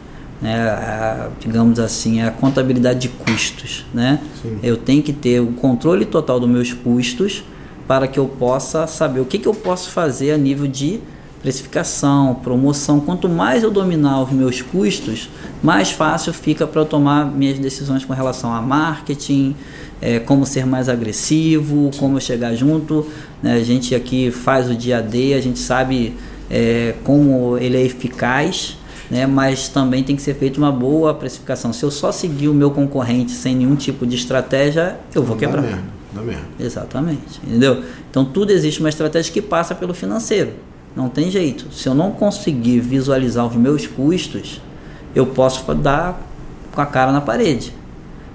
Né, 0.40 0.54
a- 0.68 1.28
digamos 1.40 1.78
assim, 1.78 2.20
a 2.20 2.30
contabilidade 2.30 2.98
de 3.00 3.08
custos. 3.08 3.86
Né? 3.94 4.20
Sim. 4.42 4.58
Eu 4.62 4.76
tenho 4.76 5.02
que 5.02 5.12
ter 5.12 5.40
o 5.40 5.46
controle 5.48 6.04
total 6.04 6.38
dos 6.38 6.48
meus 6.48 6.72
custos 6.74 7.42
para 7.88 8.06
que 8.06 8.18
eu 8.18 8.26
possa 8.26 8.86
saber 8.86 9.20
o 9.20 9.24
que, 9.24 9.38
que 9.38 9.46
eu 9.48 9.54
posso 9.54 9.90
fazer 9.90 10.32
a 10.32 10.36
nível 10.36 10.66
de 10.66 11.00
precificação, 11.40 12.34
promoção. 12.34 13.00
Quanto 13.00 13.28
mais 13.28 13.62
eu 13.62 13.70
dominar 13.70 14.20
os 14.22 14.30
meus 14.32 14.60
custos, 14.60 15.28
mais 15.62 15.90
fácil 15.90 16.32
fica 16.34 16.66
para 16.66 16.80
eu 16.82 16.84
tomar 16.84 17.24
minhas 17.24 17.58
decisões 17.58 18.04
com 18.04 18.12
relação 18.12 18.52
a 18.52 18.60
marketing, 18.60 19.54
eh, 20.02 20.18
como 20.18 20.44
ser 20.44 20.66
mais 20.66 20.88
agressivo, 20.88 21.90
como 21.98 22.20
chegar 22.20 22.54
junto. 22.54 23.06
né? 23.42 23.54
A 23.54 23.64
gente 23.64 23.94
aqui 23.94 24.30
faz 24.30 24.68
o 24.68 24.74
dia 24.74 24.98
a 24.98 25.00
dia, 25.00 25.36
a 25.36 25.40
gente 25.40 25.58
sabe 25.60 26.14
eh, 26.50 26.94
como 27.04 27.56
ele 27.58 27.76
é 27.76 27.82
eficaz. 27.82 28.76
Né, 29.08 29.24
mas 29.24 29.68
também 29.68 30.02
tem 30.02 30.16
que 30.16 30.22
ser 30.22 30.34
feita 30.34 30.58
uma 30.58 30.72
boa 30.72 31.14
precificação. 31.14 31.72
Se 31.72 31.84
eu 31.84 31.90
só 31.92 32.10
seguir 32.10 32.48
o 32.48 32.54
meu 32.54 32.72
concorrente 32.72 33.30
sem 33.30 33.54
nenhum 33.54 33.76
tipo 33.76 34.04
de 34.04 34.16
estratégia, 34.16 34.98
eu 35.14 35.22
vou 35.22 35.36
Dá 35.36 35.40
quebrar. 35.46 35.62
merda, 35.62 35.82
dá 36.12 36.22
merda. 36.22 36.42
Exatamente, 36.58 37.40
entendeu? 37.46 37.84
Então 38.10 38.24
tudo 38.24 38.50
existe 38.50 38.80
uma 38.80 38.88
estratégia 38.88 39.32
que 39.32 39.40
passa 39.40 39.76
pelo 39.76 39.94
financeiro. 39.94 40.54
Não 40.96 41.08
tem 41.08 41.30
jeito. 41.30 41.72
Se 41.72 41.88
eu 41.88 41.94
não 41.94 42.10
conseguir 42.10 42.80
visualizar 42.80 43.46
os 43.46 43.54
meus 43.54 43.86
custos, 43.86 44.60
eu 45.14 45.24
posso 45.26 45.72
dar 45.74 46.20
com 46.74 46.80
a 46.80 46.86
cara 46.86 47.12
na 47.12 47.20
parede. 47.20 47.72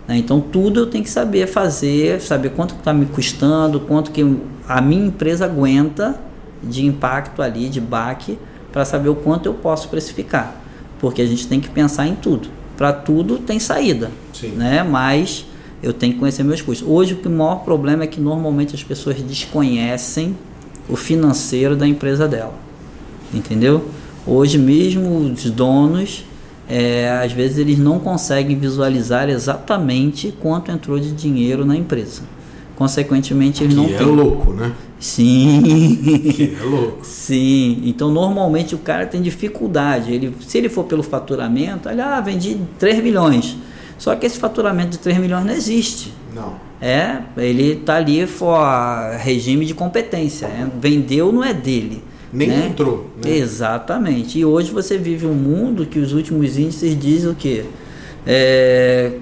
né? 0.08 0.16
Então 0.18 0.40
tudo 0.40 0.80
eu 0.80 0.86
tenho 0.86 1.04
que 1.04 1.10
saber 1.10 1.48
fazer, 1.48 2.22
saber 2.22 2.52
quanto 2.52 2.76
está 2.76 2.94
me 2.94 3.08
custando, 3.08 3.80
quanto 3.82 4.10
que 4.12 4.38
a 4.70 4.80
minha 4.80 5.08
empresa 5.08 5.44
aguenta 5.46 6.18
de 6.64 6.86
impacto 6.86 7.42
ali, 7.42 7.68
de 7.68 7.82
baque, 7.82 8.40
para 8.72 8.86
saber 8.86 9.10
o 9.10 9.16
quanto 9.16 9.48
eu 9.48 9.54
posso 9.54 9.90
precificar. 9.90 10.61
Porque 11.02 11.22
a 11.22 11.26
gente 11.26 11.48
tem 11.48 11.60
que 11.60 11.68
pensar 11.68 12.08
em 12.08 12.14
tudo. 12.16 12.48
Para 12.78 12.94
tudo 12.94 13.40
tem 13.40 13.60
saída, 13.60 14.12
Sim. 14.32 14.50
né? 14.50 14.84
Mas 14.84 15.46
eu 15.82 15.92
tenho 15.92 16.14
que 16.14 16.20
conhecer 16.20 16.44
meus 16.44 16.62
custos. 16.62 16.88
Hoje 16.88 17.20
o 17.26 17.30
maior 17.30 17.64
problema 17.64 18.04
é 18.04 18.08
que 18.08 18.22
normalmente 18.22 18.76
as 18.76 18.84
pessoas 18.84 19.20
desconhecem 19.20 20.38
o 20.88 20.96
financeiro 20.96 21.76
da 21.76 21.88
empresa 21.88 22.28
dela, 22.28 22.54
entendeu? 23.34 23.84
Hoje 24.26 24.60
mesmo 24.60 25.18
os 25.18 25.50
donos, 25.50 26.24
é, 26.70 27.20
às 27.24 27.32
vezes 27.32 27.58
eles 27.58 27.80
não 27.80 27.98
conseguem 27.98 28.58
visualizar 28.58 29.28
exatamente 29.30 30.34
quanto 30.40 30.72
entrou 30.72 31.00
de 31.00 31.12
dinheiro 31.12 31.66
na 31.66 31.76
empresa. 31.76 32.22
Consequentemente 32.76 33.64
eles 33.64 33.74
que 33.74 33.80
não 33.80 33.90
é 33.90 33.98
têm. 33.98 34.08
louco, 34.08 34.54
né? 34.54 34.72
Sim. 35.02 36.56
É 36.62 36.64
louco. 36.64 37.00
Sim, 37.04 37.82
então 37.86 38.12
normalmente 38.12 38.76
o 38.76 38.78
cara 38.78 39.06
tem 39.08 39.22
dificuldade. 39.22 40.14
Ele, 40.14 40.34
se 40.48 40.60
ele 40.60 40.70
for 40.70 40.84
pelo 40.84 41.02
faturamento, 41.02 41.90
ele, 41.90 42.00
ah, 42.00 42.22
vendi 42.22 42.58
3 42.78 43.04
milhões. 43.04 43.58
Só 43.98 44.16
que 44.16 44.26
esse 44.26 44.40
faturamento 44.40 44.92
de 44.92 45.00
3 45.00 45.18
milhões 45.18 45.46
não 45.46 45.54
existe. 45.54 46.14
Não. 46.34 46.56
É, 46.80 47.20
ele 47.38 47.76
tá 47.76 47.96
ali 47.96 48.26
for 48.26 48.58
regime 49.20 49.66
de 49.66 49.74
competência. 49.74 50.46
é, 50.46 50.68
vendeu 50.80 51.32
não 51.32 51.44
é 51.44 51.54
dele. 51.54 52.04
Nem 52.32 52.48
né? 52.48 52.68
entrou. 52.68 53.10
Né? 53.24 53.32
Exatamente. 53.32 54.40
E 54.40 54.46
hoje 54.46 54.72
você 54.72 54.98
vive 54.98 55.26
um 55.26 55.34
mundo 55.34 55.86
que 55.86 56.00
os 56.00 56.14
últimos 56.14 56.58
índices 56.58 56.98
dizem 56.98 57.30
o 57.30 57.36
quê? 57.36 57.66
É, 58.26 59.14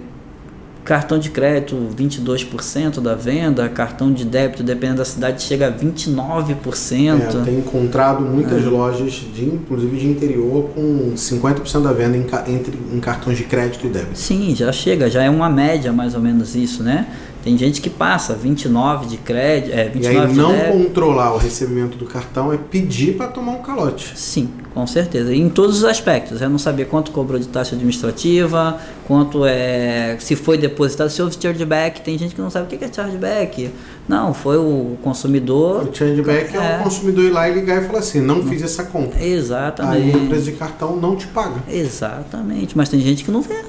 cartão 0.90 1.20
de 1.20 1.30
crédito 1.30 1.76
22% 1.96 3.00
da 3.00 3.14
venda, 3.14 3.70
cartão 3.70 4.12
de 4.12 4.26
débito, 4.26 4.64
dependendo 4.64 4.98
da 4.98 5.06
cidade, 5.06 5.44
chega 5.44 5.68
a 5.68 5.72
29%. 5.72 7.22
É, 7.22 7.44
tenho 7.46 7.60
encontrado 7.60 8.26
muitas 8.26 8.66
lojas, 8.66 9.12
de, 9.12 9.46
inclusive 9.46 10.00
de 10.00 10.08
interior, 10.08 10.72
com 10.74 11.14
50% 11.16 11.84
da 11.84 11.94
venda 11.94 12.18
em, 12.18 12.26
entre, 12.52 12.76
em 12.92 13.00
cartões 13.00 13.38
de 13.38 13.44
crédito 13.44 13.86
e 13.86 13.90
débito. 13.90 14.18
Sim, 14.18 14.56
já 14.56 14.72
chega, 14.72 15.12
já 15.12 15.22
é 15.22 15.30
uma 15.30 15.48
média 15.48 15.94
mais 15.94 16.16
ou 16.16 16.22
menos 16.22 16.56
isso, 16.56 16.82
né? 16.82 17.06
Tem 17.44 17.58
gente 17.58 17.80
que 17.82 17.90
passa 17.90 18.34
29 18.34 19.06
de 19.08 19.18
crédito, 19.18 19.74
é, 19.74 19.86
E 19.88 19.90
29 19.90 20.20
aí 20.20 20.28
de 20.28 20.34
não 20.38 20.52
débito. 20.52 20.72
controlar 20.78 21.34
o 21.34 21.38
recebimento 21.38 21.98
do 21.98 22.06
cartão 22.06 22.52
é 22.52 22.58
pedir 22.58 23.16
para 23.16 23.28
tomar 23.28 23.54
um 23.54 23.62
calote. 23.62 24.12
Sim, 24.18 24.50
com 24.74 24.86
certeza. 24.86 25.34
Em 25.34 25.48
todos 25.50 25.78
os 25.78 25.84
aspectos. 25.86 26.42
É 26.42 26.50
não 26.50 26.58
saber 26.60 26.86
quanto 26.86 27.12
cobrou 27.12 27.40
de 27.40 27.48
taxa 27.48 27.76
administrativa, 27.76 28.78
quanto 29.08 29.46
é. 29.46 30.18
se 30.20 30.36
foi 30.36 30.58
depositado, 30.58 31.10
se 31.10 31.22
houve 31.22 31.38
chargeback. 31.40 32.02
Tem 32.02 32.18
gente 32.18 32.36
que 32.36 32.42
não 32.42 32.50
sabe 32.50 32.66
o 32.74 32.78
que 32.78 32.84
é 32.84 32.92
chargeback. 32.92 33.72
Não, 34.08 34.34
foi 34.34 34.58
o 34.58 34.98
consumidor. 35.02 35.88
O 35.88 35.96
chargeback 35.96 36.56
é, 36.58 36.60
É. 36.60 36.78
o 36.82 36.84
consumidor 36.84 37.24
ir 37.24 37.30
lá 37.30 37.48
e 37.50 37.54
ligar 37.54 37.82
e 37.82 37.86
falar 37.88 38.00
assim, 38.00 38.20
não 38.20 38.44
fiz 38.44 38.62
essa 38.62 38.84
compra. 38.84 39.18
Aí 39.20 39.24
a 39.32 39.36
Exatamente. 39.36 40.18
empresa 40.18 40.44
de 40.46 40.52
cartão 40.54 40.96
não 40.98 41.16
te 41.16 41.28
paga. 41.28 41.56
Exatamente. 41.70 42.78
Mas 42.78 42.90
tem 42.90 43.00
gente 43.00 43.24
que 43.24 43.32
não 43.32 43.42
vê. 43.42 43.64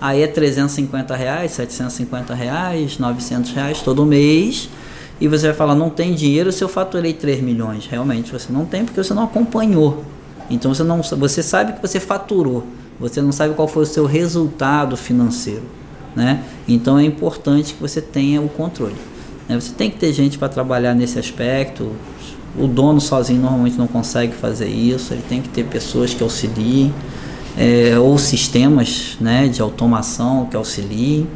Aí 0.00 0.22
é 0.22 0.26
350 0.26 1.16
reais, 1.16 1.52
750 1.52 2.34
reais, 2.34 2.98
900 2.98 3.50
reais 3.52 3.80
todo 3.80 4.04
mês. 4.04 4.68
E 5.20 5.26
você 5.26 5.46
vai 5.46 5.56
falar, 5.56 5.74
não 5.74 5.88
tem 5.88 6.14
dinheiro 6.14 6.52
se 6.52 6.62
eu 6.62 6.68
faturei 6.68 7.14
3 7.14 7.40
milhões. 7.40 7.86
Realmente 7.86 8.30
você 8.30 8.52
não 8.52 8.66
tem 8.66 8.84
porque 8.84 9.02
você 9.02 9.14
não 9.14 9.24
acompanhou. 9.24 10.04
Então 10.50 10.74
você 10.74 10.82
não 10.84 11.02
você 11.02 11.42
sabe 11.42 11.72
que 11.72 11.82
você 11.82 11.98
faturou, 11.98 12.66
você 13.00 13.20
não 13.20 13.32
sabe 13.32 13.54
qual 13.54 13.66
foi 13.66 13.82
o 13.82 13.86
seu 13.86 14.06
resultado 14.06 14.96
financeiro, 14.96 15.64
né? 16.14 16.44
Então 16.68 16.98
é 16.98 17.04
importante 17.04 17.74
que 17.74 17.80
você 17.80 18.00
tenha 18.00 18.40
o 18.40 18.48
controle. 18.48 18.94
né? 19.48 19.58
Você 19.58 19.72
tem 19.72 19.90
que 19.90 19.98
ter 19.98 20.12
gente 20.12 20.38
para 20.38 20.48
trabalhar 20.48 20.94
nesse 20.94 21.18
aspecto. 21.18 21.90
O 22.58 22.66
dono 22.66 23.00
sozinho 23.00 23.40
normalmente 23.40 23.76
não 23.76 23.86
consegue 23.86 24.34
fazer 24.34 24.68
isso. 24.68 25.12
Ele 25.12 25.24
tem 25.28 25.42
que 25.42 25.48
ter 25.48 25.64
pessoas 25.64 26.14
que 26.14 26.22
auxiliem 26.22 26.94
é, 27.56 27.98
ou 27.98 28.18
sistemas 28.18 29.16
né, 29.20 29.48
de 29.48 29.62
automação 29.62 30.46
que 30.46 30.56
auxiliem. 30.56 31.26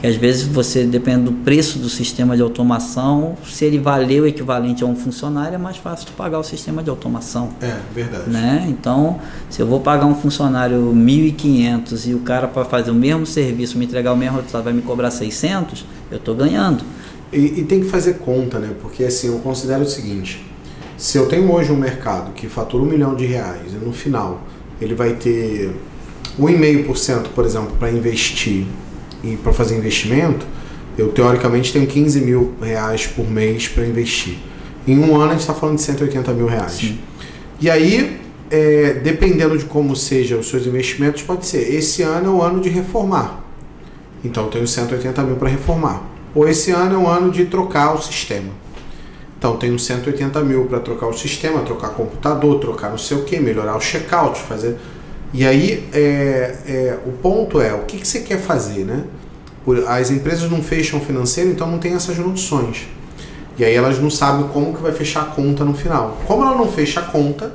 Que 0.00 0.06
às 0.06 0.14
vezes 0.14 0.44
você, 0.44 0.84
depende 0.84 1.24
do 1.24 1.32
preço 1.32 1.78
do 1.80 1.88
sistema 1.88 2.36
de 2.36 2.42
automação, 2.42 3.36
se 3.44 3.64
ele 3.64 3.80
valer 3.80 4.22
o 4.22 4.26
equivalente 4.28 4.84
a 4.84 4.86
um 4.86 4.94
funcionário, 4.94 5.56
é 5.56 5.58
mais 5.58 5.76
fácil 5.76 6.06
de 6.06 6.12
pagar 6.12 6.38
o 6.38 6.44
sistema 6.44 6.84
de 6.84 6.88
automação. 6.88 7.50
É, 7.60 7.76
verdade. 7.92 8.30
Né? 8.30 8.66
Então, 8.68 9.18
se 9.50 9.60
eu 9.60 9.66
vou 9.66 9.80
pagar 9.80 10.06
um 10.06 10.14
funcionário 10.14 10.92
1.500 10.94 12.06
e 12.06 12.14
o 12.14 12.20
cara 12.20 12.46
para 12.46 12.64
fazer 12.64 12.92
o 12.92 12.94
mesmo 12.94 13.26
serviço, 13.26 13.76
me 13.76 13.86
entregar 13.86 14.12
o 14.12 14.16
mesmo 14.16 14.36
resultado, 14.36 14.62
vai 14.62 14.72
me 14.72 14.82
cobrar 14.82 15.10
600, 15.10 15.84
eu 16.12 16.18
estou 16.18 16.34
ganhando. 16.34 16.84
E, 17.32 17.60
e 17.60 17.64
tem 17.64 17.80
que 17.80 17.88
fazer 17.88 18.18
conta, 18.18 18.60
né? 18.60 18.70
Porque 18.80 19.02
assim, 19.02 19.26
eu 19.26 19.38
considero 19.40 19.82
o 19.82 19.88
seguinte: 19.88 20.46
se 20.96 21.18
eu 21.18 21.26
tenho 21.26 21.52
hoje 21.52 21.72
um 21.72 21.76
mercado 21.76 22.32
que 22.32 22.48
fatura 22.48 22.84
um 22.84 22.86
milhão 22.86 23.14
de 23.14 23.26
reais 23.26 23.72
e 23.72 23.84
no 23.84 23.92
final 23.92 24.42
ele 24.80 24.94
vai 24.94 25.14
ter 25.14 25.70
1,5%, 26.38 27.28
por 27.34 27.44
exemplo, 27.44 27.76
para 27.78 27.90
investir 27.90 28.66
e 29.22 29.36
para 29.36 29.52
fazer 29.52 29.76
investimento, 29.76 30.46
eu 30.96 31.08
teoricamente 31.08 31.72
tenho 31.72 31.86
15 31.86 32.20
mil 32.20 32.54
reais 32.60 33.06
por 33.06 33.28
mês 33.28 33.68
para 33.68 33.86
investir. 33.86 34.36
Em 34.86 34.98
um 34.98 35.16
ano 35.16 35.26
a 35.26 35.32
gente 35.32 35.40
está 35.40 35.54
falando 35.54 35.76
de 35.76 35.82
180 35.82 36.32
mil 36.32 36.46
reais. 36.46 36.72
Sim. 36.72 36.98
E 37.60 37.68
aí, 37.70 38.20
é, 38.50 38.94
dependendo 38.94 39.56
de 39.58 39.64
como 39.64 39.94
sejam 39.94 40.40
os 40.40 40.48
seus 40.48 40.66
investimentos, 40.66 41.22
pode 41.22 41.46
ser 41.46 41.74
esse 41.74 42.02
ano 42.02 42.26
é 42.26 42.30
o 42.30 42.42
ano 42.42 42.60
de 42.60 42.68
reformar. 42.68 43.44
Então 44.24 44.44
eu 44.44 44.50
tenho 44.50 44.66
180 44.66 45.22
mil 45.22 45.36
para 45.36 45.48
reformar. 45.48 46.02
Ou 46.34 46.48
esse 46.48 46.70
ano 46.70 46.94
é 46.94 46.98
o 46.98 47.06
ano 47.06 47.30
de 47.30 47.44
trocar 47.46 47.94
o 47.94 48.02
sistema. 48.02 48.50
Então 49.38 49.52
eu 49.52 49.56
tenho 49.58 49.78
180 49.78 50.40
mil 50.42 50.66
para 50.66 50.80
trocar 50.80 51.06
o 51.06 51.12
sistema, 51.12 51.60
trocar 51.62 51.90
computador, 51.90 52.58
trocar 52.58 52.90
não 52.90 52.98
sei 52.98 53.18
o 53.18 53.24
que, 53.24 53.38
melhorar 53.38 53.76
o 53.76 53.80
checkout, 53.80 54.40
fazer. 54.40 54.76
E 55.32 55.46
aí 55.46 55.88
é, 55.92 56.56
é, 56.66 56.98
o 57.06 57.12
ponto 57.12 57.60
é 57.60 57.72
o 57.72 57.80
que, 57.84 57.98
que 57.98 58.08
você 58.08 58.20
quer 58.20 58.38
fazer, 58.38 58.84
né? 58.84 59.04
Por- 59.64 59.86
As 59.86 60.10
empresas 60.10 60.50
não 60.50 60.60
fecham 60.62 61.00
financeiro, 61.00 61.50
então 61.50 61.70
não 61.70 61.78
tem 61.78 61.94
essas 61.94 62.18
noções. 62.18 62.88
E 63.58 63.64
aí 63.64 63.74
elas 63.74 63.98
não 64.00 64.10
sabem 64.10 64.48
como 64.48 64.74
que 64.74 64.82
vai 64.82 64.92
fechar 64.92 65.22
a 65.22 65.26
conta 65.26 65.64
no 65.64 65.74
final. 65.74 66.16
Como 66.26 66.42
ela 66.44 66.56
não 66.56 66.66
fecha 66.68 67.00
a 67.00 67.02
conta, 67.04 67.52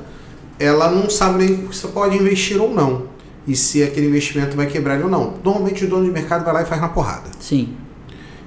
ela 0.58 0.90
não 0.90 1.10
sabe 1.10 1.44
nem 1.44 1.56
se 1.72 1.80
você 1.80 1.88
pode 1.88 2.16
investir 2.16 2.60
ou 2.60 2.72
não. 2.72 3.12
E 3.46 3.54
se 3.54 3.82
aquele 3.82 4.06
investimento 4.06 4.56
vai 4.56 4.66
quebrar 4.66 5.02
ou 5.02 5.10
não. 5.10 5.34
Normalmente 5.44 5.84
o 5.84 5.88
dono 5.88 6.04
de 6.04 6.10
mercado 6.10 6.44
vai 6.44 6.54
lá 6.54 6.62
e 6.62 6.66
faz 6.66 6.80
na 6.80 6.88
porrada. 6.88 7.24
Sim, 7.40 7.74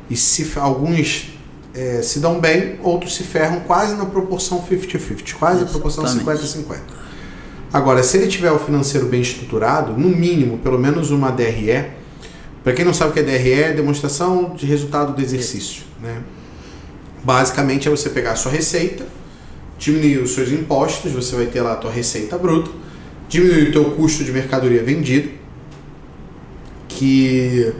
E 0.09 0.15
se 0.15 0.51
alguns 0.55 1.36
eh, 1.77 2.01
se 2.01 2.19
dão 2.19 2.39
bem, 2.39 2.79
outros 2.81 3.15
se 3.15 3.21
ferram 3.21 3.59
quase 3.59 3.95
na 3.95 4.05
proporção 4.05 4.59
50-50, 4.67 5.33
quase 5.33 5.61
na 5.61 5.67
proporção 5.67 6.03
Exatamente. 6.03 6.43
50-50. 6.43 6.79
Agora, 7.71 8.01
se 8.01 8.17
ele 8.17 8.27
tiver 8.27 8.51
o 8.51 8.57
financeiro 8.57 9.05
bem 9.05 9.21
estruturado, 9.21 9.93
no 9.93 10.09
mínimo, 10.09 10.57
pelo 10.57 10.79
menos 10.79 11.11
uma 11.11 11.29
DRE, 11.29 11.85
para 12.63 12.73
quem 12.73 12.83
não 12.83 12.95
sabe 12.95 13.11
o 13.11 13.13
que 13.13 13.19
é 13.19 13.23
DRE, 13.23 13.53
é 13.53 13.73
demonstração 13.73 14.55
de 14.55 14.65
resultado 14.65 15.13
do 15.13 15.21
exercício. 15.21 15.83
Né? 16.01 16.23
Basicamente 17.23 17.87
é 17.87 17.91
você 17.91 18.09
pegar 18.09 18.31
a 18.31 18.35
sua 18.35 18.51
receita, 18.51 19.05
diminuir 19.77 20.17
os 20.17 20.31
seus 20.31 20.49
impostos, 20.49 21.11
você 21.11 21.35
vai 21.35 21.45
ter 21.45 21.61
lá 21.61 21.73
a 21.73 21.75
tua 21.75 21.91
receita 21.91 22.39
bruta, 22.39 22.71
diminuir 23.29 23.69
o 23.69 23.71
teu 23.71 23.91
custo 23.91 24.23
de 24.23 24.31
mercadoria 24.31 24.81
vendida, 24.81 25.29
que 26.87 27.71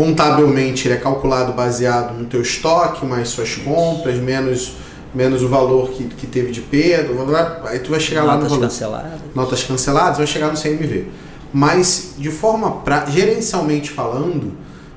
contabilmente 0.00 0.88
ele 0.88 0.94
é 0.94 0.96
calculado 0.96 1.52
baseado 1.52 2.16
no 2.16 2.24
teu 2.24 2.40
estoque, 2.40 3.04
mais 3.04 3.28
suas 3.28 3.54
compras, 3.56 4.16
menos, 4.16 4.76
menos 5.14 5.42
o 5.42 5.48
valor 5.48 5.90
que, 5.90 6.04
que 6.04 6.26
teve 6.26 6.50
de 6.50 6.62
perda, 6.62 7.12
blá, 7.12 7.24
blá, 7.26 7.44
blá. 7.44 7.70
aí 7.70 7.80
tu 7.80 7.90
vai 7.90 8.00
chegar 8.00 8.24
lá 8.24 8.36
no 8.36 8.44
notas 8.44 8.50
valor 8.50 8.62
canceladas. 8.62 9.20
notas 9.34 9.62
canceladas, 9.62 10.16
vai 10.16 10.26
chegar 10.26 10.48
no 10.48 10.58
CMV. 10.58 11.04
Mas, 11.52 12.14
de 12.16 12.30
forma 12.30 12.76
pra, 12.76 13.04
gerencialmente 13.10 13.90
falando, 13.90 14.54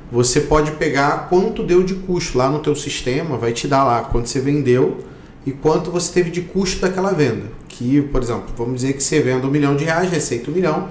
você 0.09 0.39
pode 0.39 0.71
pegar 0.71 1.27
quanto 1.27 1.63
deu 1.63 1.83
de 1.83 1.95
custo 1.95 2.37
lá 2.37 2.49
no 2.49 2.59
teu 2.59 2.73
sistema, 2.73 3.35
vai 3.37 3.51
te 3.51 3.67
dar 3.67 3.83
lá 3.83 4.03
quanto 4.03 4.29
você 4.29 4.39
vendeu 4.39 5.03
e 5.45 5.51
quanto 5.51 5.91
você 5.91 6.13
teve 6.13 6.31
de 6.31 6.43
custo 6.43 6.79
daquela 6.79 7.11
venda. 7.11 7.47
Que, 7.67 8.01
por 8.03 8.21
exemplo, 8.21 8.45
vamos 8.55 8.75
dizer 8.75 8.93
que 8.93 9.03
você 9.03 9.19
vende 9.19 9.45
um 9.45 9.49
milhão 9.49 9.75
de 9.75 9.83
reais, 9.83 10.09
receita 10.09 10.49
um 10.49 10.53
milhão, 10.53 10.87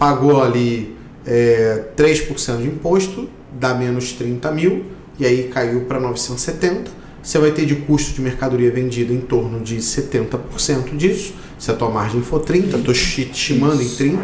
pagou 0.00 0.42
ali 0.42 0.96
é, 1.26 1.84
3% 1.96 2.62
de 2.62 2.68
imposto, 2.68 3.28
dá 3.58 3.74
menos 3.74 4.12
30 4.12 4.50
mil, 4.52 4.84
e 5.18 5.26
aí 5.26 5.44
caiu 5.44 5.82
para 5.82 6.00
970. 6.00 6.90
Você 7.22 7.38
vai 7.38 7.52
ter 7.52 7.64
de 7.64 7.76
custo 7.76 8.14
de 8.14 8.20
mercadoria 8.20 8.70
vendida 8.70 9.12
em 9.12 9.20
torno 9.20 9.60
de 9.60 9.76
70% 9.76 10.96
disso. 10.96 11.34
Se 11.58 11.70
a 11.70 11.74
tua 11.74 11.88
margem 11.88 12.20
for 12.22 12.40
30, 12.40 12.78
estou 12.78 12.92
estimando 12.92 13.80
em 13.80 13.88
30. 13.88 14.22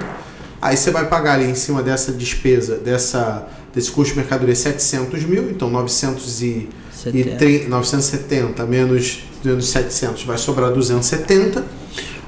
Aí 0.61 0.77
você 0.77 0.91
vai 0.91 1.09
pagar 1.09 1.35
ali 1.35 1.49
em 1.49 1.55
cima 1.55 1.83
dessa 1.83 2.11
despesa, 2.11 2.77
dessa, 2.77 3.47
desse 3.73 3.93
custo 3.93 4.15
de 4.15 4.19
mercadoria 4.19 4.57
700 4.57 5.23
mil, 5.23 5.49
então 5.49 5.71
900 5.71 6.43
e, 6.43 6.69
e 7.15 7.25
30, 7.25 7.69
970 7.69 8.67
menos, 8.67 9.23
menos 9.45 9.69
700 9.69 10.25
vai 10.25 10.37
sobrar 10.37 10.73
270. 10.73 11.65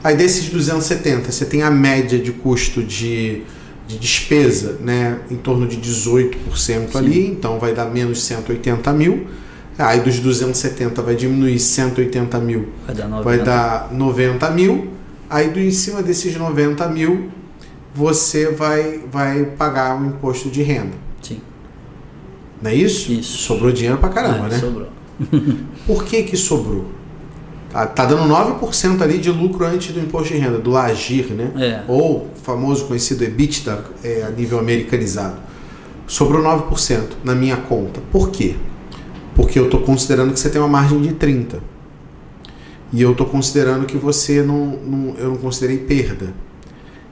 Aí 0.05 0.17
desses 0.17 0.49
270 0.49 1.33
você 1.33 1.45
tem 1.45 1.63
a 1.63 1.71
média 1.71 2.19
de 2.19 2.31
custo 2.31 2.83
de, 2.85 3.43
de 3.91 3.99
despesa 3.99 4.79
né, 4.81 5.19
em 5.31 5.37
torno 5.37 5.67
de 5.67 5.77
18% 5.77 6.95
ali, 6.97 7.27
então 7.27 7.59
vai 7.59 7.75
dar 7.75 7.87
menos 7.87 8.23
180 8.23 8.93
mil. 8.93 9.27
Aí 9.79 10.01
dos 10.01 10.19
270 10.19 11.01
vai 11.03 11.15
diminuir 11.17 11.59
180 11.59 12.39
mil, 12.39 12.69
Vai 12.87 12.95
dar 12.95 13.09
90. 13.09 13.25
vai 13.25 13.39
dar 13.39 13.93
90 13.93 14.51
mil. 14.51 14.89
Aí 15.29 15.49
do, 15.49 15.59
em 15.59 15.71
cima 15.71 16.03
desses 16.03 16.37
90 16.37 16.87
mil 16.89 17.31
você 17.95 18.51
vai, 18.51 19.01
vai 19.11 19.45
pagar 19.45 20.01
um 20.01 20.09
imposto 20.09 20.49
de 20.51 20.63
renda. 20.63 20.93
Sim. 21.23 21.41
Não 22.63 22.71
é 22.71 22.75
isso? 22.75 23.11
Isso. 23.11 23.39
Sobrou 23.39 23.73
dinheiro 23.73 23.99
pra 23.99 24.11
caramba, 24.11 24.47
É, 24.47 24.51
né? 24.51 24.59
Sobrou. 24.59 24.89
Por 25.87 26.05
que 26.05 26.23
que 26.25 26.37
sobrou? 26.37 26.87
Tá, 27.71 27.87
tá 27.87 28.05
dando 28.05 28.25
9% 28.25 29.01
ali 29.01 29.19
de 29.19 29.31
lucro 29.31 29.65
antes 29.65 29.93
do 29.95 30.01
imposto 30.01 30.35
de 30.35 30.41
renda, 30.41 30.59
do 30.59 30.71
LAGIR, 30.71 31.33
né? 31.33 31.53
É. 31.57 31.85
Ou 31.87 32.29
famoso 32.43 32.87
conhecido 32.87 33.23
EBITDA 33.23 33.85
é, 34.03 34.25
a 34.25 34.31
nível 34.31 34.59
americanizado. 34.59 35.37
Sobrou 36.07 36.43
9% 36.43 37.03
na 37.23 37.35
minha 37.35 37.57
conta. 37.57 38.01
Por 38.11 38.31
quê? 38.31 38.57
Porque 39.37 39.59
eu 39.59 39.67
estou 39.67 39.81
considerando 39.83 40.33
que 40.33 40.41
você 40.41 40.51
tem 40.51 40.61
uma 40.61 40.69
margem 40.69 41.01
de 41.01 41.15
30%. 41.15 41.61
E 42.93 43.01
eu 43.01 43.13
estou 43.13 43.27
considerando 43.27 43.87
que 43.87 43.97
você 43.97 44.43
não, 44.43 44.67
não. 44.67 45.15
Eu 45.17 45.29
não 45.29 45.37
considerei 45.37 45.79
perda. 45.79 46.35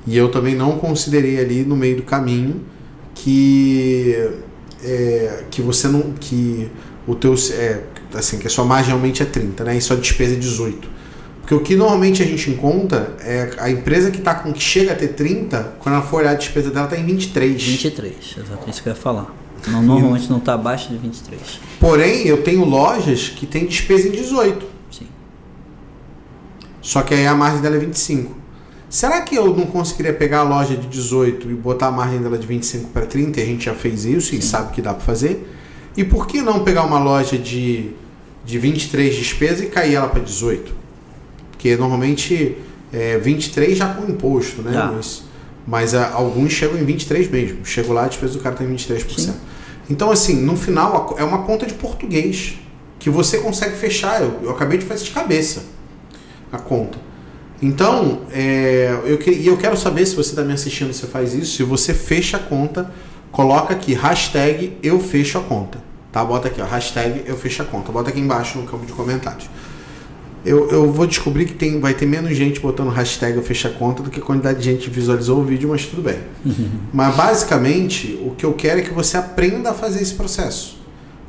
E 0.07 0.17
eu 0.17 0.29
também 0.29 0.57
não 0.57 0.73
considerei 0.79 1.39
ali 1.39 1.63
no 1.63 1.77
meio 1.77 1.99
do 1.99 2.03
caminho 2.03 2.63
que. 3.15 4.31
é, 4.83 5.45
que 5.51 5.63
você 5.63 5.87
não. 5.87 6.15
que 6.19 6.69
o 7.07 7.15
teu. 7.15 7.35
É, 7.53 7.83
assim, 8.19 8.39
que 8.39 8.47
a 8.47 8.51
sua 8.51 8.65
margem 8.65 8.89
realmente 8.89 9.23
é 9.23 9.27
30, 9.27 9.65
né? 9.65 9.77
E 9.77 9.81
sua 9.81 9.97
despesa 9.97 10.35
é 10.35 10.37
18. 10.37 10.89
Porque 11.41 11.55
o 11.55 11.61
que 11.61 11.75
normalmente 11.75 12.23
a 12.23 12.27
gente 12.27 12.51
encontra 12.51 13.17
é 13.21 13.53
a 13.59 13.71
empresa 13.71 14.11
que 14.11 14.21
tá 14.21 14.35
com 14.35 14.53
que 14.53 14.63
chega 14.63 14.93
a 14.93 14.95
ter 14.95 15.09
30, 15.09 15.77
quando 15.79 15.95
ela 15.95 16.05
for 16.05 16.19
olhar 16.19 16.33
a 16.33 16.35
despesa 16.35 16.71
dela, 16.71 16.87
tá 16.87 16.97
em 16.99 17.07
23. 17.07 17.63
23, 17.63 18.15
exatamente 18.37 18.71
isso 18.71 18.83
que 18.83 18.89
eu 18.89 18.93
ia 18.93 18.99
falar. 18.99 19.35
Não, 19.67 19.83
normalmente 19.83 20.31
não 20.31 20.39
está 20.39 20.55
abaixo 20.55 20.91
de 20.91 20.99
23. 20.99 21.41
Porém, 21.81 22.27
eu 22.27 22.43
tenho 22.43 22.65
lojas 22.65 23.29
que 23.31 23.47
tem 23.47 23.67
despesa 23.67 24.09
em 24.09 24.11
18. 24.11 24.67
Sim. 24.91 25.07
Só 26.83 27.03
que 27.03 27.15
aí 27.15 27.27
a 27.27 27.35
margem 27.35 27.61
dela 27.61 27.77
é 27.77 27.79
25. 27.79 28.37
Será 28.91 29.21
que 29.23 29.35
eu 29.35 29.55
não 29.55 29.67
conseguiria 29.67 30.13
pegar 30.13 30.41
a 30.41 30.43
loja 30.43 30.77
de 30.77 30.87
18 30.87 31.51
e 31.51 31.55
botar 31.55 31.89
a 31.89 31.91
margem 31.91 32.21
dela 32.21 32.39
de 32.39 32.47
25 32.47 32.91
para 32.91 33.07
30? 33.07 33.41
E 33.41 33.43
a 33.43 33.47
gente 33.47 33.65
já 33.65 33.75
fez 33.75 34.05
isso 34.05 34.35
e 34.35 34.41
sabe 34.41 34.73
que 34.73 34.81
dá 34.81 34.95
para 34.95 35.05
fazer. 35.05 35.47
E 35.97 36.05
por 36.05 36.27
que 36.27 36.41
não 36.41 36.63
pegar 36.63 36.85
uma 36.85 36.99
loja 36.99 37.37
de, 37.37 37.91
de 38.49 38.59
23 38.59 39.15
despesa 39.15 39.63
e 39.63 39.67
cair 39.69 39.95
ela 39.97 40.09
para 40.09 40.21
18? 40.23 40.73
Porque 41.51 41.77
normalmente 41.77 42.57
é 42.93 43.19
23 43.19 43.77
já 43.77 43.93
com 43.93 44.11
imposto, 44.11 44.63
né? 44.63 44.73
Já. 44.73 44.87
Mas, 44.93 45.23
mas 45.67 45.95
ah, 45.95 46.13
alguns 46.15 46.53
chegam 46.53 46.79
em 46.79 46.85
23 46.85 47.29
mesmo. 47.31 47.59
Chegou 47.67 47.95
lá, 47.95 48.05
a 48.05 48.09
despesa 48.09 48.33
do 48.33 48.41
cara 48.41 48.55
tá 48.57 48.65
em 48.65 48.75
23%. 48.75 49.19
Sim. 49.19 49.35
Então, 49.91 50.11
assim, 50.11 50.41
no 50.41 50.57
final 50.57 51.15
a 51.19 51.21
é 51.21 51.25
uma 51.25 51.43
conta 51.43 51.67
de 51.67 51.75
português 51.75 52.55
que 52.99 53.11
você 53.11 53.37
consegue 53.39 53.77
fechar. 53.77 54.23
Eu, 54.23 54.41
eu 54.45 54.51
acabei 54.51 54.79
de 54.79 54.87
fazer 54.87 55.05
de 55.05 55.11
cabeça 55.11 55.63
a 56.51 56.57
conta. 56.59 56.99
Então, 57.61 58.23
é, 58.33 58.99
eu, 59.05 59.19
que- 59.19 59.31
e 59.31 59.47
eu 59.47 59.57
quero 59.59 59.77
saber 59.77 60.07
se 60.07 60.15
você 60.17 60.31
está 60.31 60.43
me 60.43 60.53
assistindo, 60.55 60.93
você 60.93 61.07
faz 61.07 61.35
isso. 61.35 61.57
Se 61.57 61.63
você 61.65 61.93
fecha 61.93 62.39
a 62.39 62.41
conta, 62.41 62.91
coloca 63.31 63.75
aqui, 63.75 63.93
hashtag 63.93 64.77
eu 64.83 64.99
fecho 65.01 65.37
a 65.37 65.43
conta. 65.43 65.87
Tá? 66.13 66.25
Bota 66.25 66.49
aqui, 66.49 66.61
ó, 66.61 66.65
hashtag 66.65 67.23
eu 67.27 67.37
fecho 67.37 67.63
a 67.63 67.65
conta. 67.65 67.93
Bota 67.93 68.11
aqui 68.11 68.21
embaixo 68.21 68.59
no 68.59 68.67
campo 68.67 68.87
de 68.87 68.93
comentários. 68.93 69.49
Eu, 70.45 70.71
eu 70.71 70.91
vou 70.93 71.07
descobrir 71.07 71.45
que 71.47 71.53
tem, 71.53 71.81
vai 71.81 71.93
ter 71.95 72.07
menos 72.07 72.35
gente 72.37 72.61
botando 72.61 72.89
hashtag 72.91 73.37
eu 73.37 73.43
fecho 73.43 73.67
a 73.67 73.71
conta 73.71 74.03
do 74.03 74.09
que 74.09 74.21
a 74.21 74.23
quantidade 74.23 74.59
de 74.61 74.65
gente 74.65 74.85
que 74.85 74.91
visualizou 74.91 75.41
o 75.41 75.45
vídeo, 75.45 75.69
mas 75.69 75.85
tudo 75.85 76.01
bem. 76.03 76.19
Mas 76.93 77.15
basicamente, 77.15 78.19
o 78.25 78.31
que 78.31 78.47
eu 78.47 78.53
quero 78.55 78.81
é 78.81 78.83
que 78.83 78.93
você 78.95 79.17
aprenda 79.17 79.71
a 79.71 79.75
fazer 79.75 80.01
esse 80.01 80.15
processo. 80.15 80.79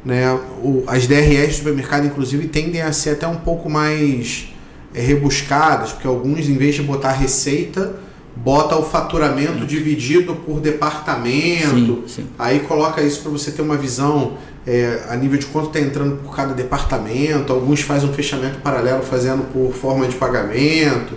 Né? 0.05 0.31
O- 0.63 0.83
as 0.87 1.07
DRS 1.07 1.47
do 1.47 1.53
supermercado, 1.55 2.05
inclusive, 2.05 2.47
tendem 2.47 2.81
a 2.81 2.93
ser 2.93 3.11
até 3.11 3.27
um 3.27 3.37
pouco 3.37 3.69
mais 3.69 4.53
é, 4.93 5.01
rebuscadas, 5.01 5.91
porque 5.91 6.07
alguns, 6.07 6.47
em 6.47 6.55
vez 6.55 6.75
de 6.75 6.83
botar 6.83 7.11
receita, 7.11 7.95
bota 8.35 8.77
o 8.77 8.83
faturamento 8.83 9.65
dividido 9.65 10.35
por 10.35 10.61
departamento. 10.61 11.75
Sim, 11.75 12.03
sim. 12.07 12.25
Aí 12.37 12.59
coloca 12.61 13.01
isso 13.01 13.21
para 13.21 13.31
você 13.31 13.51
ter 13.51 13.61
uma 13.61 13.75
visão 13.75 14.37
é, 14.71 15.05
a 15.09 15.15
nível 15.15 15.39
de 15.39 15.47
quanto 15.47 15.67
está 15.67 15.79
entrando 15.79 16.17
por 16.17 16.35
cada 16.35 16.53
departamento. 16.53 17.51
Alguns 17.51 17.81
fazem 17.81 18.07
um 18.09 18.13
fechamento 18.13 18.59
paralelo 18.59 19.01
fazendo 19.01 19.43
por 19.51 19.73
forma 19.73 20.07
de 20.07 20.15
pagamento. 20.15 21.15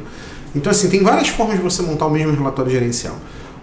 Então, 0.55 0.71
assim, 0.71 0.89
tem 0.89 1.03
várias 1.03 1.29
formas 1.29 1.57
de 1.57 1.63
você 1.63 1.83
montar 1.83 2.07
o 2.07 2.11
mesmo 2.11 2.33
relatório 2.35 2.71
gerencial. 2.71 3.17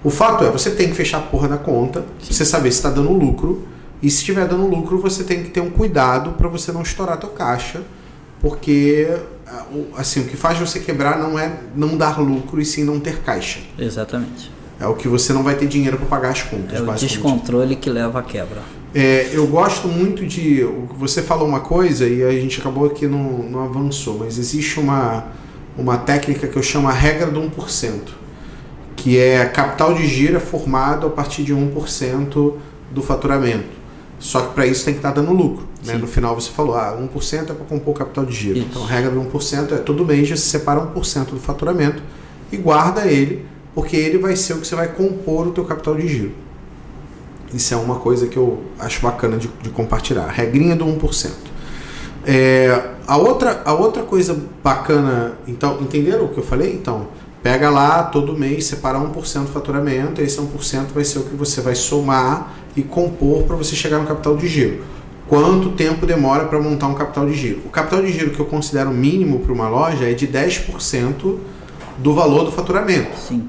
O 0.03 0.09
fato 0.09 0.43
é, 0.43 0.49
você 0.51 0.69
tem 0.71 0.87
que 0.89 0.95
fechar 0.95 1.17
a 1.17 1.21
porra 1.21 1.47
da 1.47 1.57
conta, 1.57 2.01
pra 2.01 2.09
você 2.21 2.45
saber 2.45 2.71
se 2.71 2.77
está 2.77 2.89
dando 2.89 3.11
lucro. 3.11 3.67
E 4.01 4.09
se 4.09 4.17
estiver 4.19 4.47
dando 4.47 4.65
lucro, 4.65 4.97
você 4.99 5.23
tem 5.25 5.43
que 5.43 5.49
ter 5.49 5.59
um 5.59 5.69
cuidado 5.69 6.31
para 6.31 6.47
você 6.47 6.71
não 6.71 6.81
estourar 6.83 7.17
teu 7.17 7.29
caixa, 7.29 7.81
porque 8.39 9.07
o- 9.73 9.87
assim, 9.97 10.21
o 10.21 10.23
que 10.25 10.37
faz 10.37 10.57
você 10.57 10.79
quebrar 10.79 11.19
não 11.19 11.37
é 11.37 11.51
não 11.75 11.97
dar 11.97 12.19
lucro 12.19 12.61
e 12.61 12.65
sim 12.65 12.83
não 12.83 12.99
ter 12.99 13.19
caixa. 13.21 13.59
Exatamente. 13.77 14.49
É 14.79 14.87
o 14.87 14.93
que 14.95 15.09
você 15.09 15.33
não 15.33 15.43
vai 15.43 15.55
ter 15.55 15.67
dinheiro 15.67 15.97
para 15.97 16.05
pagar 16.05 16.29
as 16.29 16.41
contas, 16.43 16.79
É 16.79 16.81
o 16.81 16.93
descontrole 16.93 17.75
que 17.75 17.89
leva 17.89 18.19
à 18.19 18.23
quebra. 18.23 18.61
É, 18.93 19.29
eu 19.31 19.45
gosto 19.47 19.87
muito 19.87 20.25
de. 20.25 20.63
Você 20.97 21.21
falou 21.21 21.47
uma 21.47 21.59
coisa 21.59 22.07
e 22.07 22.23
a 22.23 22.31
gente 22.31 22.59
acabou 22.59 22.89
que 22.89 23.07
não, 23.07 23.43
não 23.43 23.63
avançou, 23.63 24.17
mas 24.19 24.37
existe 24.37 24.79
uma, 24.79 25.27
uma 25.77 25.97
técnica 25.97 26.47
que 26.47 26.57
eu 26.57 26.63
chamo 26.63 26.87
a 26.87 26.91
regra 26.91 27.27
do 27.27 27.39
1%, 27.39 27.91
que 28.95 29.17
é 29.17 29.45
capital 29.45 29.93
de 29.93 30.07
giro 30.07 30.37
é 30.37 30.39
formado 30.39 31.05
a 31.05 31.09
partir 31.09 31.43
de 31.43 31.53
1% 31.53 32.53
do 32.91 33.01
faturamento. 33.01 33.79
Só 34.19 34.41
que 34.41 34.53
para 34.53 34.65
isso 34.65 34.83
tem 34.83 34.93
que 34.93 34.99
estar 34.99 35.11
dando 35.11 35.31
lucro. 35.31 35.67
Né? 35.85 35.93
No 35.93 36.07
final 36.07 36.35
você 36.35 36.49
falou, 36.49 36.75
ah, 36.75 36.97
1% 36.99 37.41
é 37.41 37.43
para 37.45 37.55
compor 37.65 37.95
o 37.95 37.97
capital 37.97 38.25
de 38.25 38.33
giro. 38.33 38.57
Isso. 38.57 38.67
Então 38.69 38.83
a 38.83 38.87
regra 38.87 39.11
do 39.11 39.21
1% 39.21 39.71
é 39.71 39.77
todo 39.77 40.03
mês 40.03 40.27
você 40.27 40.35
separa 40.35 40.81
1% 40.81 41.25
do 41.25 41.39
faturamento 41.39 42.01
e 42.51 42.57
guarda 42.57 43.05
ele, 43.05 43.45
porque 43.73 43.95
ele 43.95 44.17
vai 44.17 44.35
ser 44.35 44.53
o 44.53 44.57
que 44.57 44.67
você 44.67 44.75
vai 44.75 44.89
compor 44.89 45.47
o 45.47 45.51
teu 45.51 45.63
capital 45.63 45.95
de 45.95 46.07
giro. 46.07 46.48
Isso 47.53 47.73
é 47.73 47.77
uma 47.77 47.95
coisa 47.95 48.27
que 48.27 48.37
eu 48.37 48.61
acho 48.79 49.01
bacana 49.01 49.37
de, 49.37 49.49
de 49.61 49.69
compartilhar. 49.69 50.25
A 50.25 50.31
regrinha 50.31 50.75
do 50.75 50.85
1%. 50.85 51.31
É, 52.25 52.91
a, 53.07 53.17
outra, 53.17 53.61
a 53.65 53.73
outra 53.73 54.03
coisa 54.03 54.37
bacana, 54.63 55.33
então, 55.47 55.79
entenderam 55.81 56.25
o 56.25 56.29
que 56.29 56.37
eu 56.37 56.43
falei? 56.43 56.73
Então, 56.73 57.07
pega 57.41 57.69
lá 57.69 58.03
todo 58.03 58.37
mês, 58.37 58.65
separa 58.65 58.99
1% 58.99 59.41
do 59.41 59.47
faturamento, 59.47 60.21
esse 60.21 60.37
1% 60.37 60.87
vai 60.93 61.03
ser 61.03 61.19
o 61.19 61.23
que 61.23 61.35
você 61.35 61.61
vai 61.61 61.75
somar 61.75 62.53
e 62.75 62.83
compor 62.83 63.43
para 63.43 63.55
você 63.55 63.75
chegar 63.75 63.99
no 63.99 64.05
capital 64.05 64.35
de 64.35 64.47
giro. 64.47 64.83
Quanto 65.27 65.71
tempo 65.71 66.05
demora 66.05 66.45
para 66.45 66.59
montar 66.59 66.87
um 66.87 66.95
capital 66.95 67.27
de 67.27 67.33
giro? 67.33 67.61
O 67.65 67.69
capital 67.69 68.01
de 68.01 68.11
giro 68.11 68.31
que 68.31 68.39
eu 68.39 68.45
considero 68.45 68.89
mínimo 68.89 69.39
para 69.39 69.53
uma 69.53 69.69
loja 69.69 70.09
é 70.09 70.13
de 70.13 70.27
10% 70.27 71.37
do 71.99 72.13
valor 72.13 72.45
do 72.45 72.51
faturamento. 72.51 73.17
Sim. 73.17 73.47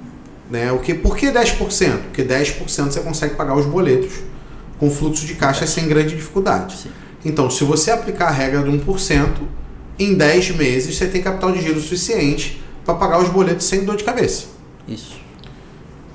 Né? 0.51 0.73
O 0.73 0.79
que, 0.79 0.93
por 0.93 1.17
que 1.17 1.29
10%? 1.29 1.99
Porque 2.05 2.25
10% 2.25 2.91
você 2.91 3.01
consegue 3.01 3.37
pagar 3.37 3.57
os 3.57 3.67
boletos 3.67 4.15
com 4.79 4.91
fluxo 4.91 5.25
de 5.25 5.35
caixa 5.35 5.67
sem 5.67 5.87
grande 5.87 6.17
dificuldade. 6.17 6.77
Sim. 6.77 6.91
Então, 7.25 7.49
se 7.51 7.63
você 7.65 7.91
aplicar 7.91 8.29
a 8.29 8.31
regra 8.31 8.63
do 8.63 8.73
1%, 8.73 9.29
em 9.99 10.15
10 10.15 10.57
meses 10.57 10.97
você 10.97 11.07
tem 11.07 11.23
capital 11.23 11.53
de 11.53 11.61
giro 11.61 11.81
suficiente 11.81 12.63
para 12.85 12.95
pagar 12.95 13.21
os 13.21 13.29
boletos 13.29 13.67
sem 13.67 13.85
dor 13.85 13.97
de 13.97 14.05
cabeça. 14.05 14.47
Isso. 14.89 15.21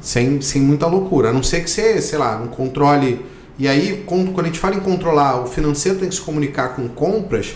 Sem, 0.02 0.42
sem 0.42 0.62
muita 0.62 0.88
loucura. 0.88 1.30
A 1.30 1.34
não 1.34 1.44
ser 1.44 1.64
que 1.64 1.70
você, 1.70 2.02
sei 2.02 2.18
lá, 2.18 2.38
não 2.38 2.48
controle. 2.48 3.24
E 3.58 3.68
aí, 3.68 4.04
quando 4.06 4.34
quando 4.34 4.48
a 4.48 4.50
gente 4.50 4.60
fala 4.60 4.76
em 4.76 4.80
controlar, 4.80 5.42
o 5.44 5.48
financeiro 5.48 6.00
tem 6.00 6.10
que 6.10 6.16
se 6.16 6.22
comunicar 6.22 6.76
com 6.76 6.90
compras 6.90 7.56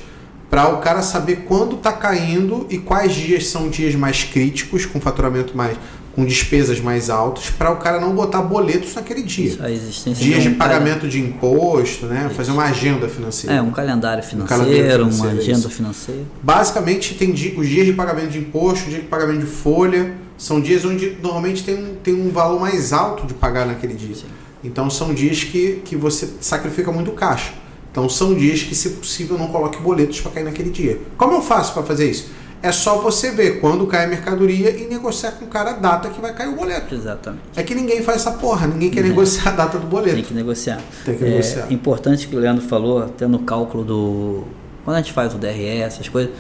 para 0.50 0.70
o 0.70 0.78
cara 0.78 1.02
saber 1.02 1.44
quando 1.48 1.76
está 1.76 1.92
caindo 1.92 2.66
e 2.70 2.78
quais 2.78 3.14
dias 3.14 3.48
são 3.48 3.70
dias 3.70 3.94
mais 3.96 4.24
críticos, 4.24 4.86
com 4.86 5.00
faturamento 5.00 5.56
mais. 5.56 5.78
Com 6.20 6.26
despesas 6.26 6.82
mais 6.82 7.10
altas, 7.10 7.50
para 7.50 7.72
o 7.72 7.78
cara 7.78 7.98
não 7.98 8.14
botar 8.14 8.42
boletos 8.42 8.94
naquele 8.94 9.24
dia. 9.24 9.52
Isso, 9.52 9.64
a 9.64 9.72
existência 9.72 10.26
Dias 10.26 10.44
de 10.44 10.50
um 10.50 10.56
pagamento 10.56 11.08
de 11.08 11.18
imposto, 11.18 12.08
né? 12.08 12.30
Fazer 12.36 12.52
uma 12.52 12.66
agenda 12.66 13.08
financeira. 13.08 13.56
É, 13.56 13.62
um 13.62 13.72
calendário 13.72 14.22
financeiro, 14.22 14.64
calendário 14.66 15.06
uma 15.06 15.12
financeiro, 15.14 15.42
agenda 15.42 15.60
isso. 15.60 15.70
financeira. 15.70 16.22
Basicamente, 16.44 17.14
tem 17.14 17.32
os 17.32 17.40
dias 17.40 17.86
de 17.86 17.94
pagamento 17.94 18.32
de 18.32 18.40
imposto, 18.40 18.88
o 18.88 18.90
dia 18.90 19.00
de 19.00 19.08
pagamento 19.08 19.40
de 19.40 19.46
folha, 19.46 20.14
são 20.38 20.60
dias 20.60 20.84
onde 20.84 21.16
normalmente 21.24 21.64
tem 21.64 21.76
um, 21.76 21.96
tem 22.04 22.14
um 22.14 22.30
valor 22.30 22.60
mais 22.60 22.92
alto 22.92 23.26
de 23.26 23.34
pagar 23.34 23.66
naquele 23.66 23.94
dia. 23.94 24.16
Sim. 24.16 24.26
Então, 24.62 24.90
são 24.90 25.14
dias 25.14 25.46
que, 25.46 25.82
que 25.86 25.96
você 25.96 26.28
sacrifica 26.42 26.92
muito 26.92 27.12
caixa. 27.12 27.54
Então, 27.94 28.10
são 28.10 28.36
dias 28.36 28.62
que, 28.62 28.76
se 28.76 28.90
possível, 28.90 29.38
não 29.38 29.48
coloque 29.48 29.82
boletos 29.82 30.20
para 30.20 30.32
cair 30.32 30.44
naquele 30.44 30.70
dia. 30.70 31.00
Como 31.16 31.32
eu 31.32 31.42
faço 31.42 31.74
para 31.74 31.84
fazer 31.84 32.12
isso? 32.12 32.30
É 32.62 32.72
só 32.74 32.98
você 32.98 33.32
ver 33.32 33.62
quando 33.62 33.88
cai 33.88 34.04
a 34.04 34.08
mercadoria 34.08 34.70
e 34.72 34.86
negociar 34.88 35.32
com 35.32 35.46
o 35.46 35.48
cara 35.48 35.70
a 35.72 35.74
data 35.74 36.10
que 36.10 36.20
vai 36.20 36.34
cair 36.34 36.50
o 36.50 36.56
boleto. 36.58 36.94
Exatamente. 36.94 37.44
É 37.56 37.64
que 37.64 37.74
ninguém 37.74 38.02
faz 38.04 38.18
essa 38.18 38.32
porra, 38.32 38.68
ninguém 38.68 38.90
quer 38.90 39.02
Uhum. 39.02 39.10
negociar 39.10 39.50
a 39.50 39.56
data 39.56 39.78
do 39.78 39.82
Tem 39.82 39.90
boleto. 39.90 40.24
que 40.24 40.34
negociar. 40.34 40.82
Tem 41.06 41.16
que 41.16 41.24
é 41.24 41.30
negociar. 41.30 41.72
importante 41.72 42.28
que 42.28 42.36
o 42.36 42.40
Leandro 42.40 42.64
falou, 42.66 43.00
até 43.04 43.26
no 43.28 43.40
cálculo 43.40 43.86
do. 43.86 44.44
Quando 44.84 44.98
a 44.98 45.02
gente 45.02 45.14
faz 45.14 45.34
o 45.34 45.38
DRE, 45.38 45.68
essas 45.82 46.10
coisas, 46.10 46.32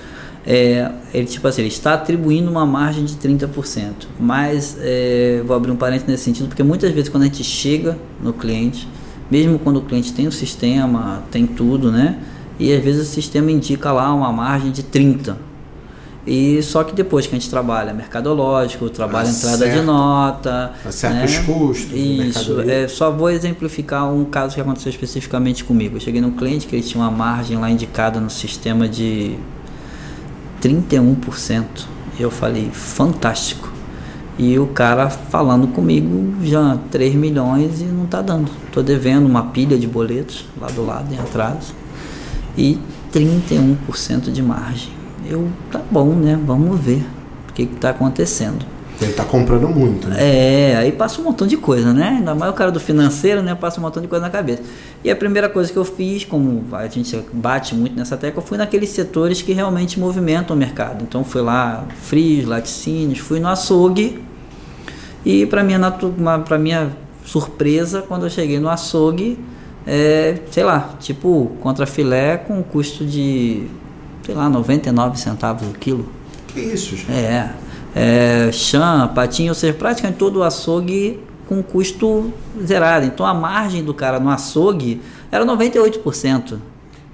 é, 0.46 0.92
ele 1.14 1.26
tipo 1.28 1.48
assim, 1.48 1.62
ele 1.62 1.70
está 1.70 1.94
atribuindo 1.94 2.50
uma 2.52 2.66
margem 2.66 3.06
de 3.06 3.16
30%. 3.16 4.08
Mas 4.20 4.76
é, 4.82 5.42
vou 5.46 5.56
abrir 5.56 5.72
um 5.72 5.76
parênteses 5.78 6.10
nesse 6.10 6.24
sentido, 6.26 6.48
porque 6.50 6.64
muitas 6.64 6.92
vezes 6.92 7.08
quando 7.10 7.24
a 7.24 7.26
gente 7.28 7.44
chega 7.46 7.98
no 8.22 8.34
cliente, 8.34 8.88
mesmo 9.32 9.58
quando 9.58 9.78
o 9.78 9.82
cliente 9.84 10.12
tem 10.12 10.28
o 10.28 10.32
sistema, 10.34 11.24
tem 11.32 11.48
tudo, 11.48 11.92
né? 11.94 12.18
E 12.60 12.74
às 12.74 12.84
vezes 12.84 13.08
o 13.08 13.12
sistema 13.14 13.50
indica 13.52 13.90
lá 13.94 14.14
uma 14.14 14.34
margem 14.34 14.70
de 14.72 14.84
30%. 14.84 15.36
E 16.28 16.62
só 16.62 16.84
que 16.84 16.94
depois 16.94 17.26
que 17.26 17.36
a 17.36 17.40
gente 17.40 17.50
trabalha 17.50 17.94
mercadológico, 17.94 18.90
trabalha 18.90 19.30
entrada 19.30 19.70
de 19.70 19.82
nota, 19.82 20.74
acerta 20.86 21.18
né? 21.18 21.26
os 21.26 21.38
custos. 21.40 21.92
Isso. 21.94 22.62
É, 22.62 22.88
só 22.88 23.10
vou 23.10 23.30
exemplificar 23.30 24.12
um 24.12 24.26
caso 24.26 24.56
que 24.56 24.62
aconteceu 24.62 24.90
especificamente 24.90 25.64
comigo. 25.64 25.96
Eu 25.96 26.00
cheguei 26.00 26.22
num 26.22 26.32
cliente 26.32 26.68
que 26.68 26.76
ele 26.76 26.84
tinha 26.84 27.02
uma 27.04 27.12
margem 27.12 27.58
lá 27.58 27.70
indicada 27.70 28.20
no 28.20 28.30
sistema 28.30 28.88
de 28.88 29.38
31%. 30.62 31.66
Eu 32.20 32.30
falei, 32.30 32.70
fantástico. 32.72 33.72
E 34.38 34.58
o 34.60 34.68
cara 34.68 35.10
falando 35.10 35.68
comigo 35.68 36.36
já 36.46 36.78
3 36.92 37.16
milhões 37.16 37.82
e 37.82 37.86
não 37.86 38.06
tá 38.06 38.22
dando. 38.22 38.52
Tô 38.72 38.82
devendo 38.82 39.26
uma 39.26 39.48
pilha 39.48 39.78
de 39.78 39.88
boletos 39.88 40.46
lá 40.60 40.68
do 40.68 40.86
lado 40.86 41.14
em 41.14 41.18
atraso. 41.18 41.74
E 42.58 42.78
31% 43.14 44.32
de 44.32 44.42
margem. 44.42 44.99
Eu, 45.26 45.50
tá 45.72 45.82
bom, 45.90 46.14
né? 46.14 46.40
Vamos 46.46 46.80
ver 46.80 47.06
o 47.50 47.54
que 47.54 47.64
está 47.64 47.90
acontecendo. 47.92 48.66
Ele 49.02 49.12
está 49.12 49.24
comprando 49.24 49.70
muito, 49.70 50.10
né? 50.10 50.18
É, 50.20 50.76
aí 50.76 50.92
passa 50.92 51.22
um 51.22 51.24
montão 51.24 51.48
de 51.48 51.56
coisa, 51.56 51.94
né? 51.94 52.18
Ainda 52.18 52.36
mais 52.36 52.52
o 52.52 52.54
cara 52.54 52.70
do 52.70 52.80
financeiro, 52.82 53.42
né? 53.42 53.56
Passa 53.56 53.80
um 53.80 53.84
montão 53.84 54.02
de 54.02 54.10
coisa 54.10 54.26
na 54.26 54.30
cabeça. 54.30 54.62
E 55.04 55.10
a 55.10 55.16
primeira 55.16 55.48
coisa 55.48 55.72
que 55.72 55.78
eu 55.78 55.86
fiz, 55.86 56.26
como 56.26 56.66
a 56.74 56.86
gente 56.88 57.18
bate 57.32 57.74
muito 57.74 57.96
nessa 57.96 58.18
tecla, 58.18 58.42
fui 58.42 58.58
naqueles 58.58 58.90
setores 58.90 59.42
que 59.42 59.54
realmente 59.54 59.98
movimentam 59.98 60.54
o 60.54 60.60
mercado. 60.60 61.04
Então 61.04 61.24
fui 61.24 61.42
lá, 61.42 61.86
frios, 62.02 62.46
laticínios, 62.46 63.20
fui 63.20 63.40
no 63.40 63.48
açougue. 63.48 64.22
E 65.26 65.46
para 65.46 65.64
minha, 65.64 65.80
para 66.46 66.58
minha 66.58 66.92
surpresa, 67.24 68.02
quando 68.02 68.26
eu 68.26 68.30
cheguei 68.30 68.60
no 68.60 68.68
açougue, 68.68 69.40
é, 69.88 70.40
sei 70.52 70.64
lá, 70.64 70.96
tipo 71.00 71.52
contra 71.62 71.86
filé 71.86 72.36
com 72.38 72.62
custo 72.62 73.06
de 73.06 73.66
sei 74.30 74.36
lá, 74.36 74.48
99 74.48 75.20
centavos 75.20 75.68
o 75.68 75.74
quilo. 75.74 76.08
Que 76.50 76.60
isso, 76.60 76.96
gente? 76.96 77.12
É. 77.12 77.52
é 77.96 78.52
chã, 78.52 79.08
patinho, 79.14 79.50
ou 79.50 79.56
seja, 79.56 79.74
praticamente 79.74 80.20
todo 80.20 80.38
o 80.38 80.44
açougue 80.44 81.20
com 81.48 81.64
custo 81.64 82.32
zerado. 82.64 83.08
Então 83.08 83.26
a 83.26 83.34
margem 83.34 83.84
do 83.84 83.92
cara 83.92 84.20
no 84.20 84.30
açougue 84.30 85.02
era 85.32 85.44
98%. 85.44 86.60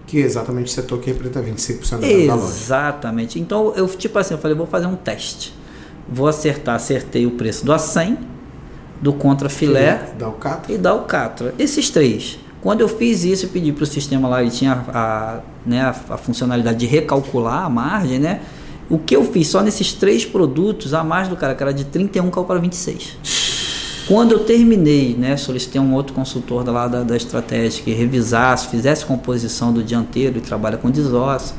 Que 0.05 0.21
é 0.21 0.25
exatamente 0.25 0.67
o 0.67 0.69
setor 0.69 0.99
que 0.99 1.09
representa 1.09 1.41
25% 1.41 1.89
da, 1.91 1.97
da 2.27 2.35
loja. 2.35 2.47
Exatamente. 2.47 3.39
Então 3.39 3.73
eu, 3.77 3.87
tipo 3.87 4.19
assim, 4.19 4.33
eu 4.33 4.37
falei, 4.37 4.57
vou 4.57 4.67
fazer 4.67 4.87
um 4.87 4.95
teste. 4.95 5.53
Vou 6.07 6.27
acertar, 6.27 6.75
acertei 6.75 7.25
o 7.25 7.31
preço 7.31 7.65
do 7.65 7.71
A100, 7.71 8.17
do 9.01 9.13
contra 9.13 9.47
filé 9.47 10.09
da 10.19 10.25
Alcatra. 10.25 10.73
e 10.73 10.77
da 10.77 10.89
Alcatra. 10.91 11.55
Esses 11.57 11.89
três. 11.89 12.37
Quando 12.65 12.81
eu 12.81 12.87
fiz 12.87 13.23
isso 13.23 13.45
e 13.45 13.47
pedi 13.47 13.71
para 13.71 13.83
o 13.83 13.85
sistema 13.85 14.27
lá, 14.27 14.41
ele 14.41 14.49
tinha 14.49 14.83
a, 14.91 15.39
né, 15.63 15.81
a, 15.81 16.15
a, 16.15 16.17
funcionalidade 16.17 16.79
de 16.79 16.87
recalcular 16.87 17.63
a 17.63 17.69
margem, 17.69 18.17
né? 18.17 18.41
O 18.89 18.97
que 18.97 19.15
eu 19.15 19.23
fiz 19.23 19.49
só 19.49 19.61
nesses 19.61 19.93
três 19.93 20.25
produtos, 20.25 20.91
a 20.91 21.03
margem 21.03 21.31
do 21.31 21.37
cara, 21.37 21.53
que 21.53 21.61
era 21.61 21.71
de 21.71 21.83
31 21.85 22.27
caiu 22.31 22.43
para 22.43 22.57
26. 22.57 23.19
Quando 24.07 24.31
eu 24.31 24.39
terminei, 24.39 25.15
né, 25.15 25.37
solicitei 25.37 25.79
um 25.79 25.93
outro 25.93 26.15
consultor 26.15 26.63
da, 26.63 26.71
lá 26.71 26.87
da, 26.87 27.03
da 27.03 27.15
estratégia 27.15 27.83
que 27.83 27.93
revisasse, 27.93 28.67
fizesse 28.69 29.05
composição 29.05 29.71
do 29.71 29.83
dianteiro 29.83 30.39
e 30.39 30.41
trabalha 30.41 30.75
com 30.75 30.89
desosso, 30.89 31.53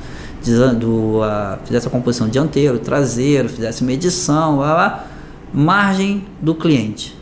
do, 0.77 1.21
uh, 1.21 1.57
fizesse 1.65 1.87
a 1.87 1.91
composição 1.91 2.29
dianteiro, 2.29 2.81
traseiro, 2.81 3.49
fizesse 3.49 3.85
medição, 3.85 4.57
lá, 4.57 5.07
margem 5.55 6.25
do 6.43 6.53
cliente, 6.53 7.17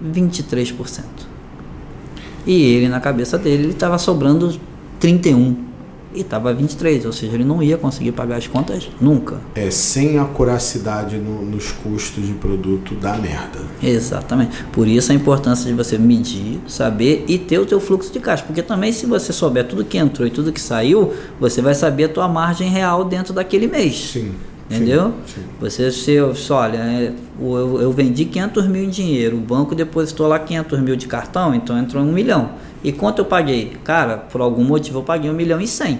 23%. 0.00 1.27
E 2.48 2.62
ele, 2.62 2.88
na 2.88 2.98
cabeça 2.98 3.36
dele, 3.36 3.64
ele 3.64 3.72
estava 3.72 3.98
sobrando 3.98 4.58
31 4.98 5.68
e 6.14 6.22
estava 6.22 6.54
23, 6.54 7.04
ou 7.04 7.12
seja, 7.12 7.34
ele 7.34 7.44
não 7.44 7.62
ia 7.62 7.76
conseguir 7.76 8.12
pagar 8.12 8.36
as 8.36 8.46
contas 8.46 8.88
nunca. 8.98 9.36
É 9.54 9.70
sem 9.70 10.18
acuracidade 10.18 11.18
no, 11.18 11.42
nos 11.42 11.70
custos 11.72 12.26
de 12.26 12.32
produto 12.32 12.94
da 12.94 13.14
merda. 13.18 13.58
Exatamente. 13.82 14.64
Por 14.72 14.88
isso 14.88 15.12
a 15.12 15.14
importância 15.14 15.66
de 15.66 15.76
você 15.76 15.98
medir, 15.98 16.58
saber 16.66 17.26
e 17.28 17.36
ter 17.36 17.58
o 17.58 17.66
teu 17.66 17.80
fluxo 17.80 18.10
de 18.10 18.18
caixa, 18.18 18.42
porque 18.44 18.62
também 18.62 18.92
se 18.92 19.04
você 19.04 19.30
souber 19.30 19.66
tudo 19.68 19.84
que 19.84 19.98
entrou 19.98 20.26
e 20.26 20.30
tudo 20.30 20.50
que 20.50 20.60
saiu, 20.60 21.12
você 21.38 21.60
vai 21.60 21.74
saber 21.74 22.04
a 22.04 22.08
tua 22.08 22.28
margem 22.28 22.70
real 22.70 23.04
dentro 23.04 23.34
daquele 23.34 23.66
mês. 23.66 24.12
Sim. 24.14 24.32
Entendeu? 24.70 25.14
Sim, 25.26 25.40
sim. 25.40 25.46
Você, 25.60 25.90
se, 25.90 26.18
olha, 26.52 26.76
é, 26.76 27.12
eu, 27.40 27.80
eu 27.80 27.92
vendi 27.92 28.26
500 28.26 28.66
mil 28.66 28.84
em 28.84 28.90
dinheiro, 28.90 29.38
o 29.38 29.40
banco 29.40 29.74
depositou 29.74 30.26
lá 30.26 30.38
500 30.38 30.80
mil 30.80 30.94
de 30.94 31.06
cartão, 31.06 31.54
então 31.54 31.78
entrou 31.78 32.02
um 32.02 32.12
milhão. 32.12 32.50
E 32.84 32.92
quanto 32.92 33.20
eu 33.20 33.24
paguei? 33.24 33.72
Cara, 33.82 34.18
por 34.18 34.40
algum 34.40 34.62
motivo 34.62 34.98
eu 34.98 35.02
paguei 35.02 35.30
um 35.30 35.34
milhão 35.34 35.60
e 35.60 35.66
cem. 35.66 35.98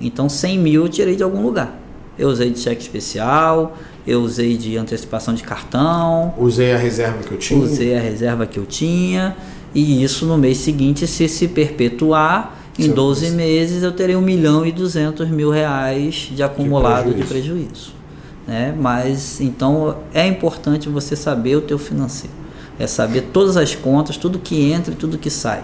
Então 0.00 0.28
100 0.28 0.58
mil 0.58 0.82
eu 0.84 0.88
tirei 0.88 1.16
de 1.16 1.22
algum 1.22 1.42
lugar. 1.42 1.80
Eu 2.16 2.28
usei 2.28 2.50
de 2.50 2.60
cheque 2.60 2.80
especial, 2.80 3.76
eu 4.06 4.20
usei 4.20 4.56
de 4.56 4.76
antecipação 4.76 5.34
de 5.34 5.42
cartão. 5.42 6.32
Usei 6.38 6.72
a 6.72 6.78
reserva 6.78 7.18
que 7.24 7.32
eu 7.32 7.38
tinha. 7.38 7.64
Usei 7.64 7.96
a 7.96 8.00
reserva 8.00 8.46
que 8.46 8.58
eu 8.58 8.64
tinha. 8.64 9.36
E 9.74 10.04
isso 10.04 10.24
no 10.24 10.38
mês 10.38 10.58
seguinte, 10.58 11.04
se 11.08 11.28
se 11.28 11.48
perpetuar, 11.48 12.56
em 12.78 12.88
12 12.88 13.30
meses 13.32 13.82
eu 13.82 13.90
terei 13.90 14.14
um 14.14 14.20
milhão 14.20 14.64
e 14.64 14.70
duzentos 14.70 15.28
mil 15.28 15.50
reais 15.50 16.30
de 16.32 16.44
acumulado 16.44 17.12
de 17.12 17.24
prejuízo. 17.24 17.24
De 17.24 17.28
prejuízo 17.28 18.03
né? 18.46 18.74
Mas 18.78 19.40
então 19.40 19.98
é 20.12 20.26
importante 20.26 20.88
você 20.88 21.16
saber 21.16 21.56
o 21.56 21.60
teu 21.60 21.78
financeiro, 21.78 22.34
é 22.78 22.86
saber 22.86 23.28
todas 23.32 23.56
as 23.56 23.74
contas, 23.74 24.16
tudo 24.16 24.38
que 24.38 24.70
entra 24.70 24.92
e 24.92 24.96
tudo 24.96 25.18
que 25.18 25.30
sai. 25.30 25.62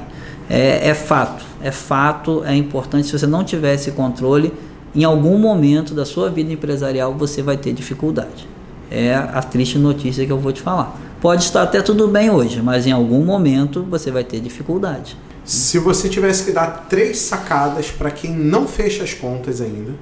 É, 0.48 0.88
é 0.88 0.94
fato, 0.94 1.44
é 1.62 1.70
fato, 1.70 2.42
é 2.44 2.54
importante. 2.54 3.06
Se 3.06 3.18
você 3.18 3.26
não 3.26 3.44
tiver 3.44 3.74
esse 3.74 3.92
controle, 3.92 4.52
em 4.94 5.04
algum 5.04 5.38
momento 5.38 5.94
da 5.94 6.04
sua 6.04 6.28
vida 6.28 6.52
empresarial 6.52 7.14
você 7.14 7.42
vai 7.42 7.56
ter 7.56 7.72
dificuldade. 7.72 8.48
É 8.90 9.14
a 9.14 9.40
triste 9.40 9.78
notícia 9.78 10.26
que 10.26 10.32
eu 10.32 10.38
vou 10.38 10.52
te 10.52 10.60
falar. 10.60 10.98
Pode 11.20 11.44
estar 11.44 11.62
até 11.62 11.80
tudo 11.80 12.08
bem 12.08 12.30
hoje, 12.30 12.60
mas 12.60 12.86
em 12.86 12.92
algum 12.92 13.24
momento 13.24 13.84
você 13.88 14.10
vai 14.10 14.24
ter 14.24 14.40
dificuldade. 14.40 15.16
Se 15.44 15.78
você 15.78 16.08
tivesse 16.08 16.44
que 16.44 16.52
dar 16.52 16.86
três 16.88 17.18
sacadas 17.18 17.90
para 17.90 18.10
quem 18.10 18.32
não 18.32 18.66
fecha 18.66 19.04
as 19.04 19.14
contas 19.14 19.60
ainda, 19.60 19.92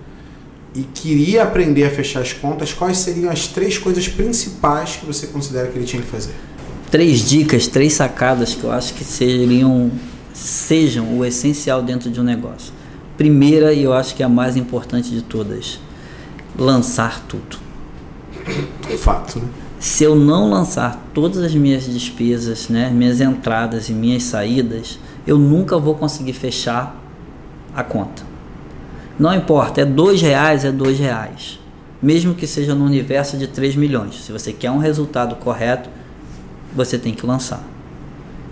e 0.78 0.84
queria 0.94 1.42
aprender 1.42 1.84
a 1.84 1.90
fechar 1.90 2.20
as 2.20 2.32
contas, 2.32 2.72
quais 2.72 2.98
seriam 2.98 3.32
as 3.32 3.48
três 3.48 3.76
coisas 3.76 4.06
principais 4.06 4.94
que 4.94 5.04
você 5.04 5.26
considera 5.26 5.66
que 5.66 5.76
ele 5.76 5.84
tinha 5.84 6.00
que 6.00 6.06
fazer? 6.06 6.32
Três 6.88 7.28
dicas, 7.28 7.66
três 7.66 7.94
sacadas 7.94 8.54
que 8.54 8.62
eu 8.62 8.70
acho 8.70 8.94
que 8.94 9.02
seriam, 9.02 9.90
sejam 10.32 11.18
o 11.18 11.24
essencial 11.24 11.82
dentro 11.82 12.08
de 12.08 12.20
um 12.20 12.22
negócio. 12.22 12.72
Primeira, 13.16 13.72
e 13.72 13.82
eu 13.82 13.92
acho 13.92 14.14
que 14.14 14.22
é 14.22 14.26
a 14.26 14.28
mais 14.28 14.56
importante 14.56 15.10
de 15.10 15.20
todas, 15.20 15.80
lançar 16.56 17.26
tudo. 17.26 17.58
Fato, 18.98 19.40
né? 19.40 19.48
Se 19.80 20.04
eu 20.04 20.14
não 20.14 20.48
lançar 20.48 21.10
todas 21.12 21.38
as 21.38 21.54
minhas 21.54 21.86
despesas, 21.86 22.68
né, 22.68 22.88
minhas 22.90 23.20
entradas 23.20 23.88
e 23.88 23.92
minhas 23.92 24.22
saídas, 24.22 24.98
eu 25.26 25.38
nunca 25.38 25.76
vou 25.76 25.96
conseguir 25.96 26.34
fechar 26.34 26.96
a 27.74 27.82
conta. 27.82 28.27
Não 29.18 29.34
importa, 29.34 29.80
é 29.80 29.84
dois 29.84 30.22
reais, 30.22 30.64
é 30.64 30.70
dois 30.70 30.98
reais. 30.98 31.58
Mesmo 32.00 32.34
que 32.34 32.46
seja 32.46 32.74
no 32.74 32.84
universo 32.84 33.36
de 33.36 33.48
3 33.48 33.74
milhões. 33.74 34.22
Se 34.22 34.30
você 34.30 34.52
quer 34.52 34.70
um 34.70 34.78
resultado 34.78 35.34
correto, 35.34 35.90
você 36.72 36.96
tem 36.96 37.12
que 37.12 37.26
lançar. 37.26 37.64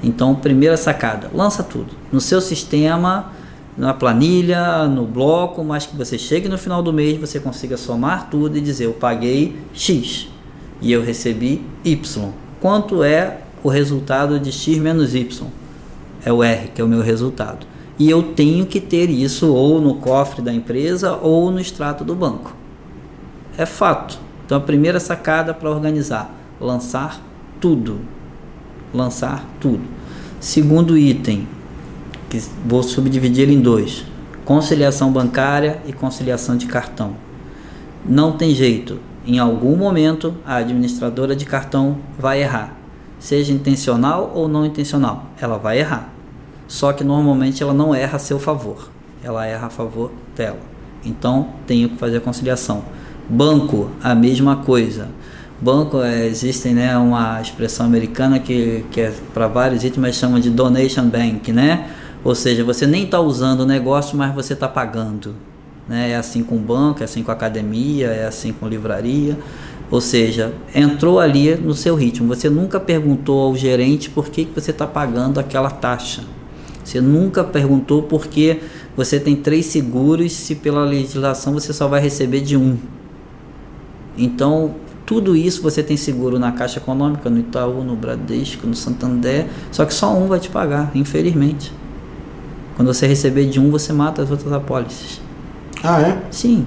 Então, 0.02 0.34
primeira 0.34 0.76
sacada, 0.76 1.30
lança 1.32 1.62
tudo. 1.62 1.92
No 2.10 2.20
seu 2.20 2.40
sistema, 2.40 3.30
na 3.78 3.94
planilha, 3.94 4.88
no 4.88 5.06
bloco, 5.06 5.62
mas 5.62 5.86
que 5.86 5.96
você 5.96 6.18
chegue 6.18 6.48
no 6.48 6.58
final 6.58 6.82
do 6.82 6.92
mês, 6.92 7.16
você 7.16 7.38
consiga 7.38 7.76
somar 7.76 8.28
tudo 8.28 8.58
e 8.58 8.60
dizer, 8.60 8.86
eu 8.86 8.92
paguei 8.92 9.56
X 9.72 10.28
e 10.82 10.90
eu 10.90 11.04
recebi 11.04 11.64
Y. 11.84 12.30
Quanto 12.60 13.04
é 13.04 13.38
o 13.62 13.68
resultado 13.68 14.40
de 14.40 14.50
X 14.50 14.78
menos 14.78 15.14
Y? 15.14 15.46
É 16.24 16.32
o 16.32 16.42
R, 16.42 16.68
que 16.74 16.80
é 16.80 16.84
o 16.84 16.88
meu 16.88 17.02
resultado 17.02 17.75
e 17.98 18.10
eu 18.10 18.22
tenho 18.22 18.66
que 18.66 18.80
ter 18.80 19.08
isso 19.08 19.52
ou 19.54 19.80
no 19.80 19.94
cofre 19.94 20.42
da 20.42 20.52
empresa 20.52 21.16
ou 21.16 21.50
no 21.50 21.58
extrato 21.58 22.04
do 22.04 22.14
banco. 22.14 22.54
É 23.56 23.64
fato. 23.64 24.18
Então 24.44 24.58
a 24.58 24.60
primeira 24.60 25.00
sacada 25.00 25.54
para 25.54 25.70
organizar, 25.70 26.32
lançar 26.60 27.20
tudo. 27.60 28.00
Lançar 28.92 29.44
tudo. 29.60 29.82
Segundo 30.38 30.96
item, 30.96 31.48
que 32.28 32.40
vou 32.64 32.82
subdividir 32.82 33.44
ele 33.44 33.54
em 33.54 33.60
dois: 33.60 34.04
conciliação 34.44 35.10
bancária 35.10 35.80
e 35.86 35.92
conciliação 35.92 36.56
de 36.56 36.66
cartão. 36.66 37.16
Não 38.04 38.32
tem 38.32 38.54
jeito. 38.54 39.00
Em 39.26 39.38
algum 39.38 39.74
momento 39.74 40.36
a 40.46 40.56
administradora 40.56 41.34
de 41.34 41.44
cartão 41.44 41.98
vai 42.16 42.42
errar, 42.42 42.76
seja 43.18 43.52
intencional 43.52 44.30
ou 44.34 44.46
não 44.46 44.64
intencional, 44.64 45.26
ela 45.40 45.58
vai 45.58 45.80
errar 45.80 46.15
só 46.68 46.92
que 46.92 47.04
normalmente 47.04 47.62
ela 47.62 47.72
não 47.72 47.94
erra 47.94 48.16
a 48.16 48.18
seu 48.18 48.38
favor, 48.38 48.90
ela 49.22 49.46
erra 49.46 49.66
a 49.66 49.70
favor 49.70 50.10
dela. 50.34 50.58
Então 51.04 51.48
tenho 51.66 51.88
que 51.90 51.96
fazer 51.96 52.18
a 52.18 52.20
conciliação. 52.20 52.84
Banco, 53.28 53.90
a 54.02 54.14
mesma 54.14 54.56
coisa. 54.56 55.08
Banco, 55.60 56.02
é, 56.02 56.26
existem 56.26 56.74
né, 56.74 56.96
uma 56.98 57.40
expressão 57.40 57.86
americana 57.86 58.38
que, 58.38 58.84
que 58.90 59.00
é 59.00 59.12
para 59.32 59.48
vários 59.48 59.84
itens, 59.84 60.16
chama 60.16 60.40
de 60.40 60.50
donation 60.50 61.08
bank, 61.08 61.50
né? 61.50 61.88
Ou 62.22 62.34
seja, 62.34 62.64
você 62.64 62.86
nem 62.86 63.04
está 63.04 63.20
usando 63.20 63.60
o 63.60 63.66
negócio, 63.66 64.18
mas 64.18 64.34
você 64.34 64.52
está 64.52 64.68
pagando. 64.68 65.34
Né? 65.88 66.10
É 66.10 66.16
assim 66.16 66.42
com 66.42 66.56
banco, 66.56 67.00
é 67.00 67.04
assim 67.04 67.22
com 67.22 67.30
academia, 67.30 68.08
é 68.08 68.26
assim 68.26 68.52
com 68.52 68.66
livraria. 68.68 69.38
Ou 69.90 70.00
seja, 70.00 70.52
entrou 70.74 71.20
ali 71.20 71.54
no 71.54 71.72
seu 71.72 71.94
ritmo. 71.94 72.26
Você 72.28 72.50
nunca 72.50 72.80
perguntou 72.80 73.40
ao 73.46 73.56
gerente 73.56 74.10
por 74.10 74.28
que, 74.28 74.44
que 74.44 74.60
você 74.60 74.72
está 74.72 74.86
pagando 74.86 75.38
aquela 75.38 75.70
taxa. 75.70 76.22
Você 76.86 77.00
nunca 77.00 77.42
perguntou 77.42 78.04
por 78.04 78.28
que 78.28 78.60
você 78.96 79.18
tem 79.18 79.34
três 79.34 79.66
seguros 79.66 80.32
se 80.32 80.54
pela 80.54 80.84
legislação 80.84 81.52
você 81.52 81.72
só 81.72 81.88
vai 81.88 82.00
receber 82.00 82.42
de 82.42 82.56
um. 82.56 82.78
Então, 84.16 84.76
tudo 85.04 85.34
isso 85.34 85.60
você 85.60 85.82
tem 85.82 85.96
seguro 85.96 86.38
na 86.38 86.52
Caixa 86.52 86.78
Econômica, 86.78 87.28
no 87.28 87.40
Itaú, 87.40 87.82
no 87.82 87.96
Bradesco, 87.96 88.68
no 88.68 88.74
Santander, 88.76 89.48
só 89.72 89.84
que 89.84 89.92
só 89.92 90.16
um 90.16 90.28
vai 90.28 90.38
te 90.38 90.48
pagar, 90.48 90.92
infelizmente. 90.94 91.72
Quando 92.76 92.86
você 92.86 93.04
receber 93.04 93.46
de 93.46 93.58
um, 93.58 93.68
você 93.68 93.92
mata 93.92 94.22
as 94.22 94.30
outras 94.30 94.52
apólices. 94.52 95.20
Ah, 95.82 96.00
é? 96.00 96.22
Sim, 96.30 96.64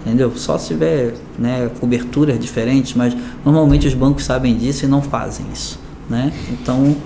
entendeu? 0.00 0.32
Só 0.34 0.56
se 0.56 0.68
tiver 0.68 1.12
né, 1.38 1.70
coberturas 1.78 2.40
diferentes, 2.40 2.94
mas 2.94 3.14
normalmente 3.44 3.86
os 3.86 3.92
bancos 3.92 4.24
sabem 4.24 4.56
disso 4.56 4.86
e 4.86 4.88
não 4.88 5.02
fazem 5.02 5.44
isso. 5.52 5.78
Né? 6.08 6.32
Então, 6.50 6.96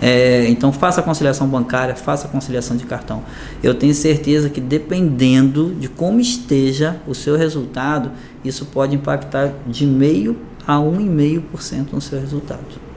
é, 0.00 0.48
então 0.48 0.72
faça 0.72 1.00
a 1.00 1.02
conciliação 1.02 1.48
bancária, 1.48 1.94
faça 1.96 2.26
a 2.26 2.30
conciliação 2.30 2.76
de 2.76 2.84
cartão. 2.84 3.22
Eu 3.62 3.74
tenho 3.74 3.94
certeza 3.94 4.48
que 4.48 4.60
dependendo 4.60 5.74
de 5.74 5.88
como 5.88 6.20
esteja 6.20 6.96
o 7.06 7.14
seu 7.14 7.36
resultado, 7.36 8.12
isso 8.44 8.66
pode 8.66 8.94
impactar 8.94 9.52
de 9.66 9.86
meio 9.86 10.36
a 10.66 10.76
1,5% 10.76 11.92
no 11.92 12.00
seu 12.00 12.20
resultado. 12.20 12.88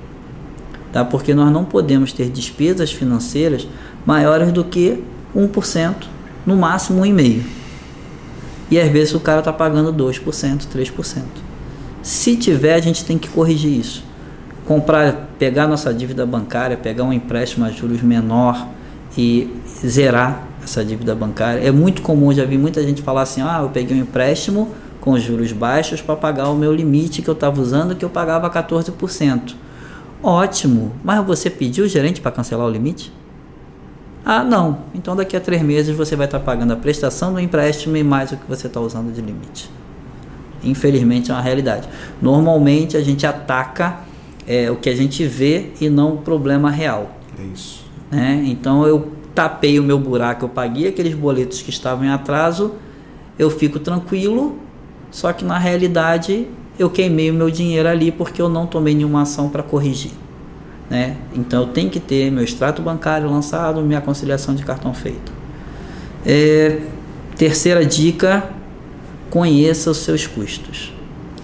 Tá? 0.92 1.04
Porque 1.04 1.34
nós 1.34 1.52
não 1.52 1.66
podemos 1.66 2.14
ter 2.14 2.30
despesas 2.30 2.92
financeiras 2.92 3.68
maiores 4.06 4.52
do 4.52 4.64
que 4.64 5.04
1%, 5.36 5.96
no 6.46 6.56
máximo 6.56 7.02
1,5%. 7.02 7.42
E 8.70 8.80
às 8.80 8.90
vezes 8.90 9.14
o 9.14 9.20
cara 9.20 9.40
está 9.40 9.52
pagando 9.52 9.92
2%, 9.92 10.68
3%. 10.74 11.24
Se 12.02 12.38
tiver, 12.38 12.76
a 12.76 12.80
gente 12.80 13.04
tem 13.04 13.18
que 13.18 13.28
corrigir 13.28 13.78
isso 13.78 14.11
comprar, 14.72 15.28
pegar 15.38 15.68
nossa 15.68 15.94
dívida 15.94 16.26
bancária, 16.26 16.78
pegar 16.78 17.04
um 17.04 17.12
empréstimo 17.12 17.66
a 17.66 17.70
juros 17.70 18.02
menor 18.02 18.68
e 19.18 19.54
zerar 19.86 20.48
essa 20.64 20.86
dívida 20.86 21.14
bancária. 21.14 21.60
É 21.60 21.72
muito 21.72 22.02
comum, 22.02 22.32
já 22.32 22.46
vi 22.46 22.58
muita 22.58 22.82
gente 22.82 23.02
falar 23.02 23.24
assim: 23.24 23.42
ah, 23.42 23.60
eu 23.64 23.70
peguei 23.70 23.98
um 23.98 24.00
empréstimo 24.00 24.70
com 25.02 25.20
juros 25.20 25.52
baixos 25.52 26.02
para 26.02 26.16
pagar 26.16 26.50
o 26.50 26.56
meu 26.56 26.74
limite 26.74 27.22
que 27.22 27.30
eu 27.30 27.34
estava 27.34 27.60
usando, 27.60 27.96
que 27.96 28.06
eu 28.06 28.10
pagava 28.10 28.50
14%. 28.50 29.56
Ótimo, 30.24 30.94
mas 31.04 31.26
você 31.26 31.50
pediu 31.50 31.84
o 31.84 31.88
gerente 31.88 32.22
para 32.22 32.32
cancelar 32.32 32.66
o 32.66 32.70
limite? 32.70 33.12
Ah, 34.24 34.42
não. 34.42 34.84
Então 34.96 35.18
daqui 35.18 35.36
a 35.36 35.42
três 35.42 35.62
meses 35.62 35.94
você 35.98 36.16
vai 36.16 36.28
estar 36.28 36.40
tá 36.40 36.46
pagando 36.46 36.72
a 36.72 36.78
prestação 36.78 37.34
do 37.34 37.42
empréstimo 37.42 37.98
e 37.98 38.04
mais 38.04 38.32
o 38.32 38.38
que 38.38 38.48
você 38.48 38.68
está 38.68 38.80
usando 38.80 39.12
de 39.12 39.20
limite. 39.20 39.70
Infelizmente 40.64 41.30
é 41.30 41.34
uma 41.34 41.42
realidade. 41.42 41.90
Normalmente 42.22 42.96
a 42.96 43.02
gente 43.02 43.26
ataca 43.28 44.11
é, 44.52 44.70
o 44.70 44.76
que 44.76 44.90
a 44.90 44.96
gente 44.96 45.26
vê 45.26 45.68
e 45.80 45.90
não 45.90 46.16
o 46.16 46.18
problema 46.18 46.70
real. 46.70 47.18
É 47.40 47.44
isso. 47.54 47.86
Né? 48.12 48.44
Então 48.48 48.86
eu 48.86 49.14
tapei 49.34 49.80
o 49.80 49.84
meu 49.84 49.98
buraco, 49.98 50.44
eu 50.44 50.50
paguei 50.50 50.90
aqueles 50.90 51.14
boletos 51.14 51.62
que 51.62 51.70
estavam 51.70 52.04
em 52.04 52.10
atraso, 52.10 52.74
eu 53.40 53.50
fico 53.50 53.80
tranquilo, 53.80 54.60
só 55.10 55.32
que 55.32 55.46
na 55.46 55.58
realidade 55.58 56.50
eu 56.78 56.90
queimei 56.90 57.32
o 57.32 57.34
meu 57.34 57.50
dinheiro 57.50 57.88
ali 57.88 58.12
porque 58.12 58.42
eu 58.42 58.50
não 58.50 58.68
tomei 58.68 58.94
nenhuma 58.94 59.22
ação 59.22 59.48
para 59.48 59.64
corrigir. 59.64 60.12
Né? 60.90 61.16
Então 61.34 61.62
eu 61.62 61.68
tenho 61.70 61.90
que 61.90 62.02
ter 62.02 62.30
meu 62.30 62.44
extrato 62.44 62.82
bancário 62.82 63.32
lançado, 63.32 63.82
minha 63.82 64.02
conciliação 64.02 64.54
de 64.54 64.66
cartão 64.66 64.94
feita. 64.94 65.32
É, 66.26 66.82
terceira 67.38 67.86
dica: 67.86 68.50
conheça 69.30 69.90
os 69.90 70.00
seus 70.00 70.28
custos 70.28 70.94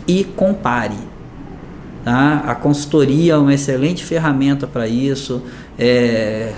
e 0.05 0.25
compare. 0.25 0.97
Tá? 2.07 2.41
A 2.47 2.55
consultoria 2.55 3.33
é 3.33 3.37
uma 3.37 3.53
excelente 3.53 4.01
ferramenta 4.05 4.65
para 4.65 4.87
isso. 4.87 5.41
É, 5.77 6.53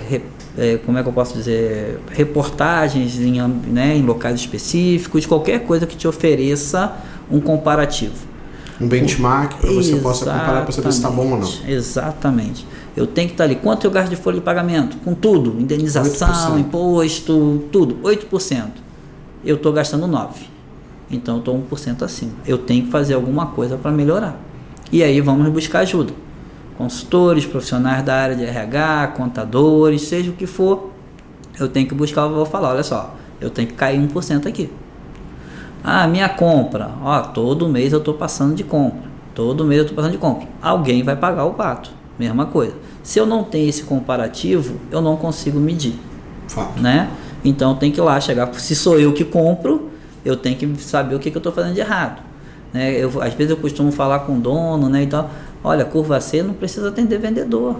é, 0.56 0.76
como 0.86 0.96
é 0.96 1.02
que 1.02 1.08
eu 1.08 1.12
posso 1.12 1.34
dizer? 1.34 1.98
Reportagens 2.08 3.18
em, 3.18 3.42
né, 3.66 3.96
em 3.96 4.02
locais 4.02 4.38
específicos, 4.38 5.26
qualquer 5.26 5.64
coisa 5.64 5.88
que 5.88 5.96
te 5.96 6.06
ofereça 6.06 6.92
um 7.28 7.40
comparativo. 7.40 8.14
Um 8.80 8.86
benchmark 8.86 9.56
para 9.56 9.72
você 9.72 9.96
possa 9.96 10.24
comparar 10.26 10.62
para 10.62 10.70
saber 10.70 10.92
se 10.92 10.98
está 10.98 11.10
bom 11.10 11.32
ou 11.32 11.40
não. 11.40 11.52
Exatamente. 11.66 12.64
Eu 12.96 13.08
tenho 13.08 13.26
que 13.26 13.34
estar 13.34 13.42
tá 13.42 13.50
ali. 13.50 13.56
Quanto 13.56 13.84
eu 13.84 13.90
gasto 13.90 14.10
de 14.10 14.14
folha 14.14 14.36
de 14.36 14.44
pagamento? 14.44 14.98
Com 14.98 15.14
tudo. 15.14 15.60
Indenização, 15.60 16.58
8%. 16.58 16.60
imposto, 16.60 17.64
tudo. 17.72 17.96
8%. 18.04 18.66
Eu 19.44 19.56
estou 19.56 19.72
gastando 19.72 20.06
9%. 20.06 20.28
Então 21.10 21.34
eu 21.34 21.38
estou 21.40 21.60
1% 21.68 22.02
acima. 22.02 22.34
Eu 22.46 22.56
tenho 22.56 22.84
que 22.84 22.90
fazer 22.92 23.14
alguma 23.14 23.46
coisa 23.46 23.76
para 23.76 23.90
melhorar. 23.90 24.49
E 24.92 25.02
aí 25.02 25.20
vamos 25.20 25.48
buscar 25.48 25.80
ajuda. 25.80 26.12
Consultores, 26.76 27.44
profissionais 27.44 28.02
da 28.02 28.14
área 28.14 28.34
de 28.34 28.44
RH, 28.44 29.08
contadores, 29.16 30.02
seja 30.02 30.30
o 30.30 30.34
que 30.34 30.46
for, 30.46 30.90
eu 31.58 31.68
tenho 31.68 31.86
que 31.86 31.94
buscar, 31.94 32.22
eu 32.22 32.34
vou 32.34 32.46
falar, 32.46 32.70
olha 32.70 32.82
só, 32.82 33.14
eu 33.40 33.50
tenho 33.50 33.68
que 33.68 33.74
cair 33.74 34.00
1% 34.00 34.46
aqui. 34.46 34.70
Ah, 35.84 36.06
minha 36.06 36.28
compra, 36.28 36.90
ó, 37.02 37.20
todo 37.20 37.68
mês 37.68 37.92
eu 37.92 37.98
estou 37.98 38.14
passando 38.14 38.54
de 38.54 38.64
compra. 38.64 39.10
Todo 39.34 39.64
mês 39.64 39.78
eu 39.78 39.82
estou 39.82 39.96
passando 39.96 40.12
de 40.12 40.18
compra. 40.18 40.48
Alguém 40.60 41.02
vai 41.02 41.16
pagar 41.16 41.44
o 41.44 41.54
pato. 41.54 41.90
Mesma 42.18 42.46
coisa. 42.46 42.74
Se 43.02 43.18
eu 43.18 43.24
não 43.24 43.44
tenho 43.44 43.68
esse 43.68 43.84
comparativo, 43.84 44.76
eu 44.90 45.00
não 45.00 45.16
consigo 45.16 45.58
medir. 45.58 45.94
Fato. 46.48 46.78
Né? 46.80 47.08
Então 47.44 47.74
tem 47.74 47.90
que 47.90 47.98
ir 47.98 48.02
lá 48.02 48.20
chegar. 48.20 48.52
Se 48.54 48.74
sou 48.74 48.98
eu 48.98 49.12
que 49.12 49.24
compro, 49.24 49.90
eu 50.24 50.36
tenho 50.36 50.56
que 50.56 50.82
saber 50.82 51.14
o 51.14 51.18
que, 51.18 51.30
que 51.30 51.36
eu 51.36 51.40
estou 51.40 51.52
fazendo 51.52 51.74
de 51.74 51.80
errado. 51.80 52.22
Né? 52.72 52.92
Eu, 52.92 53.10
às 53.20 53.34
vezes 53.34 53.50
eu 53.50 53.56
costumo 53.56 53.90
falar 53.92 54.20
com 54.20 54.36
o 54.36 54.40
dono 54.40 54.88
né, 54.88 55.02
e 55.02 55.06
tal. 55.06 55.30
Olha, 55.62 55.84
curva 55.84 56.20
C 56.20 56.42
não 56.42 56.54
precisa 56.54 56.88
atender 56.88 57.18
vendedor. 57.18 57.76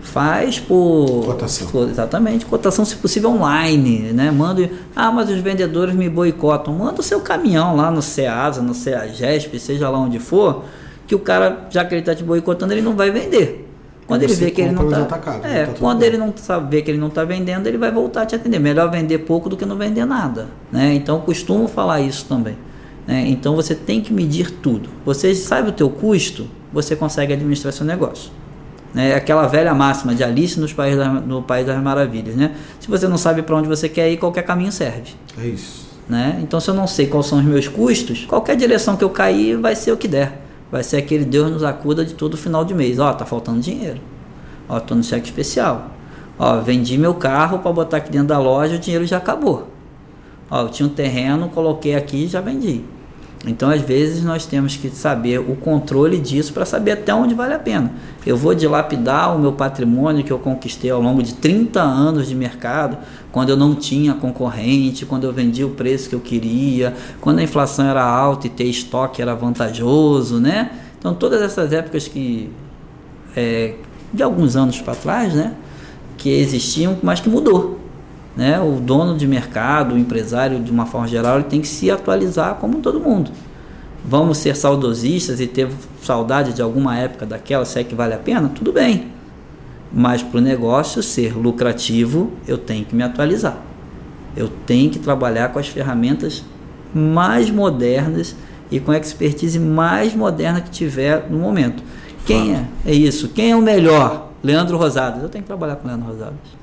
Faz 0.00 0.58
por. 0.58 1.24
Cotação. 1.26 1.68
Por, 1.68 1.88
exatamente, 1.88 2.46
cotação, 2.46 2.84
se 2.84 2.96
possível, 2.96 3.30
online. 3.30 4.12
Né? 4.12 4.30
Manda. 4.30 4.70
Ah, 4.96 5.12
mas 5.12 5.28
os 5.28 5.38
vendedores 5.40 5.94
me 5.94 6.08
boicotam. 6.08 6.72
Manda 6.72 7.00
o 7.00 7.02
seu 7.02 7.20
caminhão 7.20 7.76
lá 7.76 7.90
no 7.90 8.00
CEASA, 8.00 8.62
no 8.62 8.72
CEAGESP, 8.72 9.60
seja 9.60 9.88
lá 9.90 9.98
onde 9.98 10.18
for, 10.18 10.64
que 11.06 11.14
o 11.14 11.18
cara, 11.18 11.66
já 11.70 11.84
que 11.84 11.94
ele 11.94 12.00
está 12.00 12.14
te 12.14 12.24
boicotando, 12.24 12.72
ele 12.72 12.82
não 12.82 12.96
vai 12.96 13.10
vender. 13.10 13.68
Quando 14.06 14.24
ele 14.24 14.34
vê 14.34 14.50
que 14.50 14.60
ele 14.62 14.72
não 14.72 14.88
está. 14.88 15.20
É, 15.44 15.66
tá 15.66 15.74
quando 15.78 16.02
ele 16.02 16.16
não 16.16 16.32
sabe 16.34 16.82
que 16.82 16.90
ele 16.90 16.98
não 16.98 17.06
está 17.06 17.22
vendendo, 17.22 17.68
ele 17.68 17.78
vai 17.78 17.92
voltar 17.92 18.22
a 18.22 18.26
te 18.26 18.34
atender. 18.34 18.58
Melhor 18.58 18.90
vender 18.90 19.18
pouco 19.18 19.48
do 19.48 19.56
que 19.56 19.64
não 19.64 19.76
vender 19.76 20.04
nada. 20.04 20.48
Né? 20.72 20.94
Então 20.94 21.16
eu 21.16 21.22
costumo 21.22 21.68
falar 21.68 22.00
isso 22.00 22.24
também. 22.24 22.56
Né? 23.10 23.24
Então 23.26 23.56
você 23.56 23.74
tem 23.74 24.00
que 24.00 24.12
medir 24.12 24.52
tudo. 24.52 24.88
Você 25.04 25.34
sabe 25.34 25.70
o 25.70 25.72
teu 25.72 25.90
custo, 25.90 26.46
você 26.72 26.94
consegue 26.94 27.32
administrar 27.32 27.72
seu 27.72 27.84
negócio. 27.84 28.30
É 28.94 29.14
aquela 29.14 29.48
velha 29.48 29.74
máxima 29.74 30.14
de 30.14 30.22
Alice 30.22 30.60
nos 30.60 30.72
país 30.72 30.96
da, 30.96 31.08
no 31.08 31.42
País 31.42 31.66
das 31.66 31.82
Maravilhas. 31.82 32.36
Né? 32.36 32.54
Se 32.78 32.88
você 32.88 33.08
não 33.08 33.18
sabe 33.18 33.42
para 33.42 33.56
onde 33.56 33.66
você 33.66 33.88
quer 33.88 34.08
ir, 34.12 34.16
qualquer 34.16 34.42
caminho 34.44 34.70
serve. 34.70 35.14
É 35.36 35.44
isso. 35.44 35.88
Né? 36.08 36.38
Então, 36.40 36.60
se 36.60 36.70
eu 36.70 36.74
não 36.74 36.86
sei 36.86 37.08
quais 37.08 37.26
são 37.26 37.38
os 37.38 37.44
meus 37.44 37.66
custos, 37.66 38.26
qualquer 38.26 38.54
direção 38.54 38.96
que 38.96 39.02
eu 39.02 39.10
cair 39.10 39.56
vai 39.56 39.74
ser 39.74 39.90
o 39.90 39.96
que 39.96 40.06
der. 40.06 40.40
Vai 40.70 40.84
ser 40.84 40.98
aquele 40.98 41.24
Deus 41.24 41.50
nos 41.50 41.64
acuda 41.64 42.04
de 42.04 42.14
todo 42.14 42.36
final 42.36 42.64
de 42.64 42.74
mês. 42.74 43.00
Ó, 43.00 43.12
tá 43.12 43.24
faltando 43.24 43.58
dinheiro. 43.58 44.00
Ó, 44.68 44.78
tô 44.78 44.94
no 44.94 45.02
cheque 45.02 45.26
especial. 45.26 45.90
Ó, 46.38 46.60
vendi 46.60 46.96
meu 46.96 47.14
carro 47.14 47.58
para 47.58 47.72
botar 47.72 47.96
aqui 47.96 48.10
dentro 48.12 48.28
da 48.28 48.38
loja, 48.38 48.76
o 48.76 48.78
dinheiro 48.78 49.04
já 49.04 49.16
acabou. 49.16 49.68
Ó, 50.48 50.62
eu 50.62 50.68
tinha 50.68 50.86
um 50.86 50.92
terreno, 50.92 51.48
coloquei 51.48 51.96
aqui 51.96 52.26
e 52.26 52.28
já 52.28 52.40
vendi. 52.40 52.84
Então, 53.46 53.70
às 53.70 53.80
vezes, 53.80 54.22
nós 54.22 54.44
temos 54.44 54.76
que 54.76 54.90
saber 54.90 55.40
o 55.40 55.56
controle 55.56 56.18
disso 56.18 56.52
para 56.52 56.66
saber 56.66 56.92
até 56.92 57.14
onde 57.14 57.34
vale 57.34 57.54
a 57.54 57.58
pena. 57.58 57.90
Eu 58.26 58.36
vou 58.36 58.54
dilapidar 58.54 59.34
o 59.34 59.38
meu 59.38 59.52
patrimônio 59.52 60.22
que 60.22 60.30
eu 60.30 60.38
conquistei 60.38 60.90
ao 60.90 61.00
longo 61.00 61.22
de 61.22 61.32
30 61.34 61.80
anos 61.80 62.28
de 62.28 62.34
mercado, 62.34 62.98
quando 63.32 63.48
eu 63.48 63.56
não 63.56 63.74
tinha 63.74 64.12
concorrente, 64.12 65.06
quando 65.06 65.24
eu 65.24 65.32
vendi 65.32 65.64
o 65.64 65.70
preço 65.70 66.10
que 66.10 66.14
eu 66.14 66.20
queria, 66.20 66.94
quando 67.18 67.38
a 67.38 67.42
inflação 67.42 67.86
era 67.86 68.04
alta 68.04 68.46
e 68.46 68.50
ter 68.50 68.64
estoque 68.64 69.22
era 69.22 69.34
vantajoso, 69.34 70.38
né? 70.38 70.70
Então, 70.98 71.14
todas 71.14 71.40
essas 71.40 71.72
épocas 71.72 72.06
que, 72.06 72.50
é, 73.34 73.74
de 74.12 74.22
alguns 74.22 74.54
anos 74.54 74.82
para 74.82 74.94
trás, 74.94 75.32
né? 75.32 75.54
Que 76.18 76.28
existiam, 76.28 76.98
mas 77.02 77.20
que 77.20 77.30
mudou. 77.30 77.79
Né? 78.36 78.60
O 78.60 78.80
dono 78.80 79.16
de 79.16 79.26
mercado, 79.26 79.94
o 79.94 79.98
empresário, 79.98 80.60
de 80.60 80.70
uma 80.70 80.86
forma 80.86 81.08
geral, 81.08 81.36
ele 81.36 81.44
tem 81.44 81.60
que 81.60 81.68
se 81.68 81.90
atualizar 81.90 82.54
como 82.56 82.78
todo 82.78 83.00
mundo. 83.00 83.30
Vamos 84.04 84.38
ser 84.38 84.56
saudosistas 84.56 85.40
e 85.40 85.46
ter 85.46 85.68
saudade 86.02 86.52
de 86.52 86.62
alguma 86.62 86.96
época 86.96 87.26
daquela, 87.26 87.64
se 87.64 87.78
é 87.78 87.84
que 87.84 87.94
vale 87.94 88.14
a 88.14 88.18
pena? 88.18 88.48
Tudo 88.48 88.72
bem. 88.72 89.08
Mas 89.92 90.22
para 90.22 90.38
o 90.38 90.40
negócio 90.40 91.02
ser 91.02 91.36
lucrativo, 91.36 92.32
eu 92.46 92.56
tenho 92.56 92.84
que 92.84 92.94
me 92.94 93.02
atualizar. 93.02 93.58
Eu 94.36 94.48
tenho 94.48 94.90
que 94.90 94.98
trabalhar 94.98 95.52
com 95.52 95.58
as 95.58 95.66
ferramentas 95.68 96.44
mais 96.94 97.50
modernas 97.50 98.34
e 98.70 98.78
com 98.78 98.92
a 98.92 98.96
expertise 98.96 99.58
mais 99.58 100.14
moderna 100.14 100.60
que 100.60 100.70
tiver 100.70 101.26
no 101.28 101.38
momento. 101.38 101.82
Quem 102.24 102.54
é? 102.54 102.64
É 102.86 102.94
isso. 102.94 103.28
Quem 103.28 103.50
é 103.50 103.56
o 103.56 103.62
melhor? 103.62 104.30
Leandro 104.42 104.76
Rosadas. 104.76 105.22
Eu 105.22 105.28
tenho 105.28 105.42
que 105.42 105.48
trabalhar 105.48 105.76
com 105.76 105.88
Leandro 105.88 106.06
Rosadas. 106.06 106.59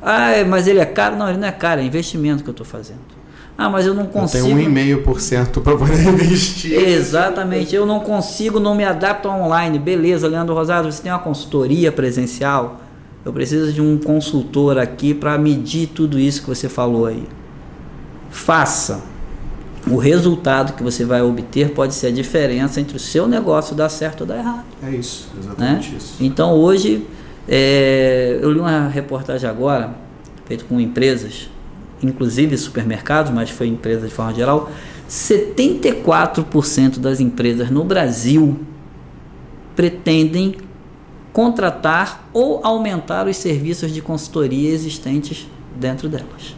Ah, 0.00 0.30
é, 0.30 0.44
mas 0.44 0.66
ele 0.66 0.78
é 0.78 0.86
caro? 0.86 1.16
Não, 1.16 1.28
ele 1.28 1.38
não 1.38 1.48
é 1.48 1.52
caro, 1.52 1.80
é 1.80 1.84
investimento 1.84 2.42
que 2.42 2.50
eu 2.50 2.52
estou 2.52 2.66
fazendo. 2.66 3.18
Ah, 3.56 3.68
mas 3.68 3.86
eu 3.86 3.92
não 3.92 4.06
consigo. 4.06 4.46
Eu 4.46 4.56
tenho 4.56 4.70
1,5% 4.70 5.62
para 5.62 5.76
poder 5.76 6.00
investir. 6.06 6.74
Exatamente, 6.74 7.74
eu 7.74 7.84
não 7.84 7.98
consigo, 7.98 8.60
não 8.60 8.74
me 8.74 8.84
adapto 8.84 9.28
online. 9.28 9.80
Beleza, 9.80 10.28
Leandro 10.28 10.54
Rosado, 10.54 10.90
você 10.90 11.02
tem 11.02 11.10
uma 11.10 11.18
consultoria 11.18 11.90
presencial? 11.90 12.80
Eu 13.24 13.32
preciso 13.32 13.72
de 13.72 13.82
um 13.82 13.98
consultor 13.98 14.78
aqui 14.78 15.12
para 15.12 15.36
medir 15.36 15.88
tudo 15.88 16.20
isso 16.20 16.42
que 16.42 16.48
você 16.48 16.68
falou 16.68 17.06
aí. 17.06 17.26
Faça. 18.30 19.02
O 19.90 19.96
resultado 19.96 20.74
que 20.74 20.82
você 20.82 21.04
vai 21.04 21.20
obter 21.22 21.70
pode 21.70 21.94
ser 21.94 22.08
a 22.08 22.10
diferença 22.12 22.80
entre 22.80 22.96
o 22.96 23.00
seu 23.00 23.26
negócio 23.26 23.74
dar 23.74 23.88
certo 23.88 24.20
ou 24.20 24.26
dar 24.26 24.38
errado. 24.38 24.64
É 24.82 24.90
isso, 24.90 25.28
exatamente 25.36 25.90
né? 25.90 25.96
isso. 25.98 26.14
Então 26.20 26.52
hoje, 26.52 27.04
é, 27.48 28.38
eu 28.42 28.52
li 28.52 28.60
uma 28.60 28.88
reportagem 28.88 29.48
agora, 29.48 29.94
feita 30.44 30.64
com 30.64 30.78
empresas, 30.78 31.48
inclusive 32.02 32.56
supermercados, 32.58 33.32
mas 33.32 33.48
foi 33.48 33.68
empresa 33.68 34.06
de 34.06 34.12
forma 34.12 34.34
geral. 34.34 34.70
74% 35.08 36.98
das 36.98 37.18
empresas 37.20 37.70
no 37.70 37.82
Brasil 37.84 38.60
pretendem 39.74 40.56
contratar 41.32 42.28
ou 42.32 42.60
aumentar 42.62 43.26
os 43.26 43.36
serviços 43.36 43.92
de 43.92 44.02
consultoria 44.02 44.70
existentes 44.70 45.48
dentro 45.74 46.08
delas. 46.08 46.56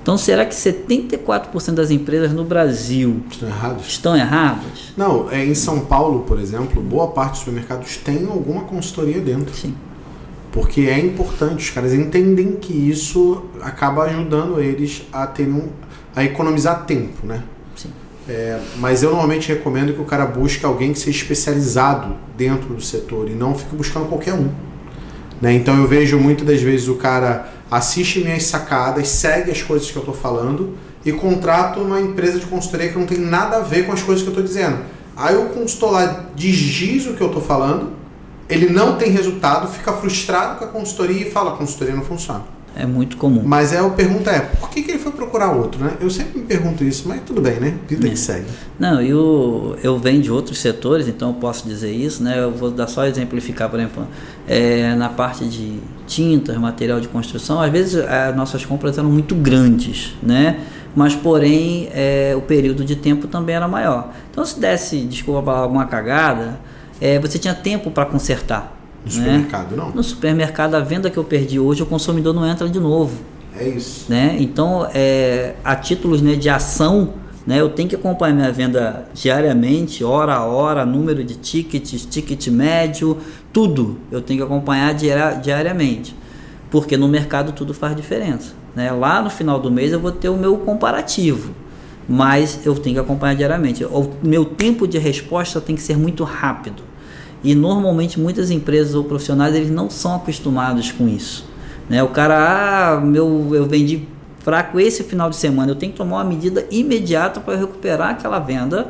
Então, 0.00 0.16
será 0.16 0.46
que 0.46 0.54
74% 0.54 1.74
das 1.74 1.90
empresas 1.90 2.32
no 2.32 2.44
Brasil 2.44 3.20
estão 3.30 3.48
erradas? 3.48 3.86
Estão 3.86 4.16
erradas? 4.16 4.92
Não, 4.96 5.30
é, 5.30 5.44
em 5.44 5.54
São 5.54 5.80
Paulo, 5.80 6.20
por 6.20 6.40
exemplo, 6.40 6.80
boa 6.80 7.08
parte 7.08 7.32
dos 7.32 7.38
supermercados 7.40 7.98
tem 7.98 8.24
alguma 8.24 8.62
consultoria 8.62 9.20
dentro. 9.20 9.54
Sim. 9.54 9.74
Porque 10.58 10.80
é 10.80 10.98
importante, 10.98 11.66
os 11.66 11.70
caras 11.70 11.94
entendem 11.94 12.56
que 12.56 12.72
isso 12.72 13.44
acaba 13.60 14.02
ajudando 14.06 14.60
eles 14.60 15.04
a 15.12 15.24
terem 15.24 15.52
um, 15.52 15.68
a 16.16 16.24
economizar 16.24 16.84
tempo, 16.84 17.24
né? 17.24 17.44
Sim. 17.76 17.90
É, 18.28 18.58
mas 18.78 19.04
eu 19.04 19.10
normalmente 19.10 19.46
recomendo 19.50 19.94
que 19.94 20.00
o 20.00 20.04
cara 20.04 20.26
busque 20.26 20.66
alguém 20.66 20.92
que 20.92 20.98
seja 20.98 21.16
especializado 21.16 22.16
dentro 22.36 22.74
do 22.74 22.82
setor 22.82 23.30
e 23.30 23.34
não 23.34 23.54
fique 23.54 23.76
buscando 23.76 24.08
qualquer 24.08 24.34
um. 24.34 24.50
Né? 25.40 25.52
Então 25.52 25.76
eu 25.76 25.86
vejo 25.86 26.18
muitas 26.18 26.44
das 26.44 26.60
vezes 26.60 26.88
o 26.88 26.96
cara 26.96 27.52
assiste 27.70 28.18
minhas 28.18 28.42
sacadas, 28.42 29.06
segue 29.06 29.52
as 29.52 29.62
coisas 29.62 29.88
que 29.88 29.96
eu 29.96 30.02
estou 30.02 30.14
falando 30.14 30.74
e 31.04 31.12
contrata 31.12 31.78
uma 31.78 32.00
empresa 32.00 32.40
de 32.40 32.46
consultoria 32.46 32.88
que 32.88 32.98
não 32.98 33.06
tem 33.06 33.18
nada 33.18 33.58
a 33.58 33.60
ver 33.60 33.86
com 33.86 33.92
as 33.92 34.02
coisas 34.02 34.24
que 34.24 34.28
eu 34.28 34.32
estou 34.32 34.44
dizendo. 34.44 34.78
Aí 35.16 35.36
o 35.36 35.50
consultor 35.50 35.92
lá 35.92 36.24
diz 36.34 37.06
o 37.06 37.14
que 37.14 37.20
eu 37.20 37.28
estou 37.28 37.42
falando, 37.42 37.92
ele 38.48 38.70
não 38.70 38.96
tem 38.96 39.10
resultado, 39.10 39.68
fica 39.68 39.92
frustrado 39.92 40.58
com 40.58 40.64
a 40.64 40.68
consultoria 40.68 41.26
e 41.26 41.30
fala: 41.30 41.52
a 41.52 41.56
consultoria 41.56 41.94
não 41.94 42.04
funciona. 42.04 42.58
É 42.76 42.86
muito 42.86 43.16
comum. 43.16 43.42
Mas 43.44 43.72
é, 43.72 43.78
a 43.78 43.90
pergunta 43.90 44.30
é, 44.30 44.38
por 44.38 44.70
que, 44.70 44.82
que 44.82 44.92
ele 44.92 45.00
foi 45.00 45.10
procurar 45.10 45.50
outro, 45.50 45.82
né? 45.82 45.94
Eu 46.00 46.08
sempre 46.08 46.38
me 46.38 46.44
pergunto 46.44 46.84
isso, 46.84 47.08
mas 47.08 47.20
tudo 47.26 47.40
bem, 47.40 47.58
né? 47.58 47.74
Vida 47.88 48.06
é. 48.06 48.10
que 48.10 48.16
segue. 48.16 48.46
Não, 48.78 49.02
eu, 49.02 49.76
eu 49.82 49.98
venho 49.98 50.22
de 50.22 50.30
outros 50.30 50.58
setores, 50.58 51.08
então 51.08 51.30
eu 51.30 51.34
posso 51.34 51.66
dizer 51.66 51.90
isso, 51.90 52.22
né? 52.22 52.38
Eu 52.38 52.52
vou 52.52 52.70
dar 52.70 52.86
só 52.86 53.04
exemplificar, 53.04 53.68
por 53.68 53.80
exemplo, 53.80 54.06
é, 54.46 54.94
na 54.94 55.08
parte 55.08 55.44
de 55.46 55.80
tintas, 56.06 56.56
material 56.56 57.00
de 57.00 57.08
construção, 57.08 57.60
às 57.60 57.72
vezes 57.72 57.96
as 57.96 58.36
nossas 58.36 58.64
compras 58.64 58.96
eram 58.96 59.10
muito 59.10 59.34
grandes, 59.34 60.14
né? 60.22 60.60
Mas, 60.94 61.14
porém, 61.14 61.88
é, 61.92 62.34
o 62.36 62.40
período 62.42 62.84
de 62.84 62.96
tempo 62.96 63.26
também 63.26 63.56
era 63.56 63.66
maior. 63.66 64.12
Então, 64.30 64.44
se 64.44 64.58
desse, 64.58 65.00
desculpa, 65.00 65.52
alguma 65.52 65.86
cagada, 65.86 66.60
é, 67.00 67.18
você 67.18 67.38
tinha 67.38 67.54
tempo 67.54 67.90
para 67.90 68.06
consertar. 68.06 68.76
No 69.04 69.10
supermercado, 69.10 69.76
não? 69.76 69.90
No 69.90 70.02
supermercado, 70.02 70.74
a 70.74 70.80
venda 70.80 71.10
que 71.10 71.16
eu 71.16 71.24
perdi 71.24 71.58
hoje, 71.58 71.82
o 71.82 71.86
consumidor 71.86 72.34
não 72.34 72.46
entra 72.46 72.68
de 72.68 72.78
novo. 72.78 73.18
É 73.56 73.68
isso. 73.68 74.06
Né? 74.08 74.36
Então, 74.38 74.88
é, 74.92 75.54
a 75.64 75.74
títulos 75.74 76.20
né, 76.20 76.34
de 76.34 76.48
ação, 76.48 77.14
né, 77.46 77.60
eu 77.60 77.70
tenho 77.70 77.88
que 77.88 77.96
acompanhar 77.96 78.34
minha 78.34 78.52
venda 78.52 79.08
diariamente, 79.14 80.04
hora 80.04 80.34
a 80.34 80.44
hora, 80.44 80.84
número 80.84 81.24
de 81.24 81.36
tickets, 81.36 82.06
ticket 82.06 82.48
médio, 82.48 83.18
tudo 83.52 83.98
eu 84.10 84.20
tenho 84.20 84.40
que 84.40 84.44
acompanhar 84.44 84.94
diariamente. 84.94 86.14
Porque 86.70 86.96
no 86.96 87.08
mercado 87.08 87.52
tudo 87.52 87.72
faz 87.72 87.96
diferença. 87.96 88.52
Né? 88.76 88.92
Lá 88.92 89.22
no 89.22 89.30
final 89.30 89.58
do 89.58 89.70
mês 89.70 89.92
eu 89.92 89.98
vou 89.98 90.12
ter 90.12 90.28
o 90.28 90.36
meu 90.36 90.58
comparativo 90.58 91.54
mas 92.08 92.64
eu 92.64 92.74
tenho 92.74 92.94
que 92.94 93.00
acompanhar 93.00 93.34
diariamente. 93.34 93.84
O 93.84 94.10
meu 94.22 94.44
tempo 94.44 94.88
de 94.88 94.96
resposta 94.96 95.60
tem 95.60 95.76
que 95.76 95.82
ser 95.82 95.98
muito 95.98 96.24
rápido. 96.24 96.87
E 97.42 97.54
normalmente 97.54 98.18
muitas 98.18 98.50
empresas 98.50 98.94
ou 98.94 99.04
profissionais 99.04 99.54
eles 99.54 99.70
não 99.70 99.88
são 99.88 100.16
acostumados 100.16 100.90
com 100.90 101.08
isso. 101.08 101.44
Né? 101.88 102.02
O 102.02 102.08
cara, 102.08 102.96
ah, 102.96 103.00
meu, 103.00 103.54
eu 103.54 103.66
vendi 103.66 104.06
fraco 104.40 104.80
esse 104.80 105.04
final 105.04 105.30
de 105.30 105.36
semana, 105.36 105.72
eu 105.72 105.76
tenho 105.76 105.92
que 105.92 105.98
tomar 105.98 106.16
uma 106.16 106.24
medida 106.24 106.66
imediata 106.70 107.40
para 107.40 107.56
recuperar 107.56 108.10
aquela 108.10 108.38
venda, 108.38 108.88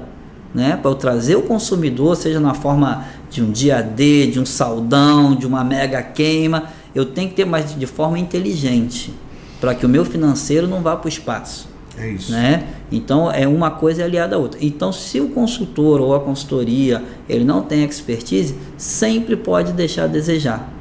né? 0.55 0.79
para 0.81 0.91
eu 0.91 0.95
trazer 0.95 1.37
o 1.37 1.43
consumidor, 1.43 2.17
seja 2.17 2.41
na 2.41 2.55
forma 2.55 3.05
de 3.31 3.43
um 3.43 3.51
dia 3.51 3.83
D, 3.83 4.29
de 4.29 4.41
um 4.41 4.47
saldão, 4.47 5.35
de 5.35 5.47
uma 5.47 5.63
mega 5.63 6.03
queima, 6.03 6.65
eu 6.95 7.05
tenho 7.05 7.29
que 7.29 7.35
ter 7.35 7.45
mais 7.45 7.79
de 7.79 7.87
forma 7.87 8.19
inteligente 8.19 9.13
para 9.61 9.75
que 9.75 9.85
o 9.85 9.89
meu 9.89 10.05
financeiro 10.05 10.67
não 10.67 10.81
vá 10.81 10.97
para 10.97 11.07
o 11.07 11.09
espaço. 11.09 11.69
É 11.99 12.09
isso. 12.11 12.33
Né? 12.33 12.65
Então 12.91 13.31
é 13.31 13.47
uma 13.47 13.71
coisa 13.71 14.05
aliada 14.05 14.37
à 14.37 14.39
outra. 14.39 14.59
Então, 14.63 14.93
se 14.93 15.21
o 15.21 15.29
consultor 15.29 16.01
ou 16.01 16.15
a 16.15 16.21
consultoria 16.21 17.03
ele 17.29 17.45
não 17.45 17.63
tem 17.63 17.85
expertise, 17.85 18.55
sempre 18.77 19.37
pode 19.37 19.73
deixar 19.73 20.05
a 20.05 20.07
desejar. 20.07 20.73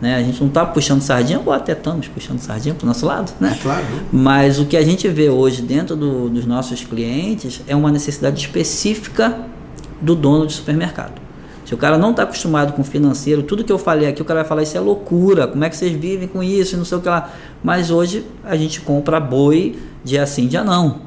Né? 0.00 0.14
A 0.14 0.22
gente 0.22 0.40
não 0.40 0.48
está 0.48 0.64
puxando 0.64 1.00
sardinha, 1.00 1.40
ou 1.44 1.52
até 1.52 1.72
estamos 1.72 2.06
puxando 2.08 2.38
sardinha 2.38 2.74
para 2.74 2.84
o 2.84 2.86
nosso 2.86 3.06
lado, 3.06 3.32
né? 3.40 3.56
Claro. 3.62 3.84
Mas 4.12 4.58
o 4.58 4.66
que 4.66 4.76
a 4.76 4.84
gente 4.84 5.08
vê 5.08 5.30
hoje 5.30 5.62
dentro 5.62 5.96
do, 5.96 6.28
dos 6.28 6.44
nossos 6.44 6.84
clientes 6.84 7.62
é 7.66 7.74
uma 7.74 7.90
necessidade 7.90 8.38
específica 8.38 9.46
do 10.00 10.14
dono 10.14 10.46
de 10.46 10.52
supermercado. 10.52 11.25
Se 11.66 11.74
o 11.74 11.76
cara 11.76 11.98
não 11.98 12.12
está 12.12 12.22
acostumado 12.22 12.72
com 12.74 12.84
financeiro, 12.84 13.42
tudo 13.42 13.64
que 13.64 13.72
eu 13.72 13.78
falei 13.78 14.08
aqui, 14.08 14.22
o 14.22 14.24
cara 14.24 14.40
vai 14.40 14.48
falar 14.48 14.62
isso 14.62 14.76
é 14.76 14.80
loucura, 14.80 15.48
como 15.48 15.64
é 15.64 15.68
que 15.68 15.76
vocês 15.76 15.92
vivem 15.92 16.28
com 16.28 16.40
isso, 16.40 16.76
não 16.76 16.84
sei 16.84 16.96
o 16.96 17.00
que 17.00 17.08
lá. 17.08 17.32
Mas 17.62 17.90
hoje 17.90 18.24
a 18.44 18.56
gente 18.56 18.80
compra 18.80 19.18
boi 19.18 19.76
dia 20.04 20.24
sim, 20.28 20.46
dia 20.46 20.62
não. 20.62 21.00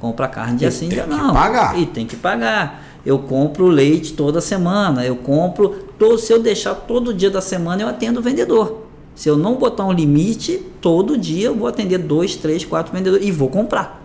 Compra 0.00 0.28
carne 0.28 0.56
dia 0.56 0.68
e 0.68 0.72
sim, 0.72 0.88
dia 0.88 1.06
não. 1.06 1.34
Pagar. 1.34 1.78
E 1.78 1.84
tem 1.84 2.06
que 2.06 2.16
pagar. 2.16 2.82
Eu 3.04 3.18
compro 3.18 3.66
leite 3.66 4.14
toda 4.14 4.40
semana. 4.40 5.04
Eu 5.04 5.16
compro. 5.16 5.68
Todo, 5.98 6.18
se 6.18 6.32
eu 6.32 6.40
deixar 6.40 6.74
todo 6.74 7.12
dia 7.12 7.30
da 7.30 7.42
semana, 7.42 7.82
eu 7.82 7.88
atendo 7.88 8.18
o 8.18 8.22
vendedor. 8.22 8.86
Se 9.14 9.28
eu 9.28 9.36
não 9.36 9.56
botar 9.56 9.84
um 9.84 9.92
limite, 9.92 10.62
todo 10.80 11.18
dia 11.18 11.48
eu 11.48 11.54
vou 11.54 11.68
atender 11.68 11.98
dois, 11.98 12.34
três, 12.34 12.64
quatro 12.64 12.92
vendedores 12.92 13.26
e 13.26 13.30
vou 13.30 13.50
comprar. 13.50 14.01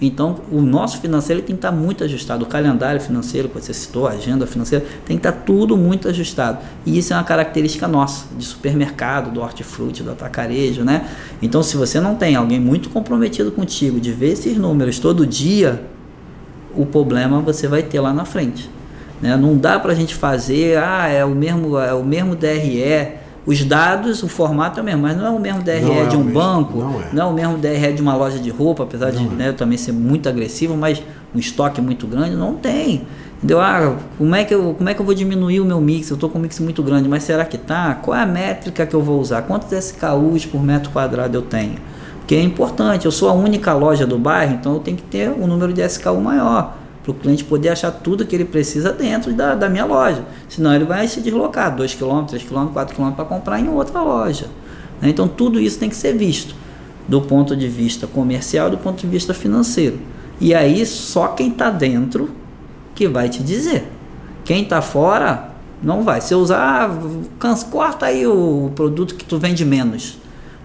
Então, 0.00 0.36
o 0.52 0.60
nosso 0.60 1.00
financeiro 1.00 1.42
tem 1.42 1.56
que 1.56 1.58
estar 1.58 1.72
muito 1.72 2.04
ajustado. 2.04 2.44
O 2.44 2.46
calendário 2.46 3.00
financeiro 3.00 3.48
que 3.48 3.60
você 3.60 3.74
citou, 3.74 4.06
a 4.06 4.12
agenda 4.12 4.46
financeira, 4.46 4.84
tem 5.04 5.16
que 5.16 5.26
estar 5.26 5.42
tudo 5.42 5.76
muito 5.76 6.08
ajustado. 6.08 6.58
E 6.86 6.96
isso 6.98 7.12
é 7.12 7.16
uma 7.16 7.24
característica 7.24 7.88
nossa, 7.88 8.26
de 8.36 8.44
supermercado, 8.44 9.32
do 9.32 9.40
hortifruti, 9.40 10.02
do 10.04 10.12
atacarejo, 10.12 10.84
né? 10.84 11.08
Então, 11.42 11.62
se 11.64 11.76
você 11.76 12.00
não 12.00 12.14
tem 12.14 12.36
alguém 12.36 12.60
muito 12.60 12.90
comprometido 12.90 13.50
contigo 13.50 14.00
de 14.00 14.12
ver 14.12 14.32
esses 14.32 14.56
números 14.56 15.00
todo 15.00 15.26
dia, 15.26 15.82
o 16.76 16.86
problema 16.86 17.40
você 17.40 17.66
vai 17.66 17.82
ter 17.82 17.98
lá 17.98 18.12
na 18.12 18.24
frente. 18.24 18.70
Né? 19.20 19.36
Não 19.36 19.56
dá 19.56 19.80
para 19.80 19.92
a 19.92 19.94
gente 19.96 20.14
fazer, 20.14 20.78
ah, 20.78 21.08
é 21.08 21.24
o 21.24 21.30
mesmo, 21.30 21.76
é 21.76 21.92
o 21.92 22.04
mesmo 22.04 22.36
DRE 22.36 23.18
os 23.48 23.64
dados, 23.64 24.22
o 24.22 24.28
formato 24.28 24.78
é 24.78 24.82
o 24.82 24.84
mesmo, 24.84 25.00
mas 25.00 25.16
não 25.16 25.24
é 25.24 25.30
o 25.30 25.40
mesmo 25.40 25.62
DRE 25.62 25.90
é 25.90 26.04
de 26.04 26.16
um 26.18 26.22
banco, 26.22 26.80
não 26.80 27.00
é. 27.00 27.08
não 27.14 27.28
é. 27.28 27.30
o 27.30 27.32
mesmo 27.32 27.56
DRE 27.56 27.94
de 27.94 28.02
uma 28.02 28.14
loja 28.14 28.38
de 28.38 28.50
roupa, 28.50 28.82
apesar 28.82 29.10
não 29.10 29.26
de 29.26 29.34
é. 29.34 29.36
né, 29.36 29.52
também 29.52 29.78
ser 29.78 29.92
muito 29.92 30.28
agressivo, 30.28 30.76
mas 30.76 31.02
um 31.34 31.38
estoque 31.38 31.80
muito 31.80 32.06
grande, 32.06 32.36
não 32.36 32.56
tem. 32.56 33.06
Entendeu? 33.38 33.58
Ah, 33.58 33.96
como 34.18 34.34
é, 34.34 34.44
que 34.44 34.54
eu, 34.54 34.74
como 34.76 34.90
é 34.90 34.92
que 34.92 35.00
eu 35.00 35.06
vou 35.06 35.14
diminuir 35.14 35.60
o 35.60 35.64
meu 35.64 35.80
mix? 35.80 36.10
Eu 36.10 36.16
estou 36.16 36.28
com 36.28 36.38
um 36.38 36.42
mix 36.42 36.60
muito 36.60 36.82
grande, 36.82 37.08
mas 37.08 37.22
será 37.22 37.42
que 37.46 37.56
tá? 37.56 37.94
Qual 37.94 38.14
é 38.14 38.20
a 38.20 38.26
métrica 38.26 38.84
que 38.84 38.94
eu 38.94 39.00
vou 39.00 39.18
usar? 39.18 39.40
Quantos 39.40 39.72
SKUs 39.72 40.44
por 40.44 40.62
metro 40.62 40.90
quadrado 40.90 41.34
eu 41.34 41.40
tenho? 41.40 41.76
Porque 42.18 42.34
é 42.34 42.42
importante, 42.42 43.06
eu 43.06 43.10
sou 43.10 43.30
a 43.30 43.32
única 43.32 43.72
loja 43.72 44.06
do 44.06 44.18
bairro, 44.18 44.52
então 44.52 44.74
eu 44.74 44.80
tenho 44.80 44.98
que 44.98 45.04
ter 45.04 45.30
um 45.30 45.46
número 45.46 45.72
de 45.72 45.80
SKU 45.80 46.20
maior 46.20 46.76
para 47.02 47.12
o 47.12 47.14
cliente 47.14 47.44
poder 47.44 47.70
achar 47.70 47.90
tudo 47.90 48.26
que 48.26 48.34
ele 48.34 48.44
precisa 48.44 48.92
dentro 48.92 49.32
da, 49.32 49.54
da 49.54 49.68
minha 49.68 49.84
loja. 49.84 50.24
Senão 50.48 50.74
ele 50.74 50.84
vai 50.84 51.08
se 51.08 51.20
deslocar 51.20 51.74
2 51.74 51.94
km, 51.94 52.24
3 52.24 52.42
km, 52.42 52.66
4 52.72 52.96
km 52.96 53.10
para 53.12 53.24
comprar 53.24 53.60
em 53.60 53.68
outra 53.68 54.02
loja. 54.02 54.46
Né? 55.00 55.08
Então 55.08 55.26
tudo 55.26 55.60
isso 55.60 55.78
tem 55.78 55.88
que 55.88 55.96
ser 55.96 56.16
visto 56.16 56.54
do 57.06 57.22
ponto 57.22 57.56
de 57.56 57.68
vista 57.68 58.06
comercial, 58.06 58.70
do 58.70 58.76
ponto 58.76 59.00
de 59.00 59.06
vista 59.06 59.32
financeiro. 59.32 59.98
E 60.40 60.54
aí 60.54 60.84
só 60.84 61.28
quem 61.28 61.48
está 61.48 61.70
dentro 61.70 62.30
que 62.94 63.08
vai 63.08 63.28
te 63.28 63.42
dizer. 63.42 63.90
Quem 64.44 64.62
está 64.62 64.82
fora 64.82 65.50
não 65.82 66.02
vai. 66.02 66.20
Se 66.20 66.34
usar, 66.34 66.90
corta 67.70 68.06
aí 68.06 68.26
o 68.26 68.70
produto 68.74 69.14
que 69.14 69.24
tu 69.24 69.38
vende 69.38 69.64
menos. 69.64 70.18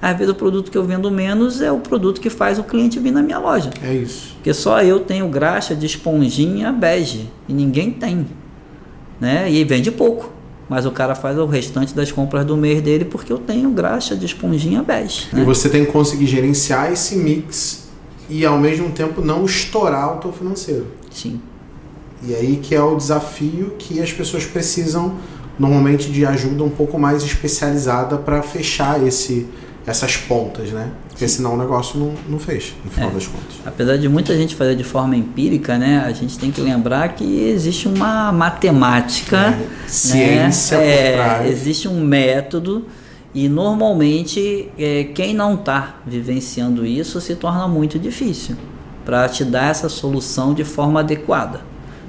Às 0.03 0.17
vezes 0.17 0.33
o 0.33 0.35
produto 0.35 0.69
que 0.69 0.77
eu 0.77 0.83
vendo 0.83 1.09
menos 1.09 1.61
é 1.61 1.71
o 1.71 1.79
produto 1.79 2.19
que 2.19 2.29
faz 2.29 2.59
o 2.59 2.63
cliente 2.65 2.99
vir 2.99 3.11
na 3.11 3.21
minha 3.21 3.39
loja. 3.39 3.69
É 3.81 3.93
isso. 3.93 4.33
Porque 4.33 4.53
só 4.53 4.81
eu 4.81 4.99
tenho 4.99 5.29
graxa 5.29 5.73
de 5.73 5.85
esponjinha 5.85 6.73
bege 6.73 7.29
e 7.47 7.53
ninguém 7.53 7.89
tem. 7.89 8.27
Né? 9.17 9.49
E 9.49 9.63
vende 9.63 9.89
pouco. 9.91 10.29
mas 10.67 10.85
o 10.85 10.91
cara 10.91 11.15
faz 11.15 11.37
o 11.37 11.45
restante 11.45 11.93
das 11.93 12.11
compras 12.11 12.45
do 12.45 12.57
mês 12.57 12.81
dele 12.81 13.05
porque 13.05 13.31
eu 13.31 13.37
tenho 13.37 13.69
graxa 13.69 14.13
de 14.13 14.25
esponjinha 14.25 14.83
bege. 14.83 15.27
Né? 15.31 15.41
E 15.41 15.45
você 15.45 15.69
tem 15.69 15.85
que 15.85 15.91
conseguir 15.93 16.25
gerenciar 16.25 16.91
esse 16.91 17.15
mix 17.15 17.87
e 18.29 18.45
ao 18.45 18.57
mesmo 18.57 18.89
tempo 18.89 19.21
não 19.21 19.45
estourar 19.45 20.17
o 20.17 20.19
teu 20.19 20.33
financeiro. 20.33 20.87
Sim. 21.09 21.39
E 22.21 22.35
aí 22.35 22.59
que 22.61 22.75
é 22.75 22.83
o 22.83 22.97
desafio 22.97 23.75
que 23.79 24.01
as 24.01 24.11
pessoas 24.11 24.45
precisam 24.45 25.15
normalmente 25.57 26.11
de 26.11 26.25
ajuda 26.25 26.61
um 26.63 26.69
pouco 26.69 26.99
mais 26.99 27.23
especializada 27.23 28.17
para 28.17 28.41
fechar 28.41 29.01
esse 29.05 29.47
essas 29.85 30.15
pontas, 30.15 30.69
né? 30.71 30.89
Porque 31.09 31.27
senão 31.27 31.55
o 31.55 31.57
negócio 31.57 31.99
não, 31.99 32.13
não 32.27 32.39
fecha, 32.39 32.73
no 32.83 32.89
final 32.89 33.09
é. 33.09 33.13
das 33.13 33.27
contas. 33.27 33.55
Apesar 33.65 33.97
de 33.97 34.07
muita 34.07 34.35
gente 34.35 34.55
fazer 34.55 34.75
de 34.75 34.83
forma 34.83 35.15
empírica, 35.15 35.77
né? 35.77 36.03
A 36.05 36.11
gente 36.11 36.39
tem 36.39 36.51
que 36.51 36.61
lembrar 36.61 37.09
que 37.09 37.23
existe 37.49 37.87
uma 37.87 38.31
matemática, 38.31 39.37
é. 39.37 39.49
Né? 39.49 39.67
ciência 39.87 40.77
né? 40.77 41.13
trás. 41.13 41.51
Existe 41.51 41.87
um 41.87 42.03
método 42.03 42.85
e 43.33 43.49
normalmente 43.49 44.69
é, 44.77 45.05
quem 45.05 45.33
não 45.33 45.55
está 45.55 45.97
vivenciando 46.05 46.85
isso 46.85 47.19
se 47.19 47.35
torna 47.35 47.67
muito 47.67 47.99
difícil 47.99 48.55
para 49.03 49.27
te 49.27 49.43
dar 49.43 49.69
essa 49.69 49.89
solução 49.89 50.53
de 50.53 50.63
forma 50.63 51.01
adequada. 51.01 51.61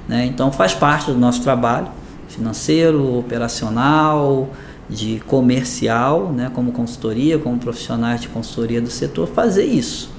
Né? 0.07 0.25
Então 0.25 0.51
faz 0.51 0.73
parte 0.73 1.11
do 1.11 1.17
nosso 1.17 1.41
trabalho 1.41 1.87
financeiro, 2.27 3.17
operacional, 3.17 4.49
de 4.89 5.19
comercial, 5.27 6.31
né, 6.31 6.51
como 6.53 6.71
consultoria, 6.71 7.39
como 7.39 7.57
profissionais 7.57 8.21
de 8.21 8.27
consultoria 8.27 8.81
do 8.81 8.89
setor, 8.89 9.27
fazer 9.27 9.65
isso. 9.65 10.09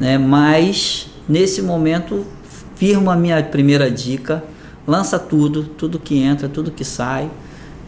Né? 0.00 0.16
Mas, 0.18 1.08
nesse 1.28 1.62
momento, 1.62 2.24
firmo 2.76 3.10
a 3.10 3.16
minha 3.16 3.42
primeira 3.42 3.90
dica, 3.90 4.42
lança 4.86 5.18
tudo, 5.18 5.64
tudo 5.64 5.98
que 5.98 6.18
entra, 6.18 6.48
tudo 6.48 6.70
que 6.70 6.84
sai, 6.84 7.30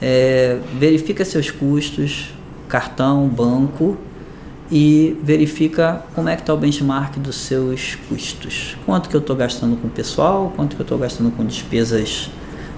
é, 0.01 0.59
verifica 0.79 1.25
seus 1.25 1.51
custos, 1.51 2.35
cartão, 2.69 3.27
banco, 3.29 3.97
e 4.71 5.17
verifica 5.23 6.05
como 6.15 6.29
é 6.29 6.37
que 6.37 6.43
está 6.43 6.53
o 6.53 6.57
benchmark 6.57 7.19
dos 7.19 7.37
seus 7.37 7.97
custos. 8.09 8.77
Quanto 8.85 9.09
que 9.09 9.17
eu 9.17 9.21
estou 9.21 9.35
gastando 9.35 9.77
com 9.77 9.89
pessoal, 9.89 10.53
quanto 10.55 10.77
que 10.77 10.83
eu 10.83 10.85
estou 10.85 10.99
gastando 10.99 11.31
com 11.31 11.45
despesas 11.45 12.31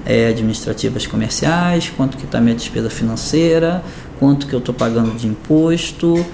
é, 0.07 0.28
administrativas 0.28 1.07
comerciais, 1.07 1.92
quanto 1.96 2.16
que 2.16 2.24
está 2.24 2.40
minha 2.40 2.55
despesa 2.55 2.90
financeira, 2.90 3.82
quanto 4.18 4.46
que 4.46 4.55
eu 4.55 4.59
estou 4.59 4.74
pagando 4.74 5.16
de 5.16 5.26
imposto 5.26 6.24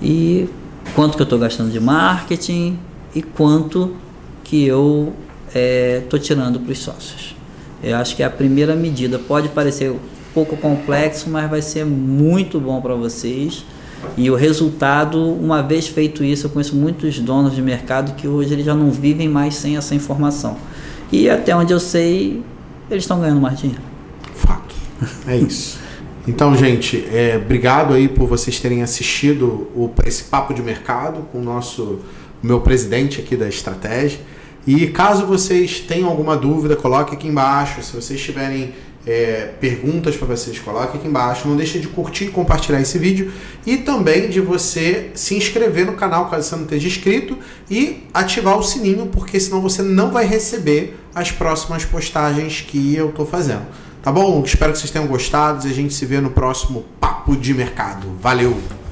e 0.00 0.48
quanto 0.94 1.16
que 1.16 1.22
eu 1.22 1.24
estou 1.24 1.38
gastando 1.38 1.70
de 1.70 1.80
marketing 1.80 2.78
e 3.14 3.22
quanto 3.22 3.96
que 4.44 4.64
eu 4.64 5.12
estou 5.48 6.18
é, 6.18 6.22
tirando 6.22 6.60
para 6.60 6.72
os 6.72 6.78
sócios. 6.78 7.34
Eu 7.82 7.96
acho 7.96 8.16
que 8.16 8.22
é 8.22 8.26
a 8.26 8.30
primeira 8.30 8.74
medida. 8.74 9.18
Pode 9.18 9.48
parecer 9.48 9.90
um 9.90 9.98
pouco 10.32 10.56
complexo, 10.56 11.28
mas 11.28 11.48
vai 11.48 11.62
ser 11.62 11.84
muito 11.84 12.58
bom 12.60 12.80
para 12.80 12.94
vocês. 12.94 13.64
E 14.16 14.30
o 14.30 14.34
resultado, 14.34 15.18
uma 15.18 15.62
vez 15.62 15.88
feito 15.88 16.22
isso, 16.22 16.46
eu 16.46 16.50
conheço 16.50 16.76
muitos 16.76 17.18
donos 17.18 17.54
de 17.54 17.62
mercado 17.62 18.14
que 18.14 18.28
hoje 18.28 18.52
eles 18.52 18.64
já 18.64 18.74
não 18.74 18.90
vivem 18.90 19.28
mais 19.28 19.54
sem 19.54 19.76
essa 19.76 19.94
informação. 19.94 20.56
E 21.10 21.28
até 21.28 21.54
onde 21.54 21.72
eu 21.72 21.80
sei, 21.80 22.42
eles 22.90 23.04
estão 23.04 23.20
ganhando 23.20 23.40
mais 23.40 23.58
dinheiro. 23.58 23.82
Fato. 24.34 24.74
É 25.26 25.36
isso. 25.36 25.78
Então, 26.26 26.56
gente, 26.56 27.06
é, 27.12 27.36
obrigado 27.36 27.94
aí 27.94 28.08
por 28.08 28.26
vocês 28.26 28.58
terem 28.58 28.82
assistido 28.82 29.68
o, 29.74 29.92
esse 30.04 30.24
papo 30.24 30.52
de 30.52 30.62
mercado 30.62 31.22
com 31.30 31.38
o 31.38 31.42
nosso 31.42 32.00
o 32.42 32.46
meu 32.46 32.60
presidente 32.60 33.20
aqui 33.20 33.36
da 33.36 33.48
estratégia. 33.48 34.20
E 34.66 34.88
caso 34.88 35.26
vocês 35.26 35.80
tenham 35.80 36.08
alguma 36.08 36.36
dúvida, 36.36 36.74
coloque 36.74 37.14
aqui 37.14 37.28
embaixo. 37.28 37.82
Se 37.82 37.94
vocês 37.94 38.20
tiverem 38.20 38.74
é, 39.06 39.52
perguntas 39.60 40.16
para 40.16 40.26
vocês, 40.26 40.58
coloque 40.58 40.98
aqui 40.98 41.06
embaixo. 41.06 41.46
Não 41.46 41.56
deixe 41.56 41.78
de 41.78 41.86
curtir 41.86 42.24
e 42.24 42.30
compartilhar 42.30 42.80
esse 42.80 42.98
vídeo. 42.98 43.32
E 43.64 43.76
também 43.76 44.28
de 44.28 44.40
você 44.40 45.10
se 45.14 45.36
inscrever 45.36 45.86
no 45.86 45.92
canal 45.92 46.28
caso 46.28 46.48
você 46.48 46.56
não 46.56 46.64
esteja 46.64 46.88
inscrito 46.88 47.38
e 47.70 48.04
ativar 48.12 48.58
o 48.58 48.62
sininho, 48.62 49.06
porque 49.06 49.38
senão 49.38 49.60
você 49.60 49.82
não 49.82 50.10
vai 50.10 50.26
receber 50.26 50.96
as 51.14 51.30
próximas 51.30 51.84
postagens 51.84 52.60
que 52.60 52.94
eu 52.96 53.10
estou 53.10 53.24
fazendo. 53.24 53.66
Tá 54.02 54.10
bom? 54.12 54.42
Espero 54.44 54.72
que 54.72 54.78
vocês 54.78 54.90
tenham 54.90 55.06
gostado 55.06 55.66
e 55.66 55.70
a 55.70 55.74
gente 55.74 55.94
se 55.94 56.04
vê 56.04 56.20
no 56.20 56.30
próximo 56.30 56.84
Papo 57.00 57.36
de 57.36 57.54
Mercado. 57.54 58.06
Valeu! 58.20 58.85